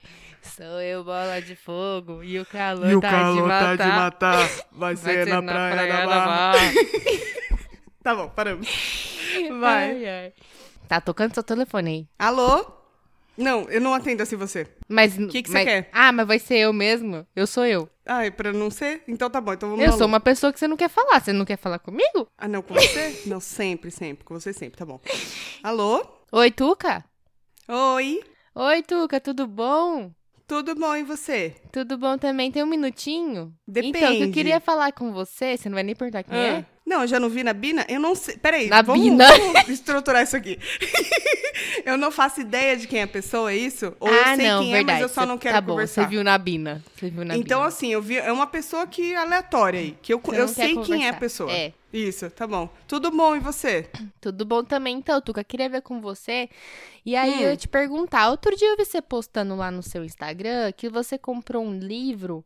Sou 0.41 0.81
eu, 0.81 1.03
bola 1.03 1.41
de 1.41 1.55
fogo, 1.55 2.23
e 2.23 2.39
o 2.39 2.45
calor, 2.45 3.01
tá, 3.01 3.33
de 3.33 3.41
matar. 3.41 3.95
matar. 3.95 4.47
Vai, 4.71 4.95
Vai 4.95 4.95
ser 4.95 5.25
na 5.27 5.41
praia 5.41 5.87
da 6.05 6.25
Barra. 6.25 6.51
Tá 8.03 8.13
bom, 8.13 8.27
paramos. 8.29 8.67
Vai. 9.61 9.91
Ai, 9.91 10.09
ai. 10.09 10.33
Tá 10.89 10.99
tocando 10.99 11.33
seu 11.33 11.41
telefone 11.43 11.89
aí. 11.89 12.07
Alô? 12.19 12.82
Não, 13.37 13.61
eu 13.69 13.81
não 13.81 13.93
atendo 13.93 14.21
assim 14.21 14.35
você. 14.35 14.67
Mas. 14.87 15.15
Que 15.31 15.41
que 15.41 15.49
você 15.49 15.53
mas- 15.53 15.65
quer? 15.65 15.89
Ah, 15.91 16.11
mas 16.11 16.27
vai 16.27 16.39
ser 16.39 16.57
eu 16.59 16.73
mesmo? 16.73 17.25
Eu 17.35 17.47
sou 17.47 17.65
eu. 17.65 17.89
Ai, 18.05 18.29
pra 18.29 18.51
não 18.53 18.69
ser? 18.69 19.01
Então 19.07 19.29
tá 19.29 19.39
bom, 19.41 19.53
então 19.53 19.69
vamos 19.69 19.83
Eu 19.85 19.93
sou 19.93 20.05
uma 20.07 20.19
pessoa 20.19 20.51
que 20.53 20.59
você 20.59 20.67
não 20.67 20.77
quer 20.77 20.89
falar. 20.89 21.19
Você 21.21 21.33
não 21.33 21.45
quer 21.45 21.57
falar 21.57 21.79
comigo? 21.79 22.27
Ah, 22.37 22.47
não, 22.47 22.61
com 22.61 22.73
você? 22.73 23.23
não, 23.25 23.39
sempre, 23.39 23.89
sempre. 23.91 24.23
Com 24.25 24.39
você 24.39 24.53
sempre, 24.53 24.77
tá 24.77 24.85
bom. 24.85 24.99
Alô? 25.63 26.05
Oi, 26.31 26.51
Tuca? 26.51 27.03
Oi? 27.67 28.21
Oi, 28.55 28.83
Tuca, 28.83 29.19
tudo 29.19 29.47
bom? 29.47 30.11
Tudo 30.45 30.75
bom 30.75 30.95
e 30.95 31.03
você? 31.03 31.55
Tudo 31.71 31.97
bom 31.97 32.17
também? 32.17 32.51
Tem 32.51 32.61
um 32.61 32.67
minutinho? 32.67 33.53
Depende. 33.67 33.97
Então, 33.97 34.13
o 34.13 34.17
que 34.17 34.23
eu 34.25 34.31
queria 34.31 34.59
falar 34.59 34.91
com 34.91 35.11
você, 35.13 35.57
você 35.57 35.69
não 35.69 35.75
vai 35.75 35.83
nem 35.83 35.95
perguntar 35.95 36.23
quem 36.23 36.37
Ah, 36.37 36.43
é? 36.57 36.65
Não, 36.85 37.01
eu 37.01 37.07
já 37.07 37.19
não 37.19 37.29
vi 37.29 37.43
na 37.43 37.53
Bina? 37.53 37.85
Eu 37.87 37.99
não 37.99 38.13
sei. 38.13 38.35
Peraí, 38.37 38.67
Na 38.67 38.81
vamos, 38.81 39.01
Bina? 39.03 39.25
vamos 39.27 39.69
estruturar 39.69 40.21
isso 40.23 40.35
aqui. 40.35 40.59
eu 41.85 41.97
não 41.97 42.11
faço 42.11 42.41
ideia 42.41 42.75
de 42.75 42.87
quem 42.87 42.99
é 42.99 43.03
a 43.03 43.07
pessoa, 43.07 43.51
é 43.51 43.55
isso? 43.57 43.95
Ou 43.99 44.09
eu 44.09 44.21
ah, 44.21 44.35
sei 44.35 44.47
não, 44.47 44.61
quem 44.61 44.71
verdade. 44.73 44.89
é, 44.89 44.93
mas 44.93 45.01
eu 45.01 45.09
só 45.09 45.21
Você- 45.21 45.27
não 45.27 45.37
quero 45.37 45.55
tá 45.55 45.61
bom, 45.61 45.71
conversar. 45.73 46.03
Você 46.03 46.09
viu 46.09 46.23
na 46.23 46.37
Bina. 46.37 46.83
Você 46.95 47.09
viu 47.09 47.23
na 47.25 47.37
Então, 47.37 47.59
Bina. 47.59 47.67
assim, 47.69 47.91
eu 47.93 48.01
vi. 48.01 48.17
É 48.17 48.31
uma 48.31 48.47
pessoa 48.47 48.85
que 48.85 49.15
aleatória 49.15 49.79
aí. 49.79 49.97
Que 50.01 50.13
eu, 50.13 50.19
Você 50.23 50.41
eu 50.41 50.47
sei 50.47 50.67
quem 50.73 51.05
é 51.05 51.09
a 51.09 51.13
conversar. 51.13 51.19
pessoa. 51.19 51.51
É. 51.51 51.73
Isso, 51.93 52.29
tá 52.31 52.47
bom. 52.47 52.67
Tudo 52.87 53.11
bom, 53.11 53.35
e 53.35 53.39
você? 53.39 53.87
Tudo 54.19 54.43
bom 54.45 54.63
também, 54.63 54.97
então, 54.97 55.21
Tuca. 55.21 55.43
Queria 55.43 55.69
ver 55.69 55.81
com 55.83 56.01
você. 56.01 56.49
E 57.05 57.15
aí 57.15 57.31
Hum. 57.35 57.39
eu 57.41 57.49
ia 57.51 57.57
te 57.57 57.67
perguntar. 57.67 58.29
Outro 58.29 58.55
dia 58.57 58.67
eu 58.67 58.77
vi 58.77 58.83
você 58.83 59.01
postando 59.01 59.55
lá 59.55 59.69
no 59.71 59.83
seu 59.83 60.03
Instagram 60.03 60.71
que 60.75 60.89
você 60.89 61.17
comprou 61.17 61.63
um 61.63 61.77
livro 61.77 62.43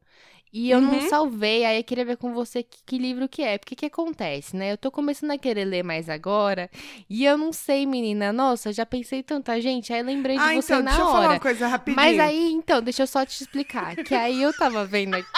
e 0.51 0.69
eu 0.71 0.79
não 0.81 0.93
Uhum. 0.99 1.09
salvei. 1.09 1.65
Aí 1.65 1.77
eu 1.77 1.83
queria 1.83 2.05
ver 2.05 2.17
com 2.17 2.33
você 2.33 2.63
que, 2.63 2.77
que 2.85 2.97
livro 2.97 3.27
que 3.27 3.41
é. 3.43 3.57
Porque 3.57 3.75
que 3.75 3.85
acontece, 3.85 4.55
né? 4.55 4.71
Eu 4.71 4.77
tô 4.77 4.89
começando 4.89 5.31
a 5.31 5.37
querer 5.37 5.65
ler 5.65 5.83
mais 5.83 6.09
agora 6.09 6.69
e 7.09 7.25
eu 7.25 7.37
não 7.37 7.51
sei, 7.53 7.85
menina. 7.85 8.31
Nossa, 8.33 8.71
já 8.73 8.85
pensei 8.85 9.21
tanta 9.23 9.59
gente. 9.61 9.91
Aí 9.93 10.01
lembrei 10.01 10.37
de 10.37 10.43
ah, 10.43 10.53
você 10.55 10.73
então, 10.73 10.83
na 10.83 10.91
deixa 10.91 11.01
eu 11.03 11.07
falar 11.07 11.19
hora. 11.19 11.29
uma 11.33 11.39
coisa 11.39 11.67
rapidinho. 11.67 11.95
Mas 11.95 12.19
aí, 12.19 12.51
então, 12.53 12.81
deixa 12.81 13.03
eu 13.03 13.07
só 13.07 13.25
te 13.25 13.41
explicar. 13.41 13.95
Que 13.97 14.15
aí 14.15 14.41
eu 14.41 14.51
tava 14.57 14.85
vendo 14.85 15.15
aqui. 15.15 15.27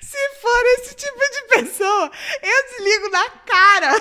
Se 0.00 0.16
for 0.40 0.62
esse 0.78 0.94
tipo 0.94 1.18
de 1.18 1.42
pessoa, 1.62 2.10
eu 2.42 2.64
desligo 2.70 3.10
na 3.10 3.28
cara. 3.30 4.00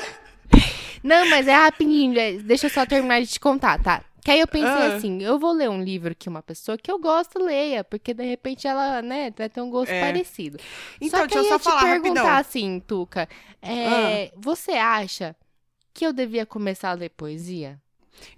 Não, 1.03 1.27
mas 1.29 1.47
é 1.47 1.55
rapidinho. 1.55 2.13
Deixa 2.43 2.67
eu 2.67 2.69
só 2.69 2.85
terminar 2.85 3.19
de 3.21 3.27
te 3.27 3.39
contar, 3.39 3.81
tá? 3.81 4.01
Que 4.25 4.31
aí 4.31 4.39
eu 4.39 4.47
pensei 4.47 4.67
Ah. 4.67 4.95
assim, 4.95 5.21
eu 5.21 5.38
vou 5.38 5.51
ler 5.53 5.69
um 5.69 5.79
livro 5.83 6.15
que 6.15 6.27
uma 6.27 6.41
pessoa 6.41 6.79
que 6.79 6.91
eu 6.91 6.97
gosto 6.97 7.38
leia, 7.38 7.83
porque 7.83 8.11
de 8.11 8.23
repente 8.25 8.67
ela, 8.67 8.99
né, 8.99 9.31
vai 9.38 9.47
ter 9.47 9.61
um 9.61 9.69
gosto 9.69 9.91
É. 9.91 10.01
parecido. 10.01 10.57
Então, 10.99 11.19
só 11.19 11.27
que 11.27 11.35
deixa 11.35 11.45
eu 11.45 11.49
só 11.49 11.55
eu 11.55 11.59
te 11.59 11.63
falar 11.63 11.81
perguntar 11.83 12.21
rapidão. 12.23 12.38
assim, 12.39 12.79
Tuca, 12.88 13.29
é, 13.61 14.31
você 14.35 14.71
acha 14.71 15.35
que 15.93 16.03
eu 16.03 16.11
devia 16.11 16.43
começar 16.43 16.89
a 16.89 16.93
ler 16.93 17.09
poesia? 17.11 17.79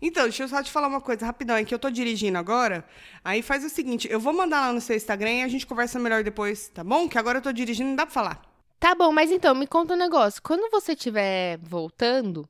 Então, 0.02 0.24
deixa 0.24 0.44
eu 0.44 0.50
só 0.50 0.62
te 0.62 0.70
falar 0.70 0.90
uma 0.90 1.00
coisa 1.00 1.26
rapidão. 1.26 1.56
É 1.56 1.64
que 1.64 1.74
eu 1.74 1.80
tô 1.80 1.90
dirigindo 1.90 2.38
agora. 2.38 2.84
Aí 3.24 3.42
faz 3.42 3.64
o 3.64 3.70
seguinte: 3.70 4.10
eu 4.12 4.20
vou 4.20 4.34
mandar 4.34 4.60
lá 4.68 4.74
no 4.74 4.82
seu 4.82 4.96
Instagram 4.96 5.32
e 5.32 5.44
a 5.44 5.48
gente 5.48 5.66
conversa 5.66 5.98
melhor 5.98 6.22
depois, 6.22 6.68
tá 6.68 6.84
bom? 6.84 7.08
Que 7.08 7.18
agora 7.18 7.38
eu 7.38 7.42
tô 7.42 7.54
dirigindo, 7.54 7.88
não 7.90 7.96
dá 7.96 8.06
pra 8.06 8.14
falar. 8.14 8.42
Tá 8.78 8.94
bom, 8.94 9.12
mas 9.14 9.32
então, 9.32 9.56
me 9.56 9.66
conta 9.68 9.94
um 9.94 9.98
negócio. 9.98 10.42
Quando 10.44 10.70
você 10.70 10.92
estiver 10.92 11.58
voltando, 11.60 12.48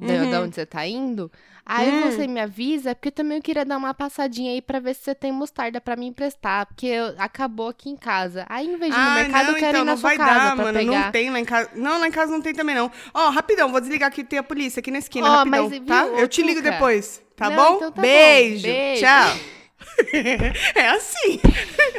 Uhum. 0.00 0.30
da 0.30 0.42
onde 0.42 0.54
você 0.54 0.66
tá 0.66 0.86
indo, 0.86 1.30
aí 1.64 1.90
Hum. 1.90 2.10
você 2.10 2.26
me 2.26 2.40
avisa, 2.40 2.94
porque 2.94 3.08
eu 3.08 3.12
também 3.12 3.40
queria 3.40 3.64
dar 3.64 3.76
uma 3.76 3.94
passadinha 3.94 4.50
aí 4.52 4.60
pra 4.60 4.80
ver 4.80 4.94
se 4.94 5.02
você 5.02 5.14
tem 5.14 5.30
mostarda 5.32 5.80
pra 5.80 5.96
me 5.96 6.06
emprestar, 6.06 6.66
porque 6.66 6.86
eu- 6.86 7.14
acabou 7.18 7.68
aqui 7.68 7.88
em 7.88 7.96
casa. 7.96 8.44
Aí, 8.48 8.66
em 8.66 8.76
vez 8.76 8.92
de 8.92 9.00
ir 9.00 9.02
no 9.02 9.10
ah, 9.10 9.14
mercado, 9.14 9.46
não, 9.46 9.52
eu 9.54 9.58
quero 9.58 9.68
então 9.70 9.80
ir 9.82 9.84
na 9.84 9.90
não 9.92 9.96
sua 9.96 10.08
vai 10.10 10.16
casa 10.18 10.34
dar, 10.34 10.56
mano. 10.56 10.78
pegar. 10.78 11.04
Não 11.04 11.10
tem 11.12 11.30
lá 11.30 11.40
em 11.40 11.44
casa. 11.44 11.70
Não, 11.74 11.98
lá 12.00 12.08
em 12.08 12.10
casa 12.10 12.32
não 12.32 12.40
tem 12.42 12.52
também, 12.54 12.74
não. 12.74 12.90
Ó, 13.14 13.30
rapidão, 13.30 13.70
vou 13.70 13.80
desligar 13.80 14.08
aqui, 14.08 14.24
tem 14.24 14.38
a 14.38 14.42
polícia 14.42 14.80
aqui 14.80 14.90
na 14.90 14.98
esquina, 14.98 15.26
Ó, 15.28 15.36
rapidão, 15.38 15.68
mas, 15.70 15.80
tá? 15.86 16.04
viu, 16.04 16.16
Eu 16.16 16.28
te 16.28 16.42
ligo 16.42 16.60
depois, 16.60 17.22
tá 17.36 17.48
Não, 17.48 17.56
bom? 17.56 17.76
então 17.76 17.92
tá 17.92 17.96
bom. 17.96 18.02
Beijo. 18.02 18.62
Beijo. 18.66 19.00
Tchau. 19.02 19.57
é 20.74 20.88
assim. 20.88 21.40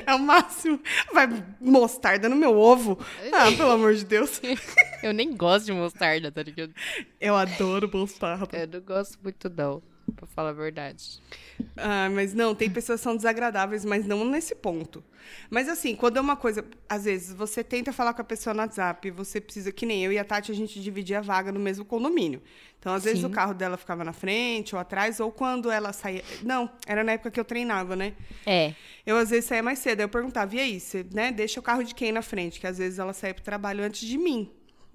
É 0.06 0.14
o 0.14 0.20
máximo. 0.20 0.80
Vai 1.14 1.28
mostarda 1.60 2.28
no 2.28 2.36
meu 2.36 2.58
ovo. 2.58 3.00
Ah, 3.32 3.52
pelo 3.56 3.72
amor 3.72 3.94
de 3.94 4.06
Deus. 4.06 4.42
Eu 5.02 5.14
nem 5.14 5.36
gosto 5.36 5.66
de 5.66 5.72
mostarda, 5.72 6.32
tá 6.32 6.44
ligado? 6.44 6.74
Eu 7.20 7.36
adoro 7.36 7.90
mostarda. 7.92 8.58
Eu 8.58 8.68
não 8.68 8.82
gosto 8.82 9.18
muito, 9.24 9.50
não, 9.50 9.82
pra 10.12 10.28
falar 10.28 10.50
a 10.50 10.54
verdade. 10.54 11.22
Ah, 11.78 12.10
mas 12.10 12.34
não, 12.34 12.56
tem 12.56 12.70
pessoas 12.70 13.00
que 13.00 13.04
são 13.04 13.16
desagradáveis, 13.16 13.84
mas 13.86 14.06
não 14.06 14.26
nesse 14.26 14.56
ponto. 14.56 15.04
Mas 15.50 15.68
assim, 15.68 15.96
quando 15.96 16.18
é 16.18 16.22
uma 16.22 16.36
coisa, 16.36 16.66
às 16.88 17.06
vezes 17.06 17.34
você 17.34 17.64
tenta 17.64 17.92
falar 17.92 18.14
com 18.14 18.22
a 18.22 18.26
pessoa 18.26 18.54
no 18.54 18.62
WhatsApp, 18.62 19.12
você 19.12 19.40
precisa, 19.40 19.72
que 19.72 19.86
nem 19.86 20.04
eu 20.04 20.12
e 20.12 20.18
a 20.18 20.24
Tati, 20.24 20.52
a 20.52 20.56
gente 20.56 20.82
dividia 20.82 21.20
a 21.20 21.22
vaga 21.22 21.52
no 21.52 21.60
mesmo 21.60 21.86
condomínio. 21.86 22.42
Então, 22.80 22.94
às 22.94 23.04
vezes 23.04 23.20
Sim. 23.20 23.26
o 23.26 23.30
carro 23.30 23.54
dela 23.54 23.76
ficava 23.76 24.04
na 24.04 24.14
frente 24.14 24.74
ou 24.74 24.80
atrás, 24.80 25.20
ou 25.20 25.32
quando 25.32 25.70
ela 25.70 25.92
saía. 25.92 26.24
Não, 26.44 26.70
era 26.88 27.04
na 27.04 27.14
época 27.14 27.30
que 27.30 27.40
eu 27.40 27.46
treinava, 27.46 27.96
né? 27.96 28.14
É. 28.46 28.74
Eu 29.06 29.18
às 29.18 29.30
vezes 29.30 29.46
saía 29.46 29.62
mais 29.62 29.80
cedo. 29.80 30.00
Aí 30.00 30.06
eu 30.06 30.10
perguntava, 30.10 30.56
e 30.56 30.60
aí, 30.60 30.80
você 30.80 31.06
né, 31.14 31.32
deixa 31.32 31.60
o 31.60 31.64
carro 31.64 31.84
de 31.84 31.94
quem 31.94 32.12
na 32.12 32.22
frente? 32.22 32.60
Que 32.60 32.68
às 32.68 32.78
vezes 32.78 32.98
ela 32.98 33.12
saía 33.12 33.34
pro 33.34 33.44
trabalho 33.44 33.84
antes 33.84 34.08
de 34.08 34.18
mim. 34.18 34.50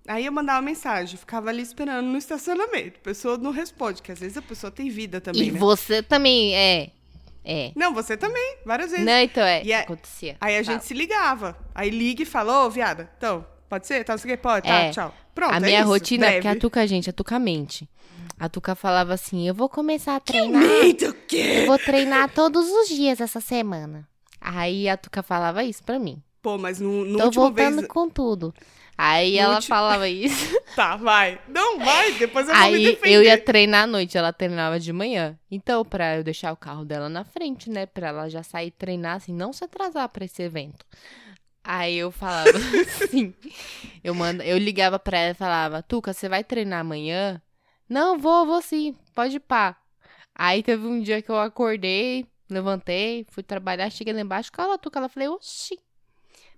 Aí 0.07 0.27
eu 0.27 0.33
mandava 0.33 0.61
mensagem, 0.61 1.17
ficava 1.17 1.49
ali 1.49 1.63
esperando 1.63 2.07
no 2.07 2.19
estacionamento. 2.19 2.99
A 3.01 3.05
pessoa 3.05 3.39
não 3.39 3.51
responde, 3.51 4.03
que 4.03 4.13
às 4.13 4.19
vezes 4.21 4.37
a 4.37 4.43
pessoa 4.43 4.71
tem 4.71 4.91
vida 4.91 5.21
também, 5.21 5.49
E 5.49 5.51
né? 5.53 5.59
você 5.59 6.03
também, 6.03 6.55
é. 6.55 6.91
É. 7.45 7.73
Não, 7.75 7.93
você 7.95 8.17
também, 8.17 8.57
várias 8.65 8.91
vezes. 8.91 9.05
Não, 9.05 9.19
então 9.19 9.43
é. 9.43 9.63
E 9.65 9.73
é- 9.73 9.81
Acontecia. 9.81 10.37
Aí 10.41 10.57
a 10.57 10.65
Tá. 10.65 10.73
gente 10.73 10.85
se 10.85 10.95
ligava. 10.95 11.57
Aí 11.75 11.91
liga 11.91 12.23
e 12.23 12.27
fala, 12.27 12.65
ô, 12.67 12.71
viada, 12.71 13.11
então, 13.17 13.47
pode 13.69 13.87
ser? 13.87 14.03
Tá, 14.05 14.17
que, 14.19 14.37
pode, 14.37 14.67
tá, 14.67 14.75
É. 14.75 14.91
tchau. 14.91 15.15
Pronto, 15.35 15.53
a 15.53 15.57
é 15.57 15.61
minha 15.61 15.81
isso, 15.81 15.89
rotina, 15.89 16.27
breve. 16.27 16.37
porque 16.43 16.49
a 16.57 16.61
Tuca, 16.61 16.87
gente, 16.87 17.11
a 17.11 17.13
Tuca 17.13 17.39
mente. 17.39 17.89
A 18.39 18.49
Tuca 18.49 18.75
falava 18.75 19.15
assim: 19.15 19.47
eu 19.49 19.55
vou 19.55 19.69
começar 19.69 20.17
a 20.17 20.21
treinar. 20.21 20.63
Eita, 20.63 21.11
o 21.11 21.15
quê? 21.15 21.61
Eu 21.63 21.67
vou 21.67 21.79
treinar 21.79 22.31
todos 22.31 22.67
os 22.69 22.89
dias 22.89 23.21
essa 23.21 23.41
semana. 23.41 24.09
Aí 24.41 24.89
a 24.89 24.97
Tuca 24.97 25.23
falava 25.23 25.65
isso 25.65 25.83
pra 25.83 25.99
mim. 25.99 26.23
Pô, 26.43 26.57
mas 26.59 26.79
no, 26.81 27.05
no 27.05 27.19
Tô 27.19 27.31
voltando 27.31 27.77
vez... 27.77 27.89
com 27.89 28.09
tudo. 28.09 28.55
Aí 28.97 29.37
ela 29.39 29.57
último- 29.57 29.69
falava 29.75 30.09
isso. 30.09 30.55
Tá, 30.75 30.97
vai. 30.97 31.41
Não, 31.47 31.79
vai, 31.79 32.13
depois 32.15 32.49
eu 32.49 32.55
vou 32.55 32.65
me 32.65 32.77
Aí 32.77 32.85
defender. 32.87 33.15
eu 33.15 33.23
ia 33.23 33.39
treinar 33.41 33.85
à 33.85 33.87
noite, 33.87 34.19
ela 34.19 34.33
treinava 34.33 34.81
de 34.81 34.93
manhã. 34.93 35.39
Então, 35.49 35.85
pra 35.85 36.17
eu 36.17 36.25
deixar 36.25 36.53
o 36.53 36.57
carro 36.57 36.85
dela 36.85 37.09
na 37.09 37.23
frente, 37.25 37.71
né? 37.71 37.87
Pra 37.87 38.09
ela 38.09 38.29
já 38.29 38.43
sair 38.43 38.73
treinar, 38.73 39.17
assim, 39.17 39.33
não 39.33 39.53
se 39.53 39.63
atrasar 39.65 40.09
pra 40.09 40.25
esse 40.25 40.43
evento. 40.43 40.85
Aí 41.63 41.95
eu 41.97 42.11
falava 42.11 42.51
assim, 42.91 43.33
eu, 44.03 44.15
manda, 44.17 44.45
eu 44.45 44.59
ligava 44.59 44.99
pra 44.99 45.17
ela 45.19 45.31
e 45.31 45.35
falava, 45.35 45.81
Tuca, 45.83 46.13
você 46.13 46.29
vai 46.29 46.43
treinar 46.43 46.81
amanhã? 46.81 47.41
Não, 47.89 48.19
vou, 48.19 48.45
vou 48.45 48.61
sim, 48.61 48.97
pode 49.15 49.37
ir 49.37 49.41
pá. 49.41 49.77
Aí 50.35 50.61
teve 50.63 50.85
um 50.87 51.01
dia 51.01 51.23
que 51.23 51.31
eu 51.31 51.39
acordei, 51.39 52.27
levantei, 52.51 53.25
fui 53.31 53.45
trabalhar, 53.45 53.89
cheguei 53.91 54.13
lá 54.13 54.21
embaixo, 54.21 54.51
cala, 54.51 54.77
Tuca. 54.77 54.99
Ela 54.99 55.09
falei, 55.09 55.29
oxi. 55.29 55.79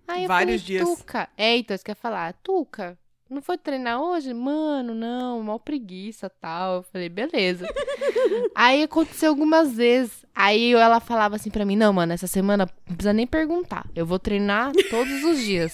Aí 0.09 0.25
eu 0.25 0.29
Vários 0.29 0.63
falei, 0.63 0.79
dias. 0.81 0.99
Tuca. 0.99 1.29
É, 1.37 1.57
então, 1.57 1.77
você 1.77 1.83
quer 1.85 1.97
falar, 1.97 2.33
Tuca, 2.43 2.99
não 3.29 3.43
foi 3.43 3.59
treinar 3.59 4.01
hoje? 4.01 4.33
Mano, 4.33 4.95
não, 4.95 5.43
mal 5.43 5.59
preguiça 5.59 6.31
tal. 6.31 6.77
Eu 6.77 6.83
falei, 6.85 7.09
beleza. 7.09 7.67
Aí 8.55 8.83
aconteceu 8.85 9.31
algumas 9.31 9.77
vezes. 9.77 10.25
Aí 10.35 10.73
ela 10.75 11.01
falava 11.01 11.37
assim 11.37 11.51
pra 11.51 11.65
mim: 11.65 11.77
Não, 11.77 11.93
mano, 11.93 12.13
essa 12.13 12.27
semana 12.27 12.69
não 12.87 12.95
precisa 12.95 13.13
nem 13.13 13.27
perguntar. 13.27 13.87
Eu 13.95 14.07
vou 14.07 14.19
treinar 14.19 14.73
todos 14.91 15.25
os 15.25 15.39
dias. 15.39 15.73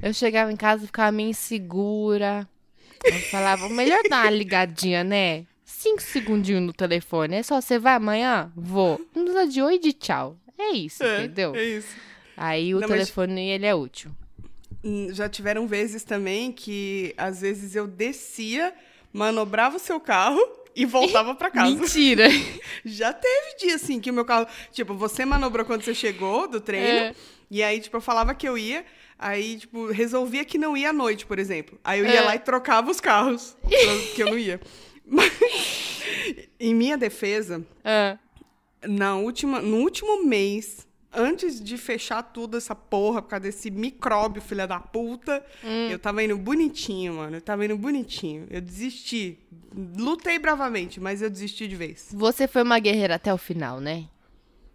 Eu 0.00 0.12
chegava 0.12 0.52
em 0.52 0.56
casa 0.56 0.84
e 0.84 0.86
ficava 0.86 1.10
meio 1.10 1.30
insegura. 1.30 2.46
Eu 3.04 3.20
falava, 3.30 3.68
melhor 3.68 4.00
dar 4.08 4.24
uma 4.24 4.30
ligadinha, 4.30 5.02
né? 5.02 5.44
Cinco 5.64 6.02
segundinhos 6.02 6.62
no 6.62 6.72
telefone. 6.72 7.36
É 7.36 7.42
só, 7.42 7.60
você 7.60 7.78
vai 7.78 7.94
amanhã? 7.94 8.52
Vou. 8.54 9.00
Não 9.14 9.24
precisa 9.24 9.46
de 9.46 9.62
oi 9.62 9.74
e 9.76 9.78
de 9.78 9.92
tchau. 9.92 10.36
É 10.58 10.70
isso, 10.72 11.02
É, 11.04 11.24
entendeu? 11.24 11.54
É 11.54 11.62
isso. 11.62 11.94
Aí 12.36 12.74
o 12.74 12.80
Não, 12.80 12.88
mas- 12.88 12.98
telefone, 12.98 13.48
ele 13.50 13.66
é 13.66 13.74
útil. 13.74 14.10
Hum, 14.84 15.08
Já 15.12 15.28
tiveram 15.28 15.66
vezes 15.66 16.04
também 16.04 16.52
que, 16.52 17.14
às 17.16 17.40
vezes, 17.40 17.74
eu 17.74 17.86
descia, 17.86 18.72
manobrava 19.12 19.76
o 19.76 19.80
seu 19.80 19.98
carro 19.98 20.40
e 20.74 20.84
voltava 20.84 21.34
pra 21.34 21.50
casa. 21.50 21.70
Mentira! 21.74 22.28
Já 22.84 23.12
teve 23.12 23.56
dia, 23.58 23.74
assim, 23.76 23.98
que 24.00 24.10
o 24.10 24.14
meu 24.14 24.24
carro... 24.24 24.46
Tipo, 24.72 24.94
você 24.94 25.24
manobrou 25.24 25.64
quando 25.64 25.82
você 25.82 25.94
chegou 25.94 26.46
do 26.46 26.60
treino, 26.60 26.86
É. 26.86 27.14
e 27.50 27.62
aí, 27.62 27.80
tipo, 27.80 27.96
eu 27.96 28.00
falava 28.00 28.34
que 28.34 28.46
eu 28.48 28.56
ia, 28.58 28.84
aí, 29.18 29.56
tipo, 29.58 29.86
resolvia 29.90 30.44
que 30.44 30.58
não 30.58 30.76
ia 30.76 30.90
à 30.90 30.92
noite, 30.92 31.24
por 31.24 31.38
exemplo. 31.38 31.78
Aí 31.82 32.00
eu 32.00 32.06
ia 32.06 32.16
É. 32.16 32.20
lá 32.20 32.34
e 32.36 32.38
trocava 32.38 32.90
os 32.90 33.00
carros, 33.00 33.56
que 34.14 34.22
eu 34.22 34.26
não 34.26 34.38
ia. 34.38 34.60
Mas, 35.04 35.32
em 36.60 36.74
minha 36.74 36.98
defesa, 36.98 37.64
Ah, 37.84 38.18
na 38.86 39.16
última, 39.16 39.60
no 39.60 39.78
último 39.78 40.24
mês, 40.24 40.85
antes 41.16 41.60
de 41.62 41.76
fechar 41.78 42.22
tudo 42.22 42.56
essa 42.56 42.74
porra 42.74 43.22
por 43.22 43.28
causa 43.30 43.44
desse 43.44 43.70
micróbio, 43.70 44.40
filha 44.42 44.66
da 44.66 44.78
puta, 44.78 45.44
Hum. 45.64 45.88
eu 45.90 45.98
tava 45.98 46.22
indo 46.22 46.36
bonitinho, 46.36 47.14
mano. 47.14 47.36
Eu 47.36 47.40
tava 47.40 47.64
indo 47.64 47.76
bonitinho. 47.76 48.46
Eu 48.50 48.60
desisti. 48.60 49.38
Lutei 49.96 50.38
bravamente, 50.38 51.00
mas 51.00 51.22
eu 51.22 51.28
desisti 51.30 51.66
de 51.66 51.76
vez. 51.76 52.08
você 52.12 52.46
foi 52.46 52.62
uma 52.62 52.78
guerreira 52.78 53.14
até 53.16 53.32
o 53.32 53.38
final, 53.38 53.80
né? 53.80 54.06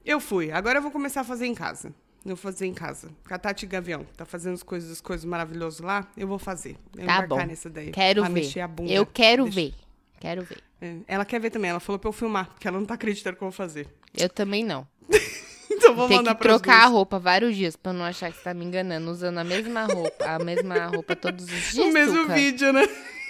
Eu 0.06 0.20
fui. 0.20 0.52
Agora 0.52 0.80
eu 0.80 0.82
vou 0.82 0.92
começar 0.92 1.22
a 1.22 1.24
fazer 1.24 1.46
em 1.46 1.54
casa. 1.56 1.90
Eu 2.24 2.36
vou 2.36 2.38
fazer 2.38 2.66
em 2.68 2.74
casa. 2.74 3.10
Com 3.28 3.34
a 3.34 3.38
Tati 3.40 3.66
Gavião. 3.66 4.06
Tá 4.16 4.26
fazendo 4.26 4.54
as 4.54 4.62
coisas, 4.64 4.92
as 4.92 5.02
coisas 5.02 5.26
maravilhosas 5.26 5.80
lá. 5.80 6.08
Eu 6.16 6.28
vou 6.28 6.38
fazer. 6.40 6.76
Eu 6.98 7.06
Tá 7.06 7.26
bom. 7.26 7.38
nessa 7.46 7.70
daí. 7.70 7.92
Quero 7.92 8.24
ver. 8.26 8.52
Eu 8.90 9.06
quero 9.06 9.44
Deixa- 9.46 9.56
ver. 9.56 9.74
Quero 10.20 10.44
ver. 10.44 10.58
É, 10.80 10.98
Ela 11.08 11.26
quer 11.26 11.40
ver 11.40 11.50
também. 11.50 11.70
Ela 11.72 11.80
falou 11.80 11.98
pra 11.98 12.10
eu 12.10 12.14
filmar, 12.14 12.50
porque 12.50 12.68
ela 12.68 12.78
não 12.80 12.86
tá 12.86 12.94
acreditando 12.96 13.38
que 13.38 13.44
eu 13.44 13.48
vou 13.50 13.52
fazer. 13.52 13.88
Eu 14.16 14.30
também 14.30 14.64
não. 14.64 14.88
Então 15.74 15.96
vou 15.96 16.08
Tem 16.08 16.18
mandar 16.18 16.36
que 16.36 16.42
trocar 16.42 16.78
a 16.78 16.82
duas. 16.82 16.92
roupa 16.94 17.20
vários 17.20 17.56
dias 17.56 17.76
pra 17.76 17.94
não 17.94 18.04
achar 18.04 18.30
que 18.32 18.38
você 18.38 18.44
tá 18.44 18.54
me 18.54 18.66
enganando, 18.66 19.10
usando 19.10 19.38
a 19.38 19.44
mesma 19.44 19.86
roupa, 19.86 20.26
a 20.26 20.40
mesma 20.40 20.86
roupa 20.88 21.16
todos 21.16 21.46
os 21.46 21.50
dias. 21.72 21.78
O 21.88 21.92
mesmo 21.92 22.28
vídeo, 22.28 22.72
né? 22.74 22.82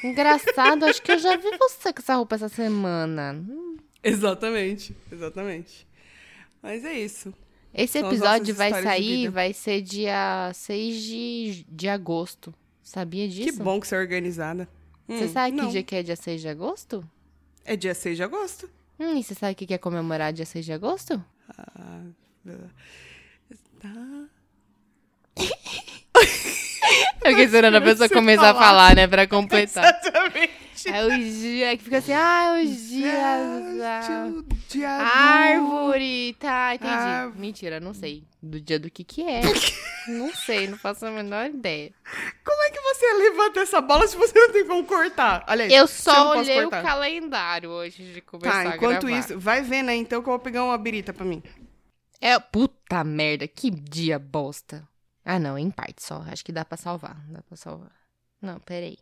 Engraçado, 0.04 0.86
acho 0.86 1.02
que 1.02 1.12
eu 1.12 1.20
já 1.20 1.36
vi 1.38 1.50
você 1.58 1.94
com 1.94 2.00
essa 2.02 2.16
roupa 2.16 2.36
essa 2.36 2.50
semana. 2.50 3.34
Hum. 3.34 3.78
Exatamente, 4.04 4.96
exatamente. 5.12 5.88
Mas 6.62 6.84
é 6.84 6.94
isso. 6.94 7.34
Esse 7.74 8.00
São 8.00 8.10
episódio 8.10 8.54
vai 8.56 8.72
sair, 8.82 9.30
vai 9.30 9.54
ser 9.54 9.82
dia 9.82 10.52
6 10.54 11.02
de, 11.04 11.66
de 11.70 11.88
agosto. 11.88 12.54
Sabia 12.84 13.28
disso? 13.30 13.58
Que 13.58 13.64
bom 13.64 13.80
que 13.80 13.88
você 13.88 13.96
é 13.96 14.00
organizada. 14.00 14.68
Você 15.08 15.26
Hum, 15.26 15.30
sabe 15.30 15.56
que 15.56 15.62
não. 15.62 15.70
dia 15.70 15.84
que 15.84 15.96
é 15.96 16.04
dia 16.04 16.16
6 16.16 16.42
de 16.42 16.48
agosto? 16.50 17.04
É 17.64 17.76
dia 17.76 17.94
6 17.94 18.18
de 18.18 18.24
agosto. 18.24 18.70
Hum, 19.00 19.18
e 19.18 19.24
você 19.24 19.34
sabe 19.36 19.54
o 19.54 19.56
que 19.56 19.74
é 19.74 19.78
comemorar 19.78 20.34
dia 20.34 20.46
6 20.46 20.66
de 20.66 20.74
agosto? 20.74 21.24
Ah, 21.58 22.02
tá. 23.80 23.90
Eu 27.24 27.30
fiquei 27.30 27.46
esperando 27.46 27.76
a 27.78 27.82
pessoa 27.82 28.10
começar 28.10 28.50
a 28.50 28.54
falar. 28.56 28.96
né? 28.96 29.08
Pra 29.08 29.28
completar. 29.28 29.84
Exatamente. 30.02 30.52
É 30.88 31.06
o 31.06 31.10
dia 31.12 31.78
que 31.78 31.84
fica 31.84 32.00
assim, 32.00 32.12
ah, 32.14 32.58
é 32.58 32.64
os 32.64 32.88
dias. 32.90 33.78
da 33.78 34.28
Dia- 34.68 34.90
Árvore, 34.90 36.34
tá, 36.40 36.74
entendi. 36.74 37.40
Mentira, 37.40 37.80
não 37.80 37.94
sei. 37.94 38.24
Do 38.42 38.60
dia 38.60 38.80
do 38.80 38.90
que 38.90 39.04
que 39.04 39.22
é. 39.22 39.42
não 40.08 40.34
sei, 40.34 40.68
não 40.68 40.78
faço 40.80 41.06
a 41.06 41.12
menor 41.12 41.46
ideia. 41.52 41.92
Como 42.44 42.64
é 42.64 42.72
que 42.72 42.80
você 42.82 43.14
levanta 43.14 43.60
essa 43.60 43.80
bola 43.80 44.08
se 44.08 44.18
você 44.18 44.34
não 44.40 44.52
tem 44.52 44.66
como 44.66 44.84
cortar? 44.86 45.44
Aliás, 45.46 45.72
Eu 45.72 45.86
só 45.86 46.32
olhei 46.36 46.58
o 46.60 46.64
cortar. 46.64 46.82
calendário 46.84 47.70
hoje 47.70 48.14
de 48.14 48.22
começar 48.22 48.64
Tá, 48.64 48.76
enquanto 48.76 49.08
isso, 49.08 49.38
vai 49.40 49.62
vendo 49.62 49.90
aí 49.90 50.00
então 50.00 50.24
que 50.24 50.28
eu 50.30 50.32
vou 50.34 50.40
pegar 50.40 50.64
uma 50.64 50.78
birita 50.80 51.14
pra 51.14 51.24
mim. 51.24 51.44
É, 52.22 52.38
puta 52.40 53.04
merda, 53.04 53.48
que 53.48 53.72
dia 53.72 54.20
bosta. 54.20 54.88
Ah, 55.26 55.40
não, 55.40 55.58
em 55.58 55.72
parte 55.72 56.04
só. 56.04 56.24
Acho 56.28 56.46
que 56.46 56.52
dá 56.52 56.64
pra 56.64 56.78
salvar. 56.78 57.20
Dá 57.28 57.42
pra 57.42 57.58
salvar. 57.58 57.92
Não, 58.40 58.60
peraí. 58.60 58.98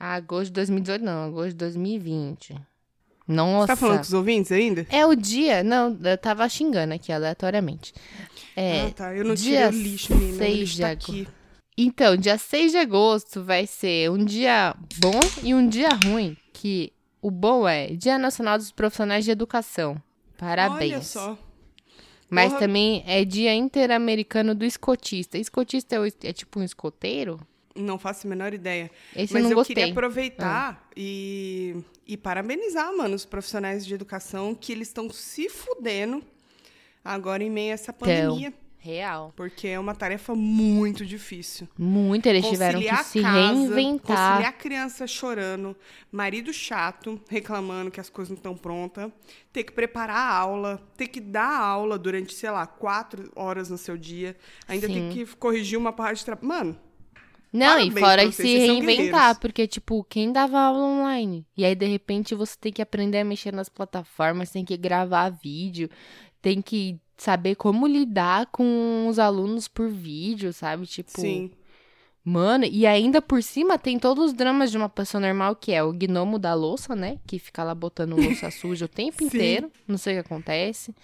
Ah, 0.00 0.14
agosto 0.14 0.46
de 0.46 0.52
2018, 0.52 1.04
não. 1.04 1.26
Agosto 1.26 1.50
de 1.50 1.56
2020. 1.56 2.56
Nossa. 3.28 3.66
Você 3.66 3.66
tá 3.66 3.76
falando 3.76 3.96
com 3.98 4.02
os 4.04 4.12
ouvintes 4.12 4.52
ainda? 4.52 4.86
É 4.88 5.04
o 5.04 5.14
dia. 5.14 5.62
Não, 5.62 5.98
eu 6.02 6.18
tava 6.18 6.48
xingando 6.48 6.94
aqui 6.94 7.12
aleatoriamente. 7.12 7.92
É. 8.54 8.86
ah, 8.86 8.90
tá. 8.92 9.14
Eu 9.14 9.24
não 9.24 9.34
dia 9.34 9.70
tirei 9.70 9.80
o 9.80 9.82
lixo, 9.82 10.14
menina. 10.14 10.34
O 10.34 10.38
seis 10.38 10.58
lixo 10.58 10.74
de 10.74 10.80
tá 10.82 10.88
agosto. 10.90 11.10
aqui. 11.10 11.28
Então, 11.78 12.16
dia 12.16 12.38
6 12.38 12.72
de 12.72 12.78
agosto 12.78 13.44
vai 13.44 13.66
ser 13.66 14.10
um 14.10 14.24
dia 14.24 14.74
bom 14.96 15.20
e 15.42 15.54
um 15.54 15.68
dia 15.68 15.90
ruim. 16.06 16.34
Que 16.54 16.90
o 17.20 17.30
bom 17.30 17.68
é 17.68 17.88
Dia 17.88 18.18
Nacional 18.18 18.56
dos 18.56 18.72
Profissionais 18.72 19.26
de 19.26 19.30
Educação. 19.30 20.00
Parabéns. 20.38 20.92
Olha 20.92 21.02
só. 21.02 21.38
Mas 22.28 22.48
Porra. 22.48 22.60
também 22.60 23.04
é 23.06 23.24
Dia 23.24 23.54
Interamericano 23.54 24.54
do 24.54 24.64
Escotista. 24.64 25.38
Escotista 25.38 25.96
é, 25.96 26.28
é 26.28 26.32
tipo 26.32 26.58
um 26.58 26.62
escoteiro? 26.62 27.40
Não 27.74 27.98
faço 27.98 28.26
a 28.26 28.30
menor 28.30 28.52
ideia. 28.54 28.90
Esse 29.14 29.32
Mas 29.32 29.50
eu 29.50 29.58
eu 29.58 29.64
queria 29.64 29.90
aproveitar 29.90 30.88
e, 30.96 31.76
e 32.06 32.16
parabenizar, 32.16 32.94
mano, 32.96 33.14
os 33.14 33.24
profissionais 33.24 33.84
de 33.84 33.94
educação 33.94 34.54
que 34.54 34.72
eles 34.72 34.88
estão 34.88 35.10
se 35.10 35.48
fudendo 35.48 36.22
agora 37.04 37.44
em 37.44 37.50
meio 37.50 37.70
a 37.70 37.74
essa 37.74 37.92
pandemia. 37.92 38.52
Real. 38.86 39.32
Porque 39.34 39.66
é 39.66 39.80
uma 39.80 39.96
tarefa 39.96 40.32
muito 40.34 41.04
difícil. 41.04 41.66
Muito, 41.76 42.26
eles 42.26 42.46
tiveram 42.46 42.78
que 42.78 42.88
Conciliar 42.88 43.04
se 43.04 43.18
a 43.18 43.22
casa, 43.22 43.38
reinventar. 43.52 44.16
Conciliar 44.16 44.50
a 44.50 44.52
criança 44.52 45.06
chorando, 45.08 45.76
marido 46.12 46.52
chato, 46.52 47.20
reclamando 47.28 47.90
que 47.90 47.98
as 47.98 48.08
coisas 48.08 48.30
não 48.30 48.36
estão 48.36 48.56
prontas, 48.56 49.10
ter 49.52 49.64
que 49.64 49.72
preparar 49.72 50.16
a 50.16 50.36
aula, 50.36 50.80
ter 50.96 51.08
que 51.08 51.20
dar 51.20 51.48
a 51.48 51.66
aula 51.66 51.98
durante, 51.98 52.32
sei 52.32 52.50
lá, 52.50 52.64
quatro 52.64 53.28
horas 53.34 53.68
no 53.68 53.76
seu 53.76 53.96
dia, 53.96 54.36
ainda 54.68 54.86
Sim. 54.86 55.10
ter 55.10 55.26
que 55.26 55.36
corrigir 55.36 55.76
uma 55.76 55.92
parte 55.92 56.18
de 56.18 56.24
trabalho. 56.26 56.46
Mano, 56.46 56.78
Não, 57.52 57.66
Parabéns 57.68 57.96
e 57.96 58.00
fora 58.00 58.26
se 58.26 58.32
vocês, 58.32 58.66
são 58.66 58.80
reinventar, 58.80 59.40
porque, 59.40 59.66
tipo, 59.66 60.04
quem 60.04 60.30
dava 60.30 60.58
aula 60.60 60.84
online? 60.84 61.46
E 61.56 61.64
aí, 61.64 61.74
de 61.74 61.86
repente, 61.86 62.34
você 62.34 62.54
tem 62.60 62.72
que 62.72 62.82
aprender 62.82 63.18
a 63.18 63.24
mexer 63.24 63.52
nas 63.52 63.68
plataformas, 63.68 64.50
tem 64.50 64.64
que 64.64 64.76
gravar 64.76 65.30
vídeo, 65.30 65.88
tem 66.46 66.62
que 66.62 66.96
saber 67.16 67.56
como 67.56 67.88
lidar 67.88 68.46
com 68.52 69.08
os 69.08 69.18
alunos 69.18 69.66
por 69.66 69.88
vídeo, 69.88 70.52
sabe? 70.52 70.86
Tipo, 70.86 71.20
sim. 71.20 71.50
mano, 72.24 72.64
e 72.64 72.86
ainda 72.86 73.20
por 73.20 73.42
cima 73.42 73.76
tem 73.76 73.98
todos 73.98 74.26
os 74.26 74.32
dramas 74.32 74.70
de 74.70 74.76
uma 74.76 74.88
pessoa 74.88 75.20
normal, 75.20 75.56
que 75.56 75.72
é 75.72 75.82
o 75.82 75.92
gnomo 75.92 76.38
da 76.38 76.54
louça, 76.54 76.94
né? 76.94 77.18
Que 77.26 77.40
fica 77.40 77.64
lá 77.64 77.74
botando 77.74 78.14
louça 78.14 78.48
suja 78.52 78.84
o 78.84 78.88
tempo 78.88 79.24
Sim. 79.24 79.26
inteiro, 79.26 79.72
não 79.88 79.98
sei 79.98 80.14
o 80.20 80.22
que 80.22 80.32
acontece. 80.32 80.94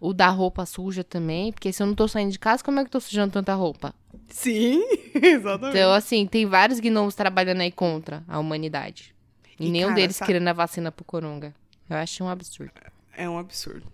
O 0.00 0.12
da 0.12 0.28
roupa 0.28 0.66
suja 0.66 1.04
também, 1.04 1.52
porque 1.52 1.72
se 1.72 1.80
eu 1.84 1.86
não 1.86 1.94
tô 1.94 2.08
saindo 2.08 2.32
de 2.32 2.38
casa, 2.40 2.64
como 2.64 2.80
é 2.80 2.82
que 2.82 2.88
eu 2.88 2.92
tô 2.92 3.00
sujando 3.00 3.32
tanta 3.32 3.54
roupa? 3.54 3.94
Sim, 4.28 4.82
exatamente. 5.14 5.76
Então, 5.76 5.92
assim, 5.92 6.26
tem 6.26 6.46
vários 6.46 6.80
gnomos 6.80 7.14
trabalhando 7.14 7.60
aí 7.60 7.70
contra 7.70 8.24
a 8.26 8.40
humanidade. 8.40 9.14
E, 9.56 9.68
E, 9.68 9.70
nenhum 9.70 9.88
cara, 9.90 10.00
deles 10.00 10.16
essa- 10.16 10.26
querendo 10.26 10.48
a 10.48 10.52
vacina 10.52 10.90
pro 10.90 11.04
coronga. 11.04 11.54
Eu 11.88 11.96
acho 11.96 12.24
um 12.24 12.28
absurdo. 12.28 12.72
É 13.16 13.28
um 13.28 13.38
absurdo. 13.38 13.86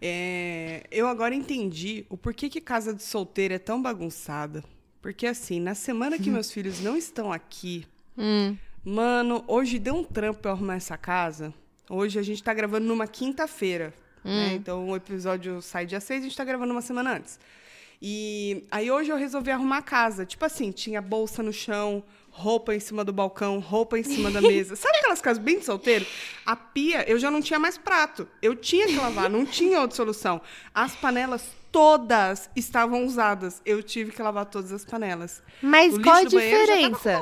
É, 0.00 0.84
eu 0.90 1.06
agora 1.08 1.34
entendi 1.34 2.06
o 2.08 2.16
porquê 2.16 2.48
que 2.48 2.60
casa 2.60 2.94
de 2.94 3.02
solteiro 3.02 3.54
é 3.54 3.58
tão 3.58 3.80
bagunçada. 3.82 4.62
Porque, 5.02 5.26
assim, 5.26 5.60
na 5.60 5.74
semana 5.74 6.18
que 6.18 6.30
meus 6.30 6.50
filhos 6.50 6.80
não 6.80 6.96
estão 6.96 7.32
aqui, 7.32 7.86
Hum, 8.16 8.56
mano, 8.84 9.44
hoje 9.46 9.78
deu 9.78 9.94
um 9.94 10.02
trampo 10.04 10.40
pra 10.40 10.50
eu 10.50 10.54
arrumar 10.54 10.74
essa 10.74 10.96
casa. 10.96 11.54
Hoje 11.88 12.18
a 12.18 12.22
gente 12.22 12.42
tá 12.42 12.52
gravando 12.52 12.86
numa 12.86 13.06
quinta-feira. 13.06 13.94
né? 14.24 14.54
Então 14.54 14.88
o 14.88 14.96
episódio 14.96 15.62
sai 15.62 15.86
dia 15.86 16.00
6 16.00 16.20
a 16.20 16.24
gente 16.24 16.36
tá 16.36 16.44
gravando 16.44 16.72
uma 16.72 16.82
semana 16.82 17.14
antes. 17.16 17.38
E 18.02 18.64
aí 18.70 18.90
hoje 18.90 19.10
eu 19.10 19.16
resolvi 19.16 19.50
arrumar 19.52 19.78
a 19.78 19.82
casa. 19.82 20.26
Tipo 20.26 20.44
assim, 20.44 20.70
tinha 20.72 21.00
bolsa 21.00 21.42
no 21.42 21.52
chão, 21.52 22.02
roupa 22.38 22.72
em 22.72 22.78
cima 22.78 23.04
do 23.04 23.12
balcão, 23.12 23.58
roupa 23.58 23.98
em 23.98 24.04
cima 24.04 24.30
da 24.30 24.40
mesa. 24.40 24.76
Sabe 24.76 24.98
aquelas 24.98 25.20
casas 25.20 25.42
bem 25.42 25.58
de 25.58 25.64
solteiro? 25.64 26.06
A 26.46 26.54
pia, 26.54 27.04
eu 27.10 27.18
já 27.18 27.30
não 27.30 27.42
tinha 27.42 27.58
mais 27.58 27.76
prato. 27.76 28.28
Eu 28.40 28.54
tinha 28.54 28.86
que 28.86 28.94
lavar, 28.94 29.28
não 29.28 29.44
tinha 29.44 29.80
outra 29.80 29.96
solução. 29.96 30.40
As 30.72 30.94
panelas 30.94 31.44
todas 31.72 32.48
estavam 32.54 33.04
usadas. 33.04 33.60
Eu 33.66 33.82
tive 33.82 34.12
que 34.12 34.22
lavar 34.22 34.46
todas 34.46 34.72
as 34.72 34.84
panelas. 34.84 35.42
Mas 35.60 35.94
o 35.94 36.00
qual 36.00 36.16
a 36.16 36.24
diferença 36.24 37.20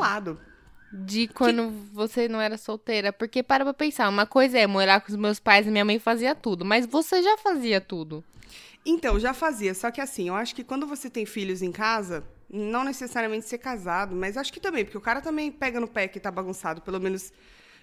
de 0.93 1.27
quando 1.29 1.71
você 1.93 2.29
não 2.29 2.41
era 2.41 2.59
solteira? 2.59 3.11
Porque 3.11 3.43
para 3.43 3.65
pra 3.65 3.73
pensar, 3.73 4.09
uma 4.11 4.27
coisa 4.27 4.59
é 4.59 4.67
morar 4.67 5.01
com 5.01 5.11
os 5.11 5.17
meus 5.17 5.41
pais 5.41 5.67
e 5.67 5.71
minha 5.71 5.85
mãe 5.85 5.99
fazia 5.99 6.35
tudo, 6.35 6.63
mas 6.63 6.85
você 6.85 7.23
já 7.23 7.39
fazia 7.39 7.81
tudo. 7.81 8.23
Então, 8.85 9.19
já 9.19 9.33
fazia. 9.35 9.75
Só 9.75 9.91
que 9.91 10.01
assim, 10.01 10.29
eu 10.29 10.35
acho 10.35 10.55
que 10.55 10.63
quando 10.63 10.87
você 10.87 11.09
tem 11.11 11.27
filhos 11.27 11.63
em 11.63 11.73
casa, 11.73 12.23
não 12.57 12.83
necessariamente 12.85 13.47
ser 13.47 13.59
casado, 13.59 14.17
mas 14.17 14.37
acho 14.37 14.53
que 14.53 14.61
também, 14.61 14.85
porque 14.85 14.99
o 14.99 15.01
cara 15.01 15.21
também 15.21 15.51
pega 15.53 15.79
no 15.79 15.87
pé 15.89 16.09
que 16.09 16.19
tá 16.19 16.31
bagunçado, 16.31 16.81
pelo 16.81 16.99
menos 17.01 17.33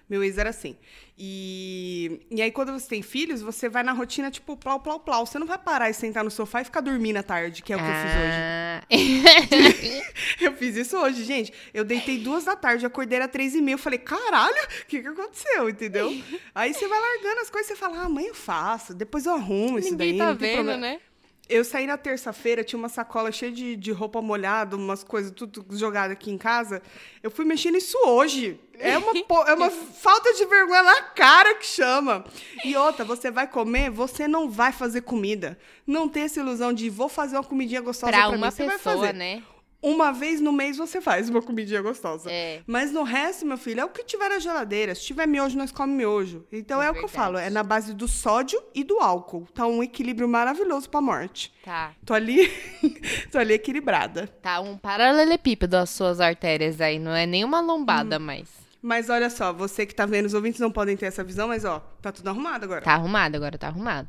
Meu 0.06 0.22
ex 0.22 0.36
era 0.36 0.50
assim. 0.50 0.76
E, 1.16 2.20
e 2.30 2.42
aí, 2.42 2.52
quando 2.52 2.72
você 2.72 2.86
tem 2.86 3.00
filhos, 3.00 3.40
você 3.40 3.70
vai 3.70 3.82
na 3.82 3.92
rotina, 3.92 4.30
tipo, 4.30 4.54
plau, 4.54 4.78
plau, 4.78 5.00
plau. 5.00 5.24
Você 5.24 5.38
não 5.38 5.46
vai 5.46 5.56
parar 5.56 5.88
e 5.88 5.94
sentar 5.94 6.22
no 6.22 6.30
sofá 6.30 6.60
e 6.60 6.64
ficar 6.66 6.82
dormindo 6.82 7.16
à 7.16 7.22
tarde, 7.22 7.62
que 7.62 7.72
é 7.72 7.76
o 7.76 7.78
que 7.78 7.84
Ah. 7.86 8.82
eu 8.90 8.98
fiz 8.98 9.00
hoje. 9.00 10.02
Eu 10.44 10.52
fiz 10.56 10.76
isso 10.76 10.96
hoje, 10.98 11.24
gente. 11.24 11.52
Eu 11.72 11.84
deitei 11.84 12.18
duas 12.18 12.44
da 12.44 12.54
tarde, 12.54 12.84
acordei 12.84 13.16
era 13.16 13.28
três 13.28 13.54
e 13.54 13.62
meia. 13.62 13.74
Eu 13.76 13.78
falei, 13.78 13.98
caralho, 13.98 14.54
o 14.82 14.86
que, 14.86 15.00
que 15.00 15.08
aconteceu, 15.08 15.70
entendeu? 15.70 16.10
Aí 16.54 16.74
você 16.74 16.86
vai 16.86 17.00
largando 17.00 17.40
as 17.40 17.48
coisas, 17.48 17.68
você 17.68 17.76
fala, 17.76 18.00
ah, 18.02 18.04
amanhã 18.04 18.28
eu 18.28 18.34
faço, 18.34 18.92
depois 18.92 19.24
eu 19.24 19.32
arrumo 19.32 19.78
isso 19.78 19.96
daí. 19.96 20.12
Ninguém 20.12 20.18
tá 20.18 20.26
não 20.32 20.36
tem 20.36 20.48
vendo, 20.50 20.56
problema. 20.66 20.80
né? 20.80 21.00
Eu 21.48 21.62
saí 21.62 21.86
na 21.86 21.98
terça-feira, 21.98 22.64
tinha 22.64 22.78
uma 22.78 22.88
sacola 22.88 23.30
cheia 23.30 23.52
de, 23.52 23.76
de 23.76 23.92
roupa 23.92 24.22
molhada, 24.22 24.76
umas 24.76 25.04
coisas 25.04 25.30
tudo 25.30 25.64
jogado 25.76 26.10
aqui 26.12 26.30
em 26.30 26.38
casa. 26.38 26.80
Eu 27.22 27.30
fui 27.30 27.44
mexer 27.44 27.70
nisso 27.70 27.98
hoje. 28.06 28.58
É 28.78 28.96
uma, 28.96 29.12
é 29.48 29.54
uma 29.54 29.70
falta 29.70 30.32
de 30.32 30.46
vergonha 30.46 30.82
na 30.82 31.02
cara 31.02 31.54
que 31.56 31.66
chama. 31.66 32.24
E 32.64 32.74
outra, 32.76 33.04
você 33.04 33.30
vai 33.30 33.46
comer, 33.46 33.90
você 33.90 34.26
não 34.26 34.48
vai 34.48 34.72
fazer 34.72 35.02
comida. 35.02 35.58
Não 35.86 36.08
tem 36.08 36.22
essa 36.22 36.40
ilusão 36.40 36.72
de 36.72 36.88
vou 36.88 37.08
fazer 37.10 37.36
uma 37.36 37.44
comidinha 37.44 37.82
gostosa 37.82 38.10
Pra 38.10 38.28
pra, 38.28 38.36
uma 38.36 38.46
mim. 38.46 38.50
Você 38.52 38.64
vai 38.64 38.76
pessoa, 38.78 38.96
fazer. 38.96 39.12
né? 39.12 39.42
Uma 39.86 40.12
vez 40.12 40.40
no 40.40 40.50
mês 40.50 40.78
você 40.78 40.98
faz 40.98 41.28
uma 41.28 41.42
comidinha 41.42 41.82
gostosa. 41.82 42.30
É. 42.30 42.62
Mas 42.66 42.90
no 42.90 43.02
resto, 43.02 43.44
meu 43.44 43.58
filho, 43.58 43.80
é 43.80 43.84
o 43.84 43.90
que 43.90 44.02
tiver 44.02 44.30
na 44.30 44.38
geladeira. 44.38 44.94
Se 44.94 45.02
tiver 45.02 45.26
miojo, 45.26 45.58
nós 45.58 45.70
comemos 45.70 45.96
miojo. 45.98 46.46
Então 46.50 46.82
É 46.82 46.86
é, 46.86 46.90
o 46.90 46.94
que 46.94 47.04
eu 47.04 47.08
falo, 47.08 47.36
é 47.36 47.50
na 47.50 47.62
base 47.62 47.92
do 47.92 48.08
sódio 48.08 48.58
e 48.74 48.82
do 48.82 48.98
álcool. 48.98 49.46
Tá 49.52 49.66
um 49.66 49.82
equilíbrio 49.82 50.26
maravilhoso 50.26 50.88
pra 50.88 51.02
morte. 51.02 51.52
Tá. 51.62 51.92
Tô 52.04 52.14
ali, 52.14 52.50
tô 53.30 53.38
ali 53.38 53.52
equilibrada. 53.52 54.26
Tá 54.40 54.60
um 54.60 54.78
paralelepípedo 54.78 55.76
as 55.76 55.90
suas 55.90 56.18
artérias 56.20 56.80
aí, 56.80 56.98
não 56.98 57.14
é 57.14 57.26
nem 57.26 57.44
uma 57.44 57.60
lombada 57.60 58.18
mais. 58.18 58.48
Mas 58.80 59.10
olha 59.10 59.28
só, 59.28 59.52
você 59.52 59.84
que 59.84 59.94
tá 59.94 60.06
vendo, 60.06 60.26
os 60.26 60.34
ouvintes 60.34 60.60
não 60.60 60.70
podem 60.70 60.96
ter 60.96 61.06
essa 61.06 61.22
visão, 61.22 61.48
mas 61.48 61.64
ó, 61.64 61.80
tá 62.00 62.10
tudo 62.10 62.28
arrumado 62.28 62.64
agora. 62.64 62.80
Tá 62.82 62.92
arrumado 62.94 63.34
agora, 63.36 63.58
tá 63.58 63.68
arrumado. 63.68 64.08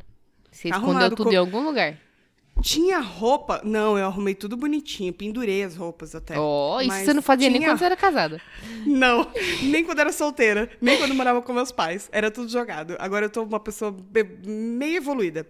Você 0.51 0.69
Tá 0.69 0.75
escondeu 0.75 0.91
arrumado, 0.95 1.15
tudo 1.17 1.27
co- 1.27 1.33
em 1.33 1.37
algum 1.37 1.65
lugar. 1.65 1.97
Tinha 2.67 2.99
roupa. 2.99 3.61
Não, 3.63 3.95
eu 3.95 4.07
arrumei 4.07 4.33
tudo 4.33 4.57
bonitinho, 4.57 5.13
pendurei 5.13 5.61
as 5.63 5.75
roupas 5.75 6.15
até. 6.15 6.33
Ó, 6.35 6.81
isso 6.81 6.91
você 7.05 7.13
não 7.13 7.21
fazia 7.21 7.47
nem 7.47 7.59
tinha- 7.59 7.69
quando 7.69 7.77
você 7.77 7.85
era 7.85 7.95
casada. 7.95 8.41
Não, 8.87 9.27
nem 9.63 9.83
quando 9.83 9.99
era 9.99 10.11
solteira, 10.11 10.67
nem 10.81 10.97
quando 10.97 11.13
morava 11.13 11.41
com 11.43 11.53
meus 11.53 11.71
pais. 11.71 12.09
Era 12.11 12.31
tudo 12.31 12.49
jogado. 12.49 12.95
Agora 12.97 13.25
eu 13.25 13.29
tô 13.29 13.43
uma 13.43 13.59
pessoa 13.59 13.95
meio 14.43 14.97
evoluída. 14.97 15.45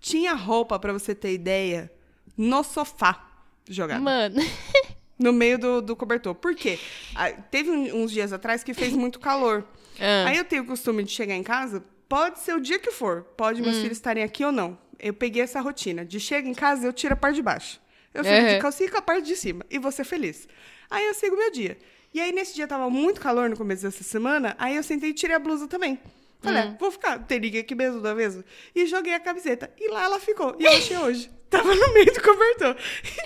Tinha 0.00 0.32
roupa, 0.34 0.78
pra 0.78 0.90
você 0.92 1.14
ter 1.14 1.32
ideia, 1.34 1.92
no 2.36 2.62
sofá 2.62 3.26
jogada. 3.68 4.00
Mano. 4.00 4.36
No 5.20 5.32
meio 5.32 5.58
do, 5.58 5.82
do 5.82 5.96
cobertor. 5.96 6.32
Por 6.32 6.54
quê? 6.54 6.78
Ah, 7.12 7.32
Teve 7.32 7.70
uns 7.70 8.12
dias 8.12 8.32
atrás 8.32 8.62
que 8.62 8.72
fez 8.72 8.92
muito 8.92 9.18
calor. 9.18 9.64
Ah. 9.98 10.26
Aí 10.28 10.36
eu 10.36 10.44
tenho 10.44 10.62
o 10.62 10.66
costume 10.66 11.02
de 11.02 11.10
chegar 11.10 11.34
em 11.34 11.42
casa, 11.42 11.82
pode 12.08 12.38
ser 12.38 12.54
o 12.54 12.60
dia 12.60 12.78
que 12.78 12.92
for, 12.92 13.24
pode 13.36 13.60
Hum. 13.60 13.64
meus 13.64 13.78
filhos 13.78 13.98
estarem 13.98 14.22
aqui 14.22 14.44
ou 14.44 14.52
não. 14.52 14.78
Eu 14.98 15.14
peguei 15.14 15.42
essa 15.42 15.60
rotina 15.60 16.04
de 16.04 16.18
chega 16.18 16.48
em 16.48 16.54
casa, 16.54 16.86
eu 16.86 16.92
tiro 16.92 17.14
a 17.14 17.16
parte 17.16 17.36
de 17.36 17.42
baixo. 17.42 17.80
Eu 18.14 18.24
fico 18.24 18.36
Uhum. 18.36 18.46
de 18.54 18.58
calcinha 18.58 18.90
com 18.90 18.96
a 18.98 19.02
parte 19.02 19.26
de 19.26 19.36
cima 19.36 19.64
e 19.70 19.78
vou 19.78 19.92
ser 19.92 20.04
feliz. 20.04 20.48
Aí 20.90 21.06
eu 21.06 21.14
sigo 21.14 21.36
meu 21.36 21.50
dia. 21.52 21.76
E 22.12 22.20
aí 22.20 22.32
nesse 22.32 22.54
dia 22.54 22.66
tava 22.66 22.88
muito 22.90 23.20
calor 23.20 23.48
no 23.50 23.56
começo 23.56 23.82
dessa 23.82 24.02
semana, 24.02 24.56
aí 24.58 24.74
eu 24.76 24.82
sentei 24.82 25.10
e 25.10 25.14
tirei 25.14 25.36
a 25.36 25.38
blusa 25.38 25.68
também. 25.68 25.98
Falei, 26.40 26.62
Hum. 26.64 26.76
vou 26.78 26.90
ficar, 26.90 27.18
tem 27.26 27.40
ninguém 27.40 27.60
aqui 27.60 27.74
mesmo 27.74 28.00
da 28.00 28.14
mesa. 28.14 28.44
E 28.74 28.86
joguei 28.86 29.12
a 29.12 29.18
camiseta. 29.20 29.70
E 29.78 29.88
lá 29.90 30.04
ela 30.04 30.20
ficou. 30.20 30.54
E 30.58 30.64
eu 30.64 30.70
achei 30.72 30.96
hoje. 30.96 31.30
Tava 31.50 31.74
no 31.74 31.92
meio 31.94 32.06
do 32.12 32.22
cobertor. 32.22 32.76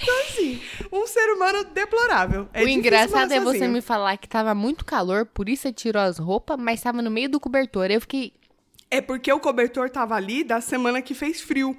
Então, 0.00 0.20
assim, 0.22 0.62
um 0.92 1.06
ser 1.08 1.28
humano 1.32 1.64
deplorável. 1.64 2.48
É 2.54 2.62
o 2.62 2.68
engraçado 2.68 3.32
é 3.32 3.40
você 3.40 3.66
me 3.66 3.80
falar 3.80 4.16
que 4.16 4.28
tava 4.28 4.54
muito 4.54 4.84
calor, 4.84 5.26
por 5.26 5.48
isso 5.48 5.62
você 5.62 5.72
tirou 5.72 6.00
as 6.00 6.18
roupas, 6.18 6.56
mas 6.56 6.80
tava 6.80 7.02
no 7.02 7.10
meio 7.10 7.28
do 7.28 7.40
cobertor. 7.40 7.90
Eu 7.90 8.00
fiquei. 8.00 8.32
É 8.94 9.00
porque 9.00 9.32
o 9.32 9.40
cobertor 9.40 9.88
tava 9.88 10.14
ali 10.14 10.44
da 10.44 10.60
semana 10.60 11.00
que 11.00 11.14
fez 11.14 11.40
frio. 11.40 11.74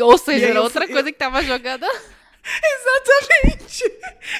Ou 0.00 0.16
seja, 0.16 0.46
era 0.46 0.58
eu 0.60 0.62
outra 0.62 0.84
fui- 0.86 0.94
coisa 0.94 1.12
que 1.12 1.18
tava 1.18 1.42
jogando. 1.42 1.84
Exatamente! 2.44 3.84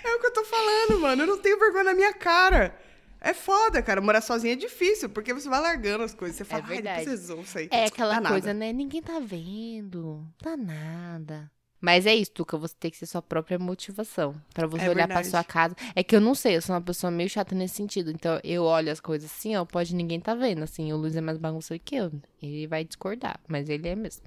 É 0.05 0.15
o 0.15 0.21
que 0.21 0.27
eu 0.27 0.33
tô 0.33 0.45
falando, 0.45 1.01
mano. 1.01 1.23
Eu 1.23 1.27
não 1.27 1.39
tenho 1.39 1.59
vergonha 1.59 1.85
na 1.85 1.95
minha 1.95 2.13
cara. 2.15 2.75
É 3.21 3.35
foda, 3.35 3.83
cara. 3.83 4.01
Morar 4.01 4.23
sozinho 4.23 4.55
é 4.55 4.57
difícil, 4.57 5.11
porque 5.11 5.35
você 5.35 5.49
vai 5.51 5.61
largando 5.61 6.05
as 6.05 6.15
coisas. 6.15 6.37
Você 6.39 6.45
fala, 6.45 6.63
ai, 6.67 6.69
verdade. 6.77 6.99
depois 7.01 7.19
vocês 7.21 7.29
vão 7.29 7.45
sair. 7.45 7.69
É 7.71 7.85
aquela 7.85 8.15
Dá 8.15 8.21
nada. 8.23 8.35
coisa, 8.35 8.55
né? 8.55 8.73
Ninguém 8.73 9.03
tá 9.03 9.19
vendo. 9.21 10.27
Tá 10.43 10.57
nada. 10.57 11.51
Mas 11.81 12.05
é 12.05 12.15
isso, 12.15 12.31
Tuca, 12.33 12.59
você 12.59 12.75
tem 12.79 12.91
que 12.91 12.97
ser 12.99 13.07
sua 13.07 13.23
própria 13.23 13.59
motivação. 13.59 14.35
Pra 14.53 14.67
você 14.67 14.85
É 14.85 14.91
olhar 14.91 15.07
pra 15.07 15.17
verdade. 15.23 15.29
sua 15.29 15.43
casa. 15.43 15.75
É 15.95 16.03
que 16.05 16.15
eu 16.15 16.21
não 16.21 16.35
sei, 16.35 16.57
eu 16.57 16.63
sou 16.63 16.75
uma 16.75 16.81
pessoa 16.83 17.11
meio 17.11 17.29
chata 17.31 17.55
nesse 17.55 17.75
sentido. 17.77 18.11
Então 18.11 18.39
eu 18.45 18.65
olho 18.65 18.93
as 18.93 19.01
coisas 19.01 19.31
assim, 19.31 19.57
ó, 19.57 19.65
pode 19.65 19.95
ninguém 19.95 20.21
tá 20.21 20.35
vendo. 20.35 20.63
Assim, 20.63 20.93
o 20.93 20.97
Luiz 20.97 21.17
é 21.17 21.21
mais 21.23 21.39
bagunçado 21.39 21.81
que 21.83 21.97
eu. 21.97 22.13
Ele 22.43 22.67
vai 22.67 22.85
discordar, 22.85 23.41
mas 23.49 23.69
ele 23.69 23.89
é 23.89 23.95
mesmo. 23.97 24.23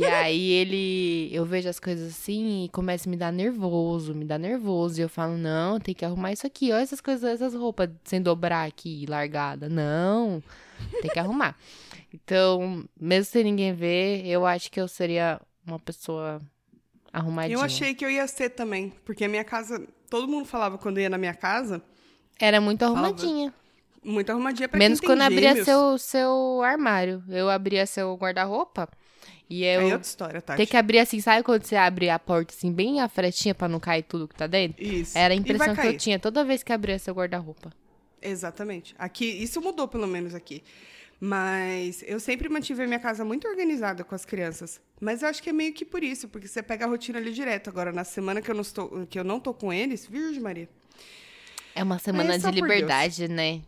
e 0.00 0.04
aí 0.06 0.50
ele. 0.50 1.30
Eu 1.32 1.44
vejo 1.44 1.68
as 1.68 1.78
coisas 1.78 2.08
assim 2.10 2.64
e 2.64 2.68
começa 2.70 3.08
a 3.08 3.10
me 3.10 3.16
dar 3.16 3.32
nervoso, 3.32 4.14
me 4.14 4.24
dá 4.24 4.36
nervoso. 4.36 4.98
E 5.00 5.02
eu 5.04 5.08
falo, 5.08 5.36
não, 5.36 5.78
tem 5.78 5.94
que 5.94 6.04
arrumar 6.04 6.32
isso 6.32 6.46
aqui. 6.46 6.72
Olha 6.72 6.82
essas 6.82 7.00
coisas, 7.00 7.22
essas 7.30 7.54
roupas 7.54 7.90
sem 8.04 8.20
dobrar 8.20 8.66
aqui, 8.66 9.06
largada. 9.08 9.68
Não, 9.68 10.42
tem 11.00 11.10
que 11.10 11.18
arrumar. 11.18 11.56
Então, 12.14 12.84
mesmo 13.00 13.24
sem 13.32 13.42
ninguém 13.42 13.72
ver, 13.72 14.26
eu 14.26 14.44
acho 14.44 14.70
que 14.70 14.78
eu 14.78 14.86
seria 14.86 15.40
uma 15.66 15.78
pessoa 15.78 16.38
arrumadinha. 17.12 17.56
Eu 17.56 17.60
achei 17.62 17.94
que 17.94 18.04
eu 18.04 18.10
ia 18.10 18.26
ser 18.26 18.50
também, 18.50 18.92
porque 19.04 19.24
a 19.24 19.28
minha 19.28 19.44
casa. 19.44 19.86
Todo 20.08 20.28
mundo 20.28 20.44
falava 20.46 20.76
quando 20.78 21.00
ia 21.00 21.08
na 21.08 21.16
minha 21.18 21.34
casa, 21.34 21.82
Era 22.38 22.60
muito 22.60 22.82
arrumadinha. 22.84 23.52
muito 24.04 24.30
arrumadinha 24.30 24.68
pra 24.68 24.78
Menos 24.78 25.00
tem 25.00 25.08
quando 25.08 25.22
abria 25.22 25.48
gêmeos. 25.50 25.64
seu, 25.66 25.98
seu 25.98 26.62
armário. 26.62 27.22
Eu 27.28 27.48
abria 27.48 27.86
seu 27.86 28.14
guarda-roupa 28.16 28.88
e 29.48 29.64
eu 29.64 29.80
Aí 29.80 29.90
é 29.90 29.92
outra 29.94 30.06
história, 30.08 30.42
tá? 30.42 30.54
ter 30.56 30.66
que 30.66 30.76
abrir 30.76 30.98
assim, 30.98 31.20
sabe 31.20 31.42
quando 31.42 31.64
você 31.64 31.76
abre 31.76 32.10
a 32.10 32.18
porta 32.18 32.52
assim, 32.54 32.70
bem 32.72 33.00
a 33.00 33.08
fretinha 33.08 33.54
pra 33.54 33.68
não 33.68 33.80
cair 33.80 34.02
tudo 34.02 34.28
que 34.28 34.34
tá 34.34 34.46
dentro? 34.46 34.82
Isso. 34.84 35.16
Era 35.16 35.32
a 35.32 35.36
impressão 35.36 35.74
que 35.74 35.86
eu 35.86 35.96
tinha 35.96 36.18
toda 36.18 36.44
vez 36.44 36.62
que 36.62 36.72
abria 36.72 36.98
seu 36.98 37.14
guarda-roupa. 37.14 37.72
Exatamente. 38.20 38.94
Aqui, 38.98 39.24
isso 39.24 39.60
mudou 39.60 39.88
pelo 39.88 40.06
menos 40.06 40.34
aqui. 40.34 40.62
Mas 41.24 42.02
eu 42.04 42.18
sempre 42.18 42.48
mantive 42.48 42.82
a 42.82 42.86
minha 42.88 42.98
casa 42.98 43.24
muito 43.24 43.46
organizada 43.46 44.02
com 44.02 44.12
as 44.12 44.24
crianças. 44.24 44.80
Mas 45.00 45.22
eu 45.22 45.28
acho 45.28 45.40
que 45.40 45.50
é 45.50 45.52
meio 45.52 45.72
que 45.72 45.84
por 45.84 46.02
isso, 46.02 46.26
porque 46.26 46.48
você 46.48 46.60
pega 46.60 46.84
a 46.84 46.88
rotina 46.88 47.16
ali 47.20 47.32
direto. 47.32 47.70
Agora, 47.70 47.92
na 47.92 48.02
semana 48.02 48.42
que 48.42 48.50
eu 48.50 48.54
não, 48.56 48.62
estou, 48.62 49.06
que 49.06 49.16
eu 49.20 49.22
não 49.22 49.38
tô 49.38 49.54
com 49.54 49.72
eles, 49.72 50.04
Virgem 50.04 50.42
Maria, 50.42 50.68
É 51.76 51.82
uma 51.84 52.00
semana 52.00 52.34
É 52.34 52.38
de 52.38 52.50
liberdade, 52.50 53.28
né? 53.28 53.62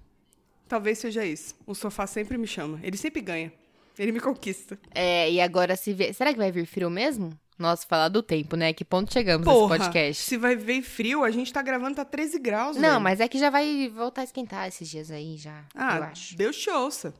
talvez 0.66 0.98
seja 0.98 1.24
isso. 1.24 1.54
O 1.64 1.76
sofá 1.76 2.08
sempre 2.08 2.36
me 2.36 2.46
chama. 2.48 2.80
Ele 2.82 2.96
sempre 2.96 3.20
ganha. 3.22 3.52
Ele 3.96 4.10
me 4.10 4.18
conquista. 4.18 4.76
É, 4.92 5.30
e 5.30 5.40
agora 5.40 5.76
se 5.76 5.92
vê. 5.92 6.12
Será 6.12 6.32
que 6.32 6.38
vai 6.38 6.50
vir 6.50 6.66
frio 6.66 6.90
mesmo? 6.90 7.30
Nossa, 7.56 7.86
falar 7.86 8.08
do 8.08 8.20
tempo, 8.20 8.56
né? 8.56 8.72
Que 8.72 8.84
ponto 8.84 9.12
chegamos 9.12 9.44
Porra, 9.44 9.78
nesse 9.78 9.90
podcast? 9.90 10.24
se 10.24 10.36
vai 10.36 10.56
ver 10.56 10.82
frio, 10.82 11.22
a 11.22 11.30
gente 11.30 11.52
tá 11.52 11.62
gravando, 11.62 11.94
tá 11.94 12.04
13 12.04 12.40
graus, 12.40 12.76
Não, 12.76 12.82
velho. 12.94 13.00
mas 13.00 13.20
é 13.20 13.28
que 13.28 13.38
já 13.38 13.48
vai 13.48 13.88
voltar 13.94 14.22
a 14.22 14.24
esquentar 14.24 14.66
esses 14.66 14.88
dias 14.90 15.08
aí 15.12 15.36
já. 15.36 15.60
eu 15.72 15.80
Ah, 15.80 15.98
acho. 16.10 16.36
Deus 16.36 16.56
te 16.56 16.68
ouça. 16.68 17.14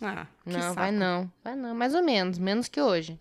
Ah, 0.00 0.26
Não, 0.46 0.60
saco. 0.60 0.74
vai 0.74 0.90
não. 0.90 1.30
Vai 1.44 1.54
não, 1.56 1.74
mais 1.74 1.94
ou 1.94 2.02
menos. 2.02 2.38
Menos 2.38 2.68
que 2.68 2.80
hoje. 2.80 3.18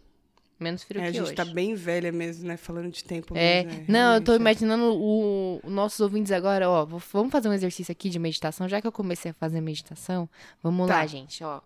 Menos 0.60 0.84
frio 0.84 1.02
É, 1.02 1.06
a 1.06 1.08
que 1.08 1.14
gente 1.18 1.24
hoje. 1.26 1.34
tá 1.36 1.44
bem 1.46 1.74
velha 1.74 2.12
mesmo, 2.12 2.48
né? 2.48 2.56
Falando 2.56 2.92
de 2.92 3.04
tempo. 3.04 3.36
É, 3.36 3.64
mesmo, 3.64 3.80
né? 3.80 3.86
não, 3.88 4.14
eu 4.16 4.22
tô 4.24 4.34
é. 4.34 4.36
imaginando 4.36 4.94
o, 4.94 5.60
os 5.64 5.72
nossos 5.72 6.00
ouvintes 6.00 6.32
agora, 6.32 6.70
ó. 6.70 6.86
vamos 6.86 7.32
fazer 7.32 7.50
um 7.50 7.54
exercício 7.54 7.92
aqui 7.92 8.10
de 8.10 8.20
meditação. 8.20 8.70
Já 8.70 8.80
que 8.80 8.86
eu 8.88 8.92
comecei 8.92 9.32
a 9.32 9.34
fazer 9.34 9.60
meditação, 9.60 10.30
vamos 10.62 10.88
Tá. 10.88 10.98
lá, 10.98 11.06
gente, 11.08 11.44
ó. 11.44 11.62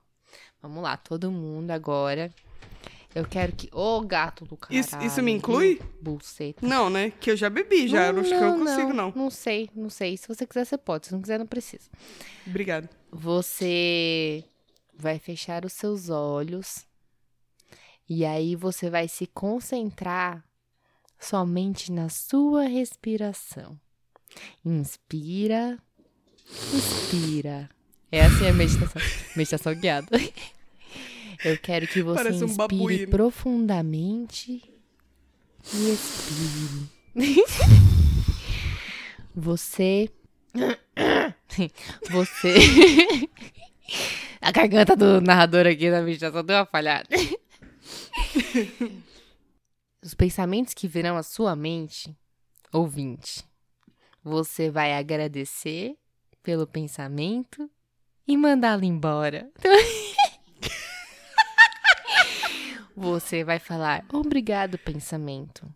Vamos 0.61 0.81
lá, 0.81 0.95
todo 0.97 1.29
mundo 1.29 1.71
agora. 1.71 2.31
Eu 3.13 3.25
quero 3.25 3.51
que. 3.53 3.69
Ô, 3.73 4.01
gato 4.01 4.43
do 4.45 4.57
caralho. 4.57 4.79
Isso- 4.79 4.97
isso 4.99 5.21
me 5.21 5.31
inclui? 5.31 5.81
Buceta. 6.01 6.65
Não, 6.65 6.89
né? 6.89 7.11
Que 7.19 7.31
eu 7.31 7.37
já 7.37 7.49
bebi, 7.49 7.87
já. 7.87 8.07
eu 8.07 8.13
não 8.13 8.21
acho 8.21 8.29
que 8.29 8.35
eu 8.35 8.41
não 8.41 8.59
consigo, 8.65 8.93
não. 8.93 9.13
Não 9.15 9.29
sei, 9.29 9.69
não 9.75 9.89
sei. 9.89 10.17
Se 10.17 10.27
você 10.27 10.45
quiser, 10.45 10.65
você 10.65 10.77
pode. 10.77 11.07
Se 11.07 11.13
não 11.13 11.21
quiser, 11.21 11.37
não 11.39 11.45
precisa. 11.47 11.89
Obrigada. 12.47 12.89
Você 13.11 14.43
vai 14.97 15.19
fechar 15.19 15.65
os 15.65 15.73
seus 15.73 16.09
olhos 16.09 16.85
e 18.07 18.23
aí 18.23 18.55
você 18.55 18.89
vai 18.89 19.07
se 19.07 19.25
concentrar 19.27 20.43
somente 21.19 21.91
na 21.91 22.07
sua 22.09 22.63
respiração. 22.63 23.79
Inspira, 24.63 25.79
expira. 26.73 27.69
É 28.11 28.21
assim 28.25 28.47
a 28.47 28.53
meditação. 28.53 29.01
meditação 29.35 29.73
guiada. 29.73 30.07
Eu 31.43 31.57
quero 31.57 31.87
que 31.87 32.01
você 32.01 32.23
Parece 32.23 32.45
inspire 32.45 33.07
profundamente 33.07 34.63
e 35.73 35.91
expire. 35.91 36.89
Você 39.35 40.11
você. 42.09 42.55
A 44.41 44.51
garganta 44.51 44.95
do 44.95 45.21
narrador 45.21 45.65
aqui 45.67 45.89
na 45.89 46.01
meditação 46.01 46.43
deu 46.43 46.57
uma 46.57 46.65
falhada. 46.65 47.09
Os 50.03 50.13
pensamentos 50.13 50.73
que 50.73 50.87
virão 50.87 51.17
à 51.17 51.23
sua 51.23 51.55
mente, 51.55 52.15
ouvinte, 52.71 53.43
você 54.23 54.69
vai 54.69 54.93
agradecer 54.93 55.95
pelo 56.43 56.67
pensamento 56.67 57.69
e 58.27 58.37
mandá-lo 58.37 58.83
embora. 58.83 59.49
Você 62.95 63.43
vai 63.43 63.59
falar 63.59 64.05
obrigado, 64.13 64.77
pensamento. 64.77 65.67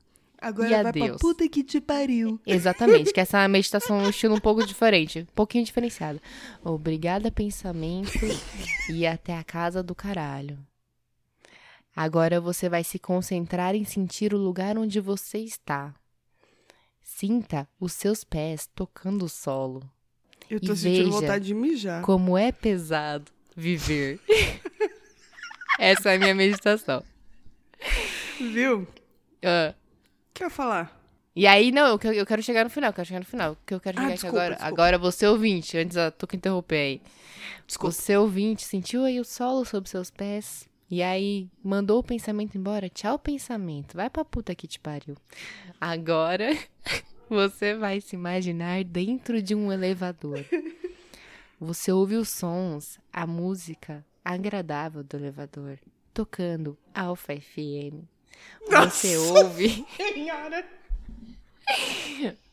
Agora 0.42 0.68
E 0.68 0.72
vai 0.72 0.86
adeus. 0.86 1.08
pra 1.10 1.18
puta 1.20 1.50
que 1.50 1.64
te 1.64 1.82
pariu. 1.82 2.40
Exatamente, 2.48 3.12
que 3.12 3.20
essa 3.20 3.38
é 3.38 3.42
uma 3.42 3.48
meditação 3.50 3.98
um 3.98 4.10
estilo 4.10 4.36
um 4.36 4.40
pouco 4.40 4.66
diferente, 4.66 5.20
um 5.30 5.36
pouquinho 5.36 5.66
diferenciado. 5.66 6.22
Obrigada, 6.64 7.30
pensamento, 7.32 8.12
e 8.90 9.06
até 9.06 9.38
a 9.38 9.44
casa 9.44 9.84
do 9.84 9.94
caralho. 9.94 10.58
Agora 11.96 12.40
você 12.40 12.70
vai 12.70 12.84
se 12.84 12.98
concentrar 12.98 13.76
em 13.76 13.84
sentir 13.84 14.34
o 14.34 14.38
lugar 14.38 14.78
onde 14.78 15.00
você 15.02 15.40
está. 15.40 15.94
Sinta 17.02 17.68
os 17.80 17.92
seus 17.92 18.24
pés 18.24 18.70
tocando 18.74 19.26
o 19.26 19.30
solo. 19.30 19.82
Eu 20.50 20.60
tô 20.62 20.72
E 20.74 20.78
sentindo 20.78 21.06
veja 21.06 21.20
vontade 21.22 21.46
de 21.48 21.54
mijar. 21.54 22.02
Como 22.04 22.38
é 22.38 22.52
pesado 22.52 23.30
viver. 23.56 24.20
Essa 25.78 26.12
é 26.12 26.16
a 26.16 26.20
minha 26.20 26.36
meditação. 26.36 27.04
Viu? 28.40 28.88
Ah, 29.44 29.74
que 30.40 30.44
eu 30.44 30.48
ia 30.48 30.52
falar? 30.52 30.98
E 31.36 31.46
aí, 31.48 31.72
não, 31.72 31.88
eu 31.88 32.00
quero, 32.00 32.16
eu 32.16 32.26
quero 32.26 32.42
chegar 32.44 32.64
no 32.64 32.70
final, 32.70 32.90
eu 32.90 32.94
quero 32.94 33.08
chegar 33.08 33.20
no 33.20 33.26
final. 33.26 33.56
Que 33.66 33.74
eu 33.74 33.80
quero 33.80 33.98
Ah, 33.98 34.02
chegar 34.02 34.14
aqui 34.14 34.22
desculpa, 34.22 34.38
agora. 34.42 34.56
desculpa. 34.56 34.74
Agora 34.82 34.98
você 34.98 35.28
ouvinte, 35.28 35.78
antes 35.78 35.96
eu 35.96 36.12
tô 36.12 36.26
que 36.28 36.36
interromper 36.36 36.76
aí. 36.78 37.02
Desculpa. 37.68 37.94
Você 37.94 38.18
ouvinte, 38.18 38.64
sentiu 38.66 39.04
aí 39.06 39.20
o 39.20 39.24
solo 39.26 39.64
sob 39.64 39.88
seus 39.88 40.10
pés? 40.10 40.68
E 40.92 41.04
aí, 41.04 41.48
mandou 41.64 42.00
o 42.00 42.04
pensamento 42.04 42.58
embora? 42.58 42.90
Tchau, 42.90 43.20
pensamento. 43.20 43.96
Vai 43.96 44.10
pra 44.10 44.26
puta 44.26 44.56
que 44.56 44.68
te 44.68 44.80
pariu. 44.80 45.16
Agora, 45.80 46.50
você 47.30 47.76
vai 47.76 48.02
se 48.02 48.16
imaginar 48.16 48.84
dentro 48.84 49.40
de 49.42 49.54
um 49.54 49.72
elevador. 49.72 50.44
Você 51.60 51.92
ouve 51.92 52.16
os 52.16 52.30
sons, 52.30 52.98
a 53.14 53.28
música 53.28 54.04
agradável 54.26 55.04
do 55.04 55.16
elevador, 55.18 55.78
tocando 56.14 56.78
Alpha 56.94 57.36
FM. 57.40 58.04
Você 58.70 59.18
ouve 59.18 59.86
Senhora! 59.96 60.66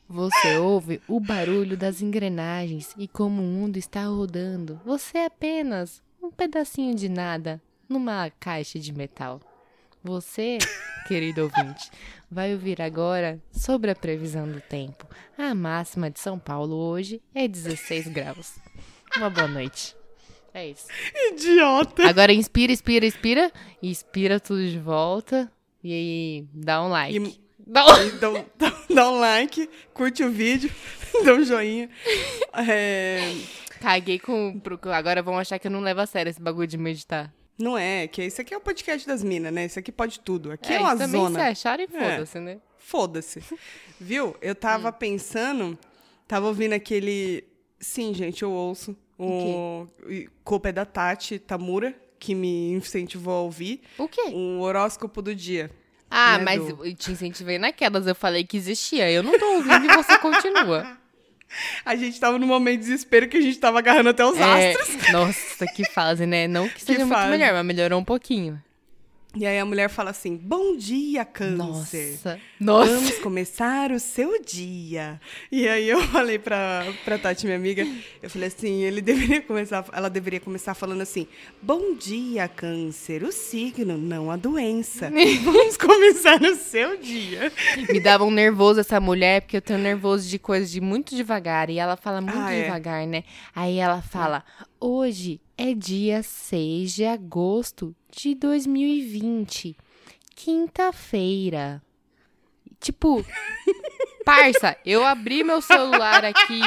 Você 0.09 0.57
ouve 0.59 1.01
o 1.09 1.19
barulho 1.19 1.77
das 1.77 2.01
engrenagens 2.01 2.95
e 2.97 3.09
como 3.09 3.43
o 3.43 3.47
mundo 3.47 3.77
está 3.77 4.05
rodando. 4.05 4.81
Você 4.85 5.19
é 5.19 5.27
apenas 5.27 6.01
um 6.23 6.31
pedacinho 6.31 6.95
de 6.95 7.09
nada 7.09 7.61
numa 7.89 8.31
caixa 8.39 8.79
de 8.79 8.93
metal. 8.93 9.41
Você, 10.05 10.59
querido 11.09 11.43
ouvinte, 11.43 11.91
vai 12.31 12.53
ouvir 12.53 12.81
agora 12.81 13.41
sobre 13.51 13.91
a 13.91 13.97
previsão 13.97 14.47
do 14.47 14.61
tempo. 14.61 15.07
A 15.37 15.53
máxima 15.55 16.09
de 16.09 16.21
São 16.21 16.39
Paulo 16.39 16.77
hoje 16.77 17.21
é 17.35 17.49
16 17.49 18.07
graus. 18.09 18.55
Uma 19.17 19.29
boa 19.29 19.49
noite. 19.49 19.97
É 20.55 20.69
isso. 20.69 20.87
Idiota! 21.33 22.09
Agora 22.09 22.33
inspira, 22.33 22.73
inspira, 22.73 23.05
inspira. 23.05 23.53
Expira 23.83 24.39
tudo 24.39 24.67
de 24.67 24.79
volta. 24.79 25.51
E 25.87 25.93
aí, 25.93 26.45
dá 26.53 26.83
um 26.85 26.89
like. 26.89 27.17
E- 27.19 27.47
Dá 27.69 27.85
um... 27.85 28.03
E 28.07 28.11
Dá, 28.13 28.31
um- 28.31 28.45
dá- 28.59 28.83
dá 28.95 29.11
um 29.11 29.19
like, 29.21 29.69
curte 29.95 30.23
o 30.25 30.31
vídeo, 30.31 30.71
dá 31.25 31.35
um 31.35 31.45
joinha. 31.45 31.89
É, 32.69 33.35
Caguei 33.81 34.19
com. 34.19 34.61
Agora 34.93 35.23
vão 35.23 35.39
achar 35.39 35.59
que 35.59 35.67
eu 35.67 35.71
não 35.71 35.81
levo 35.81 36.01
a 36.01 36.07
sério 36.07 36.31
esse 36.31 36.41
bagulho 36.41 36.67
de 36.67 36.77
meditar. 36.79 37.33
não 37.59 37.77
é, 37.77 38.07
que 38.07 38.23
isso 38.25 38.41
aqui 38.41 38.55
é 38.55 38.57
o 38.57 38.61
podcast 38.61 39.07
das 39.07 39.23
minas, 39.23 39.53
né? 39.53 39.67
Isso 39.67 39.79
aqui 39.79 39.93
pode 39.93 40.21
tudo. 40.21 40.51
Aqui 40.53 40.73
é, 40.73 40.77
é, 40.77 40.81
uma 40.81 40.91
isso 40.91 40.99
também 40.99 41.21
zona. 41.21 41.39
se 41.41 41.47
acharam 41.47 41.85
e 41.85 41.89
foda-se, 41.89 42.39
né? 42.41 42.59
Foda-se. 42.79 43.43
Viu? 44.01 44.37
Eu 44.41 44.55
tava 44.55 44.89
Hum. 44.91 44.93
pensando, 44.93 45.79
tava 46.27 46.47
ouvindo 46.47 46.73
aquele. 46.73 47.45
Sim, 47.81 48.15
gente, 48.15 48.43
eu 48.43 48.51
ouço. 48.51 48.97
O 49.19 49.87
e 50.09 50.29
culpa 50.45 50.69
é 50.69 50.73
da 50.73 50.85
Tati 50.85 51.39
Tamura, 51.39 51.95
que 52.19 52.35
me 52.35 52.73
incentivou 52.73 53.35
a 53.35 53.41
ouvir. 53.43 53.83
O 53.99 54.09
quê? 54.09 54.23
O 54.33 54.61
horóscopo 54.61 55.21
do 55.23 55.35
dia. 55.35 55.71
Ah, 56.11 56.39
né, 56.39 56.45
mas 56.45 56.65
do- 56.67 56.85
eu 56.87 56.95
te 56.95 57.11
incentivei 57.13 57.59
naquelas. 57.59 58.07
Eu 58.07 58.15
falei 58.15 58.45
que 58.45 58.57
existia. 58.57 59.11
Eu 59.11 59.23
não 59.23 59.39
tô 59.39 59.45
ouvindo 59.55 59.85
e 59.91 59.95
você 59.97 60.17
continua. 60.19 60.97
A 61.85 61.95
gente 61.95 62.19
tava 62.19 62.39
num 62.39 62.47
momento 62.47 62.81
de 62.81 62.87
desespero 62.87 63.29
que 63.29 63.37
a 63.37 63.41
gente 63.41 63.57
tava 63.59 63.79
agarrando 63.79 64.09
até 64.09 64.25
os 64.27 64.37
É, 64.37 64.73
astros. 64.73 65.13
nossa, 65.13 65.65
que 65.69 65.85
fase, 65.85 66.27
né? 66.27 66.49
Não 66.49 66.69
que 66.69 66.83
seja 66.83 66.99
muito 67.07 67.15
fase. 67.17 67.31
melhor, 67.31 67.53
mas 67.55 67.65
melhorou 67.65 68.01
um 68.01 68.05
pouquinho. 68.05 68.61
E 69.39 69.45
aí 69.45 69.59
a 69.59 69.65
mulher 69.67 69.89
fala 69.91 70.11
assim: 70.11 70.35
Bom 70.37 70.77
dia, 70.77 71.25
câncer. 71.25 71.57
Nossa. 71.57 72.41
Nossa. 72.59 72.91
Vamos 72.95 73.19
começar 73.19 73.93
o 73.93 74.01
seu 74.01 74.43
dia. 74.43 75.21
E 75.53 75.69
aí 75.69 75.87
eu 75.89 76.01
falei 76.09 76.39
pra, 76.39 76.87
pra 77.05 77.19
Tati, 77.19 77.45
minha 77.45 77.57
amiga, 77.59 77.87
eu 78.23 78.31
falei 78.31 78.49
assim, 78.49 78.83
ele 78.83 79.03
deveria 79.03 79.43
começar, 79.43 79.85
ela 79.93 80.09
deveria 80.09 80.41
começar 80.41 80.75
falando 80.75 81.03
assim: 81.03 81.27
Bom 81.61 81.95
dia, 81.95 82.49
câncer, 82.49 83.23
o 83.25 83.31
signo, 83.31 83.99
não 83.99 84.31
a 84.31 84.37
doença. 84.37 85.11
Vamos 85.45 85.77
começar 85.77 86.41
o 86.41 86.55
seu 86.57 86.97
dia. 86.97 87.53
Me 87.91 88.01
dava 88.01 88.25
um 88.25 88.31
nervoso 88.31 88.81
essa 88.81 88.99
mulher, 88.99 89.43
porque 89.43 89.59
eu 89.59 89.63
tenho 89.63 89.79
nervoso 89.79 90.27
de 90.29 90.39
coisas 90.39 90.71
de 90.71 90.81
muito 90.81 91.15
devagar. 91.15 91.69
E 91.69 91.79
ela 91.79 91.97
fala 91.97 92.23
muito 92.23 92.39
Ah, 92.39 92.53
é. 92.55 92.63
devagar, 92.65 93.07
né? 93.07 93.23
Aí 93.55 93.77
ela 93.79 94.01
fala: 94.01 94.43
hoje 94.81 95.41
é 95.57 95.75
dia 95.75 96.23
6 96.23 96.93
de 96.93 97.05
agosto 97.05 97.95
de 98.11 98.35
2020, 98.35 99.77
quinta-feira. 100.35 101.83
Tipo, 102.81 103.25
parça, 104.25 104.77
eu 104.85 105.05
abri 105.05 105.43
meu 105.43 105.61
celular 105.61 106.25
aqui 106.25 106.61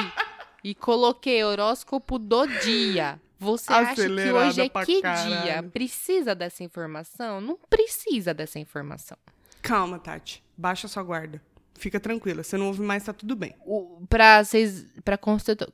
e 0.64 0.74
coloquei 0.74 1.43
horóscopo 1.43 2.18
do 2.18 2.45
dia. 2.45 3.20
Você 3.38 3.72
acha 3.72 3.95
que 3.95 4.01
Acelerada 4.01 4.47
hoje 4.47 4.62
é 4.62 4.70
que 4.70 4.93
dia? 4.93 5.01
caralho. 5.01 5.70
Precisa 5.70 6.36
dessa 6.36 6.64
informação? 6.64 7.39
Não 7.39 7.57
precisa 7.70 8.34
dessa 8.34 8.60
informação. 8.60 9.18
Calma, 9.62 9.97
Tati, 9.99 10.43
baixa 10.57 10.88
sua 10.88 11.03
guarda. 11.03 11.41
Fica 11.80 11.99
tranquila, 11.99 12.43
você 12.43 12.57
não 12.57 12.67
ouve 12.67 12.82
mais, 12.82 13.03
tá 13.05 13.13
tudo 13.13 13.36
bem. 13.36 13.55
O- 13.65 14.01
Pra, 14.09 14.43
vocês, 14.43 14.86
pra 15.03 15.17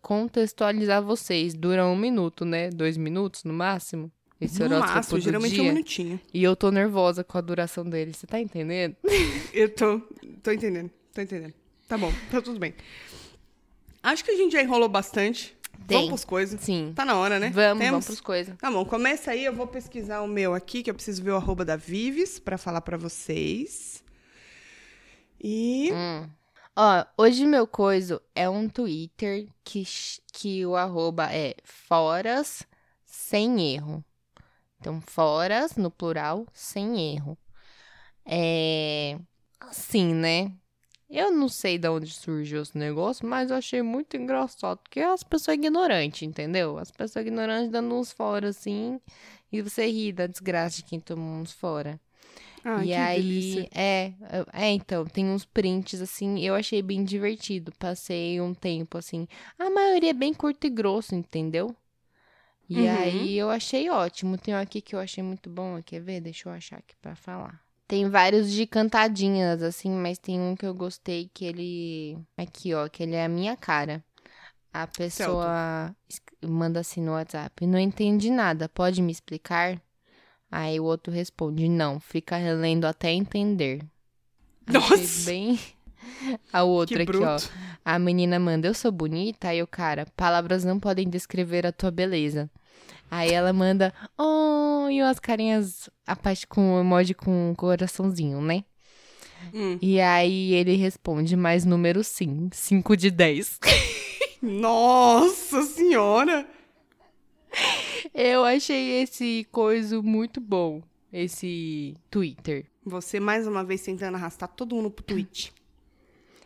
contextualizar 0.02 1.02
vocês, 1.04 1.54
dura 1.54 1.86
um 1.86 1.96
minuto, 1.96 2.46
né? 2.46 2.70
Dois 2.70 2.96
minutos 2.96 3.44
no 3.44 3.54
máximo. 3.54 4.12
Esse 4.40 4.62
No 4.64 4.80
máximo, 4.80 5.20
geralmente 5.20 5.54
é 5.54 5.56
dia. 5.56 5.64
um 5.64 5.74
minutinho. 5.74 6.20
E 6.34 6.44
eu 6.44 6.56
tô 6.56 6.70
nervosa 6.70 7.24
com 7.24 7.38
a 7.38 7.42
duração 7.42 7.84
dele, 7.84 8.14
você 8.14 8.28
tá 8.28 8.40
entendendo? 8.40 8.96
Eu 9.54 9.74
tô, 9.74 10.00
tô 10.44 10.52
entendendo, 10.52 10.92
tô 11.14 11.22
entendendo. 11.22 11.54
Tá 11.88 11.98
bom, 11.98 12.12
tá 12.30 12.42
tudo 12.42 12.60
bem. 12.60 12.74
Acho 14.04 14.24
que 14.24 14.32
a 14.32 14.36
gente 14.36 14.52
já 14.52 14.62
enrolou 14.62 14.90
bastante. 14.90 15.56
Tem. 15.88 15.98
Vamos 15.98 16.10
pros 16.10 16.26
coisas. 16.26 16.60
Sim. 16.62 16.92
Tá 16.96 17.04
na 17.06 17.16
hora, 17.18 17.40
né? 17.40 17.50
Vamos, 17.54 17.80
Temos? 17.80 17.92
vamos 17.92 18.06
pros 18.06 18.22
coisas. 18.22 18.56
Tá 18.58 18.70
bom, 18.70 18.84
começa 18.86 19.32
aí, 19.32 19.46
eu 19.46 19.54
vou 19.54 19.68
pesquisar 19.68 20.22
o 20.22 20.28
meu 20.28 20.54
aqui, 20.54 20.84
que 20.84 20.90
eu 20.90 20.94
preciso 20.94 21.24
ver 21.24 21.32
o 21.32 21.36
arroba 21.38 21.64
da 21.66 21.76
Vives 21.76 22.38
pra 22.40 22.58
falar 22.58 22.82
pra 22.82 22.98
vocês. 22.98 23.95
E. 25.48 25.92
Hum. 25.94 26.28
Ó, 26.76 27.06
hoje 27.20 27.46
meu 27.46 27.68
coiso 27.68 28.20
é 28.34 28.50
um 28.50 28.68
Twitter 28.68 29.48
que, 29.64 29.84
que 30.34 30.66
o 30.66 30.76
arroba 30.76 31.32
é 31.32 31.54
foras 31.64 32.64
sem 33.06 33.76
erro. 33.76 34.04
Então, 34.80 35.00
foras, 35.00 35.76
no 35.76 35.92
plural, 35.92 36.48
sem 36.52 37.14
erro. 37.14 37.38
É. 38.26 39.20
Assim, 39.60 40.16
né? 40.16 40.52
Eu 41.08 41.30
não 41.30 41.48
sei 41.48 41.78
de 41.78 41.88
onde 41.90 42.12
surgiu 42.12 42.64
esse 42.64 42.76
negócio, 42.76 43.28
mas 43.28 43.52
eu 43.52 43.58
achei 43.58 43.84
muito 43.84 44.18
engraçado. 44.18 44.80
Porque 44.80 45.00
as 45.00 45.22
pessoas 45.22 45.58
ignorantes, 45.58 46.24
entendeu? 46.24 46.80
As 46.80 46.90
pessoas 46.90 47.24
ignorantes 47.24 47.70
dando 47.70 47.94
uns 47.94 48.12
fora 48.12 48.50
assim. 48.50 49.00
E 49.52 49.62
você 49.62 49.86
ri 49.86 50.12
da 50.12 50.26
desgraça 50.26 50.78
de 50.78 50.86
quem 50.86 51.00
tomou 51.00 51.40
uns 51.40 51.52
fora. 51.52 52.02
Ai, 52.66 52.88
e 52.88 52.94
que 52.94 53.08
aí, 53.08 53.08
delícia. 53.08 53.70
é, 53.74 54.14
é, 54.54 54.72
então, 54.72 55.06
tem 55.06 55.26
uns 55.30 55.46
prints, 55.46 56.02
assim, 56.02 56.40
eu 56.40 56.56
achei 56.56 56.82
bem 56.82 57.04
divertido. 57.04 57.72
Passei 57.80 58.42
um 58.42 58.54
tempo, 58.54 58.98
assim, 58.98 59.28
a 59.58 59.70
maioria 59.70 60.12
é 60.12 60.14
bem 60.14 60.34
curto 60.34 60.66
e 60.68 60.70
grosso, 60.70 61.16
entendeu? 61.16 61.76
E 62.70 62.86
Uhum. 62.86 62.88
aí 62.88 63.36
eu 63.38 63.50
achei 63.50 63.90
ótimo. 63.90 64.38
Tem 64.38 64.54
um 64.56 64.60
aqui 64.60 64.82
que 64.82 64.96
eu 64.96 65.00
achei 65.00 65.24
muito 65.24 65.50
bom, 65.50 65.82
quer 65.84 66.02
ver? 66.02 66.22
Deixa 66.22 66.50
eu 66.50 66.54
achar 66.54 66.78
aqui 66.80 66.96
pra 67.02 67.16
falar. 67.16 67.64
Tem 67.88 68.10
vários 68.10 68.52
de 68.52 68.66
cantadinhas, 68.66 69.62
assim, 69.62 69.92
mas 69.92 70.18
tem 70.18 70.40
um 70.40 70.56
que 70.56 70.66
eu 70.66 70.74
gostei 70.74 71.30
que 71.34 71.46
ele. 71.46 72.18
Aqui, 72.38 72.74
ó, 72.74 72.90
que 72.90 73.04
ele 73.04 73.16
é 73.16 73.26
a 73.26 73.30
minha 73.30 73.56
cara. 73.56 74.04
A 74.74 74.88
pessoa 74.88 75.96
es- 76.10 76.22
manda 76.44 76.82
assim 76.82 77.02
no 77.02 77.14
WhatsApp. 77.14 77.66
Não 77.68 77.80
entendi 77.80 78.32
nada, 78.32 78.70
pode 78.70 79.02
me 79.02 79.12
explicar? 79.12 79.82
Aí 80.58 80.80
o 80.80 80.86
outro 80.86 81.12
responde, 81.12 81.68
não, 81.68 82.00
fica 82.00 82.38
relendo 82.38 82.86
até 82.86 83.12
entender. 83.12 83.82
Achei 84.66 84.80
Nossa! 84.80 85.26
bem. 85.26 85.60
A 86.54 86.64
outra 86.64 87.04
aqui, 87.04 87.18
ó. 87.18 87.38
A 87.84 88.00
menina 88.00 88.40
manda, 88.40 88.66
eu 88.66 88.74
sou 88.74 88.90
bonita? 88.90 89.50
Aí 89.50 89.62
o 89.62 89.68
cara, 89.68 90.08
palavras 90.16 90.64
não 90.64 90.80
podem 90.80 91.10
descrever 91.10 91.68
a 91.68 91.74
tua 91.74 91.92
beleza. 91.92 92.50
Aí 93.12 93.34
ela 93.34 93.52
manda, 93.52 93.94
oh, 94.18 94.88
e 94.90 95.02
umas 95.02 95.20
carinhas, 95.20 95.90
a 96.08 96.16
parte 96.16 96.48
com 96.48 96.80
emoji 96.80 97.14
com 97.14 97.50
um 97.50 97.54
coraçãozinho, 97.54 98.40
né? 98.40 98.64
Hum. 99.54 99.78
E 99.82 100.00
aí 100.00 100.54
ele 100.54 100.78
responde, 100.78 101.36
mais 101.36 101.66
número 101.66 102.02
sim, 102.02 102.48
5 102.54 102.96
de 102.96 103.12
10. 103.12 103.60
Nossa 104.42 105.64
senhora! 105.64 106.48
Eu 108.18 108.46
achei 108.46 109.02
esse 109.02 109.46
coisa 109.52 110.02
muito 110.02 110.40
bom, 110.40 110.82
esse 111.12 111.98
Twitter. 112.10 112.66
Você 112.86 113.20
mais 113.20 113.46
uma 113.46 113.62
vez 113.62 113.82
tentando 113.82 114.16
arrastar 114.16 114.48
todo 114.48 114.74
mundo 114.74 114.90
pro 114.90 115.04
Twitch. 115.04 115.50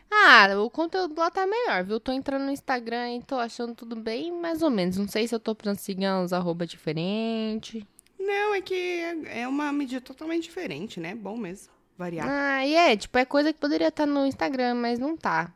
Ah, 0.10 0.48
o 0.60 0.68
conteúdo 0.72 1.14
lá 1.16 1.30
tá 1.30 1.46
melhor, 1.46 1.84
viu? 1.84 2.00
Tô 2.00 2.12
entrando 2.12 2.46
no 2.46 2.52
Instagram 2.52 3.18
e 3.18 3.22
tô 3.22 3.36
achando 3.36 3.76
tudo 3.76 3.96
bem 3.96 4.32
mais 4.32 4.64
ou 4.64 4.72
menos. 4.72 4.98
Não 4.98 5.08
sei 5.08 5.28
se 5.28 5.36
eu 5.36 5.40
tô 5.40 5.56
seguir 5.78 6.08
uns 6.08 6.34
arroba 6.34 6.66
diferente. 6.66 7.88
Não, 8.20 8.56
é 8.56 8.62
que 8.62 8.74
é 8.74 9.42
é 9.42 9.48
uma 9.48 9.72
medida 9.72 10.02
totalmente 10.02 10.46
diferente, 10.46 11.00
né? 11.00 11.14
Bom 11.14 11.38
mesmo. 11.38 11.72
Variar. 11.96 12.28
Ah, 12.28 12.66
e 12.66 12.74
é, 12.74 12.98
tipo, 12.98 13.16
é 13.16 13.26
coisa 13.26 13.54
que 13.54 13.60
poderia 13.60 13.90
estar 13.90 14.08
no 14.08 14.26
Instagram, 14.26 14.74
mas 14.74 14.98
não 14.98 15.16
tá. 15.16 15.54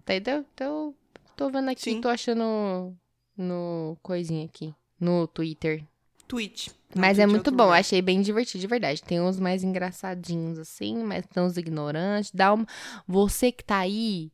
Entendeu? 0.00 0.42
Então, 0.54 0.94
tô 1.36 1.50
vendo 1.50 1.68
aqui, 1.68 1.82
Sim. 1.82 2.00
tô 2.00 2.08
achando 2.08 2.96
no 3.36 3.98
coisinha 4.02 4.46
aqui, 4.46 4.74
no 5.00 5.26
Twitter. 5.26 5.82
Twitch. 6.28 6.68
Mas 6.94 7.18
é 7.18 7.22
Twitch 7.22 7.32
muito 7.32 7.50
bom, 7.50 7.64
lugar. 7.64 7.80
achei 7.80 8.02
bem 8.02 8.20
divertido, 8.20 8.60
de 8.60 8.66
verdade. 8.66 9.02
Tem 9.02 9.20
uns 9.20 9.40
mais 9.40 9.64
engraçadinhos 9.64 10.58
assim, 10.58 11.02
mas 11.02 11.26
tem 11.26 11.42
uns 11.42 11.56
ignorantes. 11.56 12.30
Dá 12.32 12.52
uma... 12.52 12.66
Você 13.06 13.50
que 13.50 13.64
tá 13.64 13.78
aí, 13.78 14.30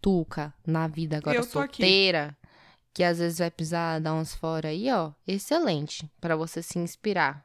Tuca, 0.00 0.52
na 0.66 0.86
vida 0.86 1.16
agora 1.16 1.36
tô 1.44 1.58
aqui. 1.58 1.78
solteira, 1.78 2.36
que 2.92 3.02
às 3.02 3.18
vezes 3.18 3.38
vai 3.38 3.50
precisar 3.50 3.98
dar 4.00 4.14
uns 4.14 4.34
fora 4.34 4.68
aí, 4.68 4.90
ó. 4.92 5.12
Excelente, 5.26 6.08
pra 6.20 6.36
você 6.36 6.62
se 6.62 6.78
inspirar. 6.78 7.44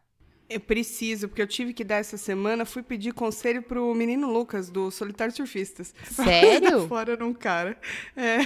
Eu 0.49 0.59
preciso, 0.59 1.27
porque 1.27 1.41
eu 1.41 1.47
tive 1.47 1.73
que 1.73 1.83
dar 1.83 1.97
essa 1.97 2.17
semana, 2.17 2.65
fui 2.65 2.81
pedir 2.81 3.13
conselho 3.13 3.61
pro 3.61 3.93
menino 3.93 4.31
Lucas, 4.31 4.69
do 4.69 4.89
Solitário 4.89 5.33
Surfistas. 5.33 5.93
Sério? 6.11 6.87
fora 6.87 7.15
num 7.15 7.33
cara. 7.33 7.79
É. 8.15 8.39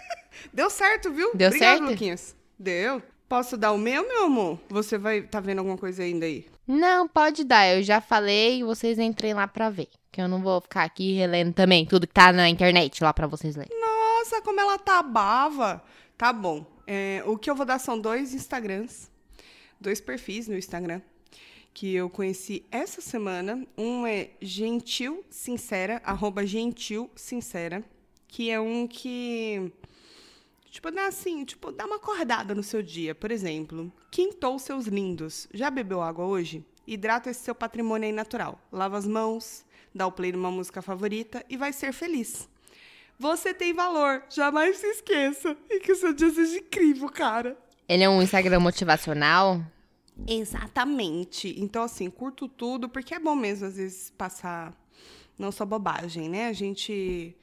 Deu 0.52 0.68
certo, 0.68 1.10
viu? 1.10 1.34
Deu 1.34 1.48
Obrigado, 1.48 1.78
certo? 1.78 1.90
Luquinhas. 1.90 2.36
Deu. 2.58 3.02
Posso 3.28 3.56
dar 3.56 3.72
o 3.72 3.78
meu, 3.78 4.06
meu 4.06 4.24
amor? 4.24 4.58
Você 4.68 4.96
vai 4.96 5.22
tá 5.22 5.40
vendo 5.40 5.58
alguma 5.58 5.76
coisa 5.76 6.02
ainda 6.02 6.26
aí? 6.26 6.46
Não, 6.66 7.08
pode 7.08 7.44
dar, 7.44 7.76
eu 7.76 7.82
já 7.82 8.00
falei, 8.00 8.62
vocês 8.62 8.98
entrem 8.98 9.34
lá 9.34 9.46
pra 9.46 9.70
ver. 9.70 9.88
Que 10.12 10.20
eu 10.20 10.28
não 10.28 10.40
vou 10.40 10.60
ficar 10.60 10.84
aqui 10.84 11.14
relendo 11.14 11.52
também 11.52 11.84
tudo 11.84 12.06
que 12.06 12.14
tá 12.14 12.32
na 12.32 12.48
internet 12.48 13.02
lá 13.02 13.12
pra 13.12 13.26
vocês 13.26 13.56
lerem. 13.56 13.76
Nossa, 13.78 14.40
como 14.42 14.60
ela 14.60 14.78
tá 14.78 15.02
bava. 15.02 15.82
Tá 16.16 16.32
bom. 16.32 16.64
É, 16.86 17.22
o 17.26 17.36
que 17.36 17.50
eu 17.50 17.54
vou 17.54 17.66
dar 17.66 17.78
são 17.78 17.98
dois 17.98 18.32
Instagrams, 18.32 19.10
dois 19.80 20.00
perfis 20.00 20.48
no 20.48 20.56
Instagram 20.56 21.00
que 21.76 21.94
eu 21.94 22.08
conheci 22.08 22.64
essa 22.70 23.02
semana. 23.02 23.66
Um 23.76 24.06
é 24.06 24.30
Gentil 24.40 25.22
Sincera, 25.28 26.00
arroba 26.02 26.46
Gentil 26.46 27.10
Sincera, 27.14 27.84
que 28.26 28.50
é 28.50 28.58
um 28.58 28.86
que 28.86 29.70
tipo 30.76 30.90
dá 30.90 31.06
assim, 31.06 31.44
tipo 31.44 31.72
dá 31.72 31.86
uma 31.86 31.96
acordada 31.96 32.54
no 32.54 32.62
seu 32.62 32.82
dia, 32.82 33.14
por 33.14 33.30
exemplo. 33.30 33.90
Quintou 34.10 34.58
seus 34.58 34.86
lindos. 34.86 35.48
Já 35.52 35.70
bebeu 35.70 36.02
água 36.02 36.26
hoje? 36.26 36.64
Hidrata 36.86 37.30
esse 37.30 37.40
seu 37.40 37.54
patrimônio 37.54 38.06
aí 38.06 38.12
natural. 38.12 38.60
Lava 38.70 38.98
as 38.98 39.06
mãos, 39.06 39.64
dá 39.94 40.06
o 40.06 40.12
play 40.12 40.32
numa 40.32 40.50
música 40.50 40.82
favorita 40.82 41.44
e 41.48 41.56
vai 41.56 41.72
ser 41.72 41.92
feliz. 41.92 42.48
Você 43.18 43.54
tem 43.54 43.72
valor, 43.72 44.22
jamais 44.28 44.76
se 44.76 44.86
esqueça. 44.86 45.56
E 45.70 45.80
que 45.80 45.92
o 45.92 45.96
seu 45.96 46.12
dia 46.12 46.30
seja 46.30 46.58
incrível, 46.58 47.08
cara. 47.08 47.56
Ele 47.88 48.02
é 48.02 48.08
um 48.08 48.20
Instagram 48.20 48.60
motivacional? 48.60 49.64
Exatamente. 50.28 51.54
Então, 51.58 51.84
assim, 51.84 52.10
curto 52.10 52.48
tudo, 52.48 52.86
porque 52.86 53.14
é 53.14 53.18
bom 53.18 53.34
mesmo, 53.34 53.66
às 53.66 53.76
vezes, 53.76 54.12
passar 54.16 54.74
não 55.38 55.50
só 55.50 55.64
bobagem, 55.64 56.28
né? 56.28 56.48
A 56.48 56.52
gente, 56.52 57.34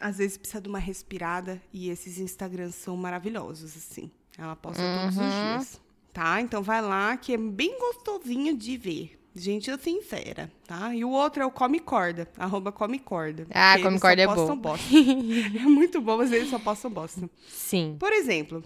às 0.00 0.18
vezes, 0.18 0.36
precisa 0.36 0.60
de 0.60 0.68
uma 0.68 0.78
respirada 0.78 1.60
e 1.72 1.88
esses 1.90 2.18
Instagrams 2.18 2.74
são 2.74 2.96
maravilhosos, 2.96 3.76
assim. 3.76 4.10
Ela 4.38 4.54
posta 4.56 4.82
todos 4.82 5.16
os 5.16 5.22
Uhum. 5.42 5.48
dias, 5.52 5.80
tá? 6.12 6.40
Então, 6.40 6.62
vai 6.62 6.82
lá, 6.82 7.16
que 7.16 7.32
é 7.32 7.36
bem 7.38 7.78
gostosinho 7.78 8.56
de 8.56 8.76
ver. 8.76 9.18
Gente 9.38 9.70
sincera, 9.82 10.50
tá? 10.66 10.94
E 10.94 11.04
o 11.04 11.10
outro 11.10 11.42
é 11.42 11.46
o 11.46 11.50
Come 11.50 11.78
Corda, 11.78 12.26
arroba 12.38 12.72
Come 12.72 12.98
Corda. 12.98 13.46
Ah, 13.50 13.76
Come 13.82 14.00
Corda 14.00 14.22
é 14.22 14.26
bom. 14.26 14.56
bosta. 14.56 14.86
é 15.60 15.62
muito 15.64 16.00
bom, 16.00 16.16
mas 16.16 16.32
eles 16.32 16.48
só 16.48 16.58
postam 16.58 16.90
bosta. 16.90 17.28
Sim. 17.46 17.96
Por 18.00 18.10
exemplo, 18.14 18.64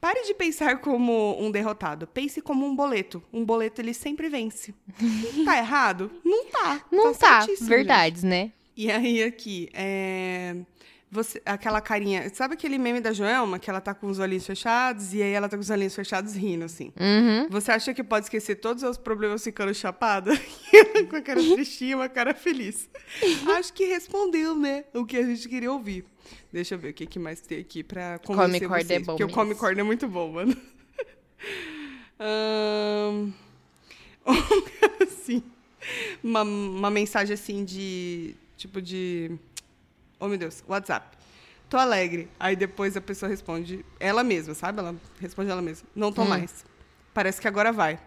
pare 0.00 0.24
de 0.26 0.34
pensar 0.34 0.80
como 0.80 1.40
um 1.40 1.52
derrotado. 1.52 2.04
Pense 2.08 2.40
como 2.40 2.66
um 2.66 2.74
boleto. 2.74 3.22
Um 3.32 3.44
boleto, 3.44 3.80
ele 3.80 3.94
sempre 3.94 4.28
vence. 4.28 4.74
tá 5.44 5.56
errado? 5.56 6.10
Não 6.24 6.46
tá. 6.46 6.84
Não 6.90 7.14
tá, 7.14 7.42
certíssimo, 7.42 7.68
verdades, 7.68 8.24
né? 8.24 8.50
E 8.78 8.92
aí, 8.92 9.24
aqui, 9.24 9.68
é... 9.74 10.54
Você, 11.10 11.42
aquela 11.44 11.80
carinha... 11.80 12.32
Sabe 12.32 12.54
aquele 12.54 12.78
meme 12.78 13.00
da 13.00 13.12
Joelma? 13.12 13.58
Que 13.58 13.68
ela 13.68 13.80
tá 13.80 13.92
com 13.92 14.06
os 14.06 14.20
olhinhos 14.20 14.46
fechados 14.46 15.12
e 15.12 15.20
aí 15.20 15.32
ela 15.32 15.48
tá 15.48 15.56
com 15.56 15.62
os 15.62 15.70
olhinhos 15.70 15.96
fechados 15.96 16.36
rindo, 16.36 16.64
assim. 16.64 16.92
Uhum. 16.96 17.48
Você 17.50 17.72
acha 17.72 17.92
que 17.92 18.04
pode 18.04 18.26
esquecer 18.26 18.54
todos 18.54 18.84
os 18.84 18.96
problemas 18.96 19.42
ficando 19.42 19.74
chapada? 19.74 20.30
Com 21.10 21.16
a 21.16 21.20
cara 21.20 21.40
tristinha, 21.40 21.96
uma 21.96 22.08
cara 22.08 22.32
feliz. 22.34 22.88
Acho 23.58 23.72
que 23.72 23.84
respondeu, 23.86 24.54
né? 24.54 24.84
O 24.94 25.04
que 25.04 25.16
a 25.16 25.24
gente 25.24 25.48
queria 25.48 25.72
ouvir. 25.72 26.04
Deixa 26.52 26.76
eu 26.76 26.78
ver 26.78 26.90
o 26.90 26.94
que, 26.94 27.04
que 27.04 27.18
mais 27.18 27.40
tem 27.40 27.58
aqui 27.58 27.82
pra 27.82 28.20
convencer 28.20 28.68
Come 28.68 28.80
é 28.80 28.84
vocês. 28.84 29.02
bom 29.02 29.06
porque 29.06 29.24
o 29.24 29.26
mesmo. 29.26 29.42
Come 29.42 29.54
Corda 29.56 29.80
é 29.80 29.84
muito 29.84 30.06
bom, 30.06 30.30
mano. 30.30 30.56
Ahn, 32.20 33.32
assim, 35.02 35.42
uma, 36.22 36.42
uma 36.42 36.90
mensagem 36.90 37.34
assim 37.34 37.64
de... 37.64 38.36
Tipo 38.58 38.82
de... 38.82 39.30
Oh, 40.20 40.28
meu 40.28 40.36
Deus. 40.36 40.62
WhatsApp. 40.68 41.16
Tô 41.70 41.76
alegre. 41.78 42.28
Aí 42.40 42.54
depois 42.56 42.96
a 42.96 43.00
pessoa 43.00 43.30
responde 43.30 43.84
ela 44.00 44.22
mesma, 44.24 44.52
sabe? 44.52 44.80
Ela 44.80 44.94
responde 45.20 45.50
ela 45.50 45.62
mesma. 45.62 45.88
Não 45.94 46.12
tô 46.12 46.22
Hum. 46.22 46.28
mais. 46.28 46.66
Parece 47.14 47.40
que 47.40 47.46
agora 47.48 47.72
vai. 47.72 48.00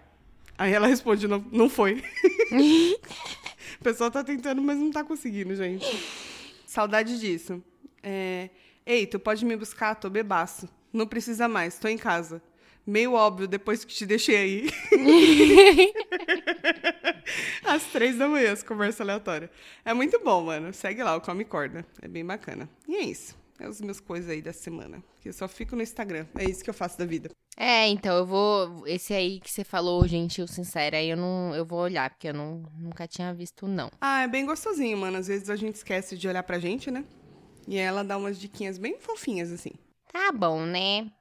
Aí 0.57 0.73
ela 0.73 0.85
responde, 0.87 1.27
não, 1.27 1.43
não 1.51 1.69
foi. 1.69 2.03
a 3.79 3.83
pessoa 3.83 4.11
tá 4.11 4.23
tentando, 4.23 4.61
mas 4.61 4.77
não 4.77 4.91
tá 4.91 5.03
conseguindo, 5.03 5.55
gente. 5.55 5.85
Saudade 6.67 7.19
disso. 7.19 7.63
É, 8.03 8.49
Ei, 8.85 9.07
tu 9.07 9.19
pode 9.19 9.45
me 9.45 9.55
buscar? 9.55 9.95
Tô 9.95 10.09
bebaço. 10.09 10.67
Não 10.91 11.07
precisa 11.07 11.47
mais, 11.47 11.77
tô 11.79 11.87
em 11.87 11.97
casa. 11.97 12.41
Meio 12.85 13.13
óbvio, 13.13 13.47
depois 13.47 13.85
que 13.85 13.93
te 13.93 14.05
deixei 14.05 14.35
aí. 14.35 14.69
Às 17.63 17.83
três 17.85 18.17
da 18.17 18.27
manhã, 18.27 18.49
essa 18.49 18.65
conversa 18.65 19.03
aleatória. 19.03 19.49
É 19.83 19.93
muito 19.93 20.19
bom, 20.23 20.43
mano. 20.43 20.73
Segue 20.73 21.03
lá, 21.03 21.15
o 21.15 21.21
Come 21.21 21.45
Corda. 21.45 21.85
É 22.01 22.07
bem 22.07 22.25
bacana. 22.25 22.69
E 22.87 22.95
é 22.95 23.01
isso. 23.01 23.35
É 23.59 23.65
as 23.65 23.79
minhas 23.79 23.99
coisas 23.99 24.29
aí 24.29 24.41
da 24.41 24.53
semana. 24.53 25.03
Que 25.21 25.29
eu 25.29 25.33
só 25.33 25.47
fico 25.47 25.75
no 25.75 25.83
Instagram. 25.83 26.25
É 26.35 26.43
isso 26.43 26.63
que 26.63 26.69
eu 26.69 26.73
faço 26.73 26.97
da 26.97 27.05
vida. 27.05 27.29
É, 27.55 27.87
então 27.87 28.15
eu 28.17 28.25
vou. 28.25 28.87
Esse 28.87 29.13
aí 29.13 29.39
que 29.39 29.51
você 29.51 29.63
falou, 29.63 30.07
gentil, 30.07 30.47
sincera, 30.47 30.97
aí 30.97 31.09
eu 31.09 31.17
não. 31.17 31.53
Eu 31.53 31.65
vou 31.65 31.79
olhar, 31.79 32.09
porque 32.09 32.29
eu 32.29 32.33
não, 32.33 32.63
nunca 32.77 33.07
tinha 33.07 33.33
visto, 33.33 33.67
não. 33.67 33.91
Ah, 33.99 34.23
é 34.23 34.27
bem 34.27 34.45
gostosinho, 34.45 34.97
mano. 34.97 35.17
Às 35.17 35.27
vezes 35.27 35.49
a 35.49 35.55
gente 35.55 35.75
esquece 35.75 36.17
de 36.17 36.27
olhar 36.27 36.41
pra 36.43 36.57
gente, 36.57 36.89
né? 36.89 37.03
E 37.67 37.77
ela 37.77 38.03
dá 38.03 38.17
umas 38.17 38.39
diquinhas 38.39 38.77
bem 38.77 38.97
fofinhas, 38.99 39.51
assim. 39.51 39.71
Tá 40.11 40.31
bom, 40.31 40.65
né? 40.65 41.11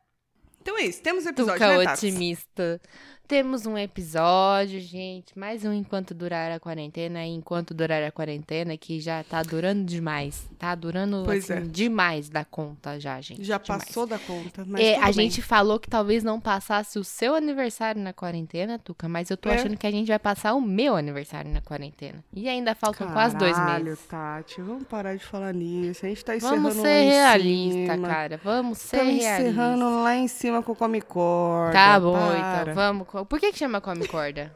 Então 0.63 0.79
é 0.79 0.83
isso. 0.83 1.03
Temos 1.03 1.27
episódio, 1.27 1.59
Tuca 1.59 1.79
né, 1.79 1.85
Tats? 1.85 2.03
otimista. 2.03 2.81
Temos 3.31 3.65
um 3.65 3.79
episódio, 3.79 4.81
gente. 4.81 5.39
Mais 5.39 5.65
um 5.65 5.73
enquanto 5.73 6.13
durar 6.13 6.51
a 6.51 6.59
quarentena. 6.59 7.25
E 7.25 7.29
enquanto 7.29 7.73
durar 7.73 8.03
a 8.03 8.11
quarentena, 8.11 8.77
que 8.77 8.99
já 8.99 9.23
tá 9.23 9.41
durando 9.41 9.85
demais. 9.85 10.51
Tá 10.59 10.75
durando 10.75 11.31
assim, 11.31 11.53
é. 11.53 11.61
demais 11.61 12.29
da 12.29 12.45
conta 12.45 12.99
já, 12.99 13.21
gente. 13.21 13.45
Já 13.45 13.57
demais. 13.59 13.85
passou 13.85 14.05
da 14.05 14.19
conta, 14.19 14.65
mas 14.67 14.85
É, 14.85 14.97
a 14.99 15.05
bem. 15.05 15.13
gente 15.13 15.41
falou 15.43 15.79
que 15.79 15.89
talvez 15.89 16.25
não 16.25 16.41
passasse 16.41 16.99
o 16.99 17.05
seu 17.05 17.37
aniversário 17.37 18.03
na 18.03 18.13
quarentena, 18.13 18.81
Tuca, 18.81 19.09
mas 19.09 19.31
eu 19.31 19.37
tô 19.37 19.49
É. 19.49 19.55
achando 19.55 19.77
que 19.77 19.87
a 19.87 19.93
gente 19.93 20.09
vai 20.09 20.19
passar 20.19 20.55
o 20.55 20.61
meu 20.61 20.97
aniversário 20.97 21.53
na 21.53 21.61
quarentena. 21.61 22.25
E 22.35 22.49
ainda 22.49 22.75
faltam 22.75 23.13
quase 23.13 23.37
dois 23.37 23.55
Caralho, 23.55 23.85
meses. 23.85 24.05
Tati, 24.07 24.61
vamos 24.61 24.89
parar 24.89 25.15
de 25.15 25.25
falar 25.25 25.55
nisso. 25.55 26.05
A 26.05 26.09
gente 26.09 26.25
tá 26.25 26.35
encerrando 26.35 26.63
Vamos 26.63 26.77
lá 26.79 26.83
ser 26.83 27.09
realista, 27.09 27.97
cara. 27.99 28.41
Vamos 28.43 28.79
ser 28.79 28.97
Estamos 28.97 29.23
realistas. 29.23 29.41
encerrando 29.55 30.03
lá 30.03 30.17
em 30.17 30.27
cima 30.27 30.63
com 30.65 30.73
o 30.73 30.77
Come 30.77 31.01
Corda. 31.01 31.73
Tá 31.73 32.01
bom, 32.01 32.13
para. 32.19 32.63
então. 32.63 32.75
Vamos. 32.75 33.20
Por 33.25 33.41
que, 33.41 33.53
que 33.53 33.59
chama 33.59 33.81
Come 33.81 34.07
Corda? 34.07 34.55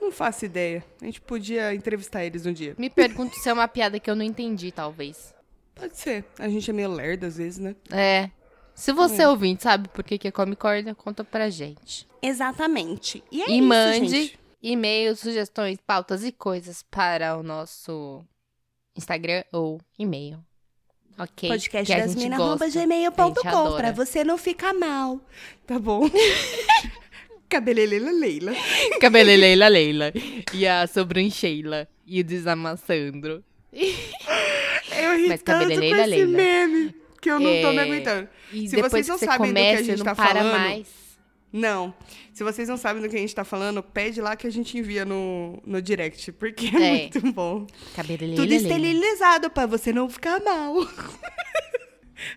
Não 0.00 0.10
faço 0.10 0.46
ideia. 0.46 0.84
A 1.00 1.04
gente 1.04 1.20
podia 1.20 1.74
entrevistar 1.74 2.24
eles 2.24 2.46
um 2.46 2.52
dia. 2.52 2.74
Me 2.78 2.88
pergunto 2.88 3.36
se 3.36 3.48
é 3.48 3.52
uma 3.52 3.68
piada 3.68 4.00
que 4.00 4.10
eu 4.10 4.16
não 4.16 4.24
entendi, 4.24 4.72
talvez. 4.72 5.34
Pode 5.74 5.96
ser. 5.96 6.24
A 6.38 6.48
gente 6.48 6.70
é 6.70 6.72
meio 6.72 6.90
lerdo 6.90 7.26
às 7.26 7.36
vezes, 7.36 7.58
né? 7.58 7.76
É. 7.90 8.30
Se 8.74 8.92
você 8.92 9.26
ouvinte 9.26 9.62
sabe 9.62 9.88
por 9.88 10.02
que, 10.02 10.16
que 10.16 10.28
é 10.28 10.30
Come 10.30 10.56
Corda, 10.56 10.94
conta 10.94 11.22
pra 11.22 11.50
gente. 11.50 12.08
Exatamente. 12.22 13.22
E 13.30 13.42
é 13.42 13.50
e 13.50 13.58
isso, 13.58 13.68
mande 13.68 14.38
e-mails, 14.62 15.20
sugestões, 15.20 15.78
pautas 15.86 16.24
e 16.24 16.32
coisas 16.32 16.82
para 16.82 17.36
o 17.36 17.42
nosso 17.42 18.24
Instagram 18.96 19.44
ou 19.52 19.80
e-mail. 19.98 20.42
Ok? 21.18 21.48
Podcast 21.48 21.94
das 21.94 22.14
minas, 22.14 22.72
gmail.com, 22.72 23.76
pra 23.76 23.92
você 23.92 24.24
não 24.24 24.38
ficar 24.38 24.72
mal. 24.72 25.20
Tá 25.66 25.78
bom? 25.78 26.02
Cabeleleila 27.50 28.10
Leila. 28.12 28.52
Cabeleleila 29.00 29.68
Leila. 29.68 30.12
E 30.54 30.66
a 30.66 30.86
sobrancheila. 30.86 31.86
E 32.06 32.20
o 32.20 32.24
desamassandro. 32.24 33.44
Eu 33.72 35.16
ri 35.16 35.28
Mas 35.28 35.42
tanto 35.42 35.66
com 35.66 35.72
esse 35.72 35.80
Leila. 35.80 36.26
meme. 36.26 36.94
que 37.20 37.30
eu 37.30 37.38
não 37.38 37.60
tô 37.60 37.70
me 37.72 37.76
É, 37.78 37.82
aguentando. 37.82 38.28
E 38.52 38.68
Se 38.68 38.80
vocês 38.80 39.06
não 39.08 39.18
você 39.18 39.26
sabem 39.26 39.48
do 39.52 39.54
que 39.54 39.60
a 39.60 39.64
começa, 39.64 39.84
gente 39.84 39.98
não 39.98 40.04
tá 40.04 40.14
para 40.14 40.26
falando, 40.40 40.52
mais. 40.58 40.86
Não. 41.52 41.94
Se 42.32 42.44
vocês 42.44 42.68
não 42.68 42.76
sabem 42.76 43.02
do 43.02 43.08
que 43.08 43.16
a 43.16 43.18
gente 43.18 43.34
tá 43.34 43.44
falando, 43.44 43.82
pede 43.82 44.20
lá 44.20 44.36
que 44.36 44.46
a 44.46 44.50
gente 44.50 44.78
envia 44.78 45.04
no, 45.04 45.60
no 45.66 45.82
direct, 45.82 46.32
porque 46.32 46.66
é, 46.74 46.82
É. 46.82 46.90
muito 47.02 47.32
bom. 47.32 47.66
Cabelo 47.94 48.34
Tudo 48.36 48.52
esterilizado 48.54 49.50
pra 49.50 49.66
você 49.66 49.92
não 49.92 50.08
ficar 50.08 50.40
mal. 50.42 50.74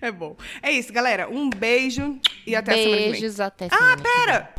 é 0.01 0.11
bom. 0.11 0.35
É 0.61 0.71
isso, 0.71 0.91
galera. 0.93 1.29
Um 1.29 1.49
beijo 1.49 2.19
e 2.45 2.55
até 2.55 2.73
a 2.73 2.75
semana 2.75 2.97
que 2.97 3.03
vem. 3.03 3.11
Beijos, 3.11 3.39
até 3.39 3.67
Ah, 3.71 3.77
semana 3.77 3.95
que 3.97 4.03
pera! 4.03 4.53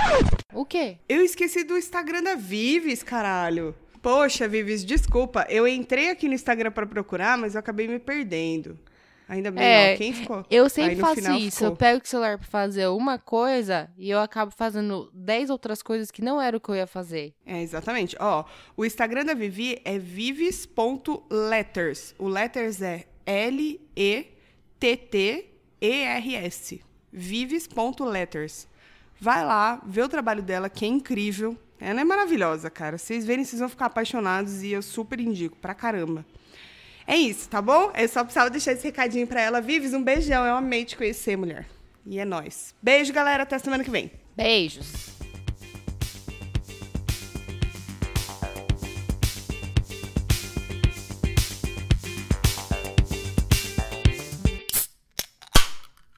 O 0.52 0.64
quê? 0.64 0.98
Eu 1.08 1.22
esqueci 1.22 1.64
do 1.64 1.76
Instagram 1.76 2.22
da 2.22 2.34
Vives, 2.34 3.02
caralho. 3.02 3.74
Poxa, 4.02 4.46
Vives, 4.46 4.84
desculpa. 4.84 5.46
Eu 5.48 5.66
entrei 5.66 6.10
aqui 6.10 6.28
no 6.28 6.34
Instagram 6.34 6.70
pra 6.70 6.86
procurar, 6.86 7.38
mas 7.38 7.54
eu 7.54 7.60
acabei 7.60 7.88
me 7.88 7.98
perdendo. 7.98 8.78
Ainda 9.26 9.50
bem, 9.50 9.64
É, 9.64 9.96
quem 9.96 10.12
ficou? 10.12 10.44
Eu 10.50 10.68
sempre 10.68 10.96
faço 10.96 11.18
isso. 11.32 11.56
ficou. 11.56 11.68
Eu 11.68 11.76
pego 11.76 12.02
o 12.04 12.06
celular 12.06 12.36
pra 12.38 12.46
fazer 12.46 12.86
uma 12.88 13.18
coisa 13.18 13.88
e 13.96 14.10
eu 14.10 14.20
acabo 14.20 14.52
fazendo 14.54 15.10
10 15.14 15.48
outras 15.48 15.82
coisas 15.82 16.10
que 16.10 16.20
não 16.20 16.38
era 16.38 16.54
o 16.54 16.60
que 16.60 16.68
eu 16.68 16.74
ia 16.74 16.86
fazer. 16.86 17.32
É, 17.46 17.62
exatamente. 17.62 18.14
Ó, 18.20 18.44
o 18.76 18.84
Instagram 18.84 19.24
da 19.24 19.32
Vivi 19.32 19.80
é 19.82 19.98
vives.letters. 19.98 22.14
O 22.18 22.28
letters 22.28 22.82
é 22.82 23.06
L-E-T-T-E-R-S. 24.84 26.80
Vives.letters. 27.12 28.68
Vai 29.20 29.44
lá, 29.44 29.80
vê 29.86 30.02
o 30.02 30.08
trabalho 30.08 30.42
dela, 30.42 30.68
que 30.68 30.84
é 30.84 30.88
incrível. 30.88 31.56
Ela 31.80 32.02
é 32.02 32.04
maravilhosa, 32.04 32.68
cara. 32.68 32.98
Vocês 32.98 33.24
verem, 33.24 33.44
vocês 33.44 33.60
vão 33.60 33.68
ficar 33.68 33.86
apaixonados 33.86 34.62
e 34.62 34.72
eu 34.72 34.82
super 34.82 35.18
indico, 35.20 35.56
pra 35.56 35.74
caramba. 35.74 36.24
É 37.06 37.16
isso, 37.16 37.48
tá 37.48 37.60
bom? 37.60 37.92
Eu 37.94 38.08
só 38.08 38.22
precisava 38.24 38.50
deixar 38.50 38.72
esse 38.72 38.84
recadinho 38.84 39.26
pra 39.26 39.40
ela. 39.40 39.60
Vives, 39.60 39.92
um 39.94 40.02
beijão. 40.02 40.44
Eu 40.44 40.56
amei 40.56 40.84
te 40.84 40.96
conhecer, 40.96 41.36
mulher. 41.36 41.66
E 42.06 42.18
é 42.18 42.24
nóis. 42.24 42.74
Beijo, 42.82 43.12
galera. 43.12 43.42
Até 43.42 43.58
semana 43.58 43.84
que 43.84 43.90
vem. 43.90 44.10
Beijos. 44.36 45.13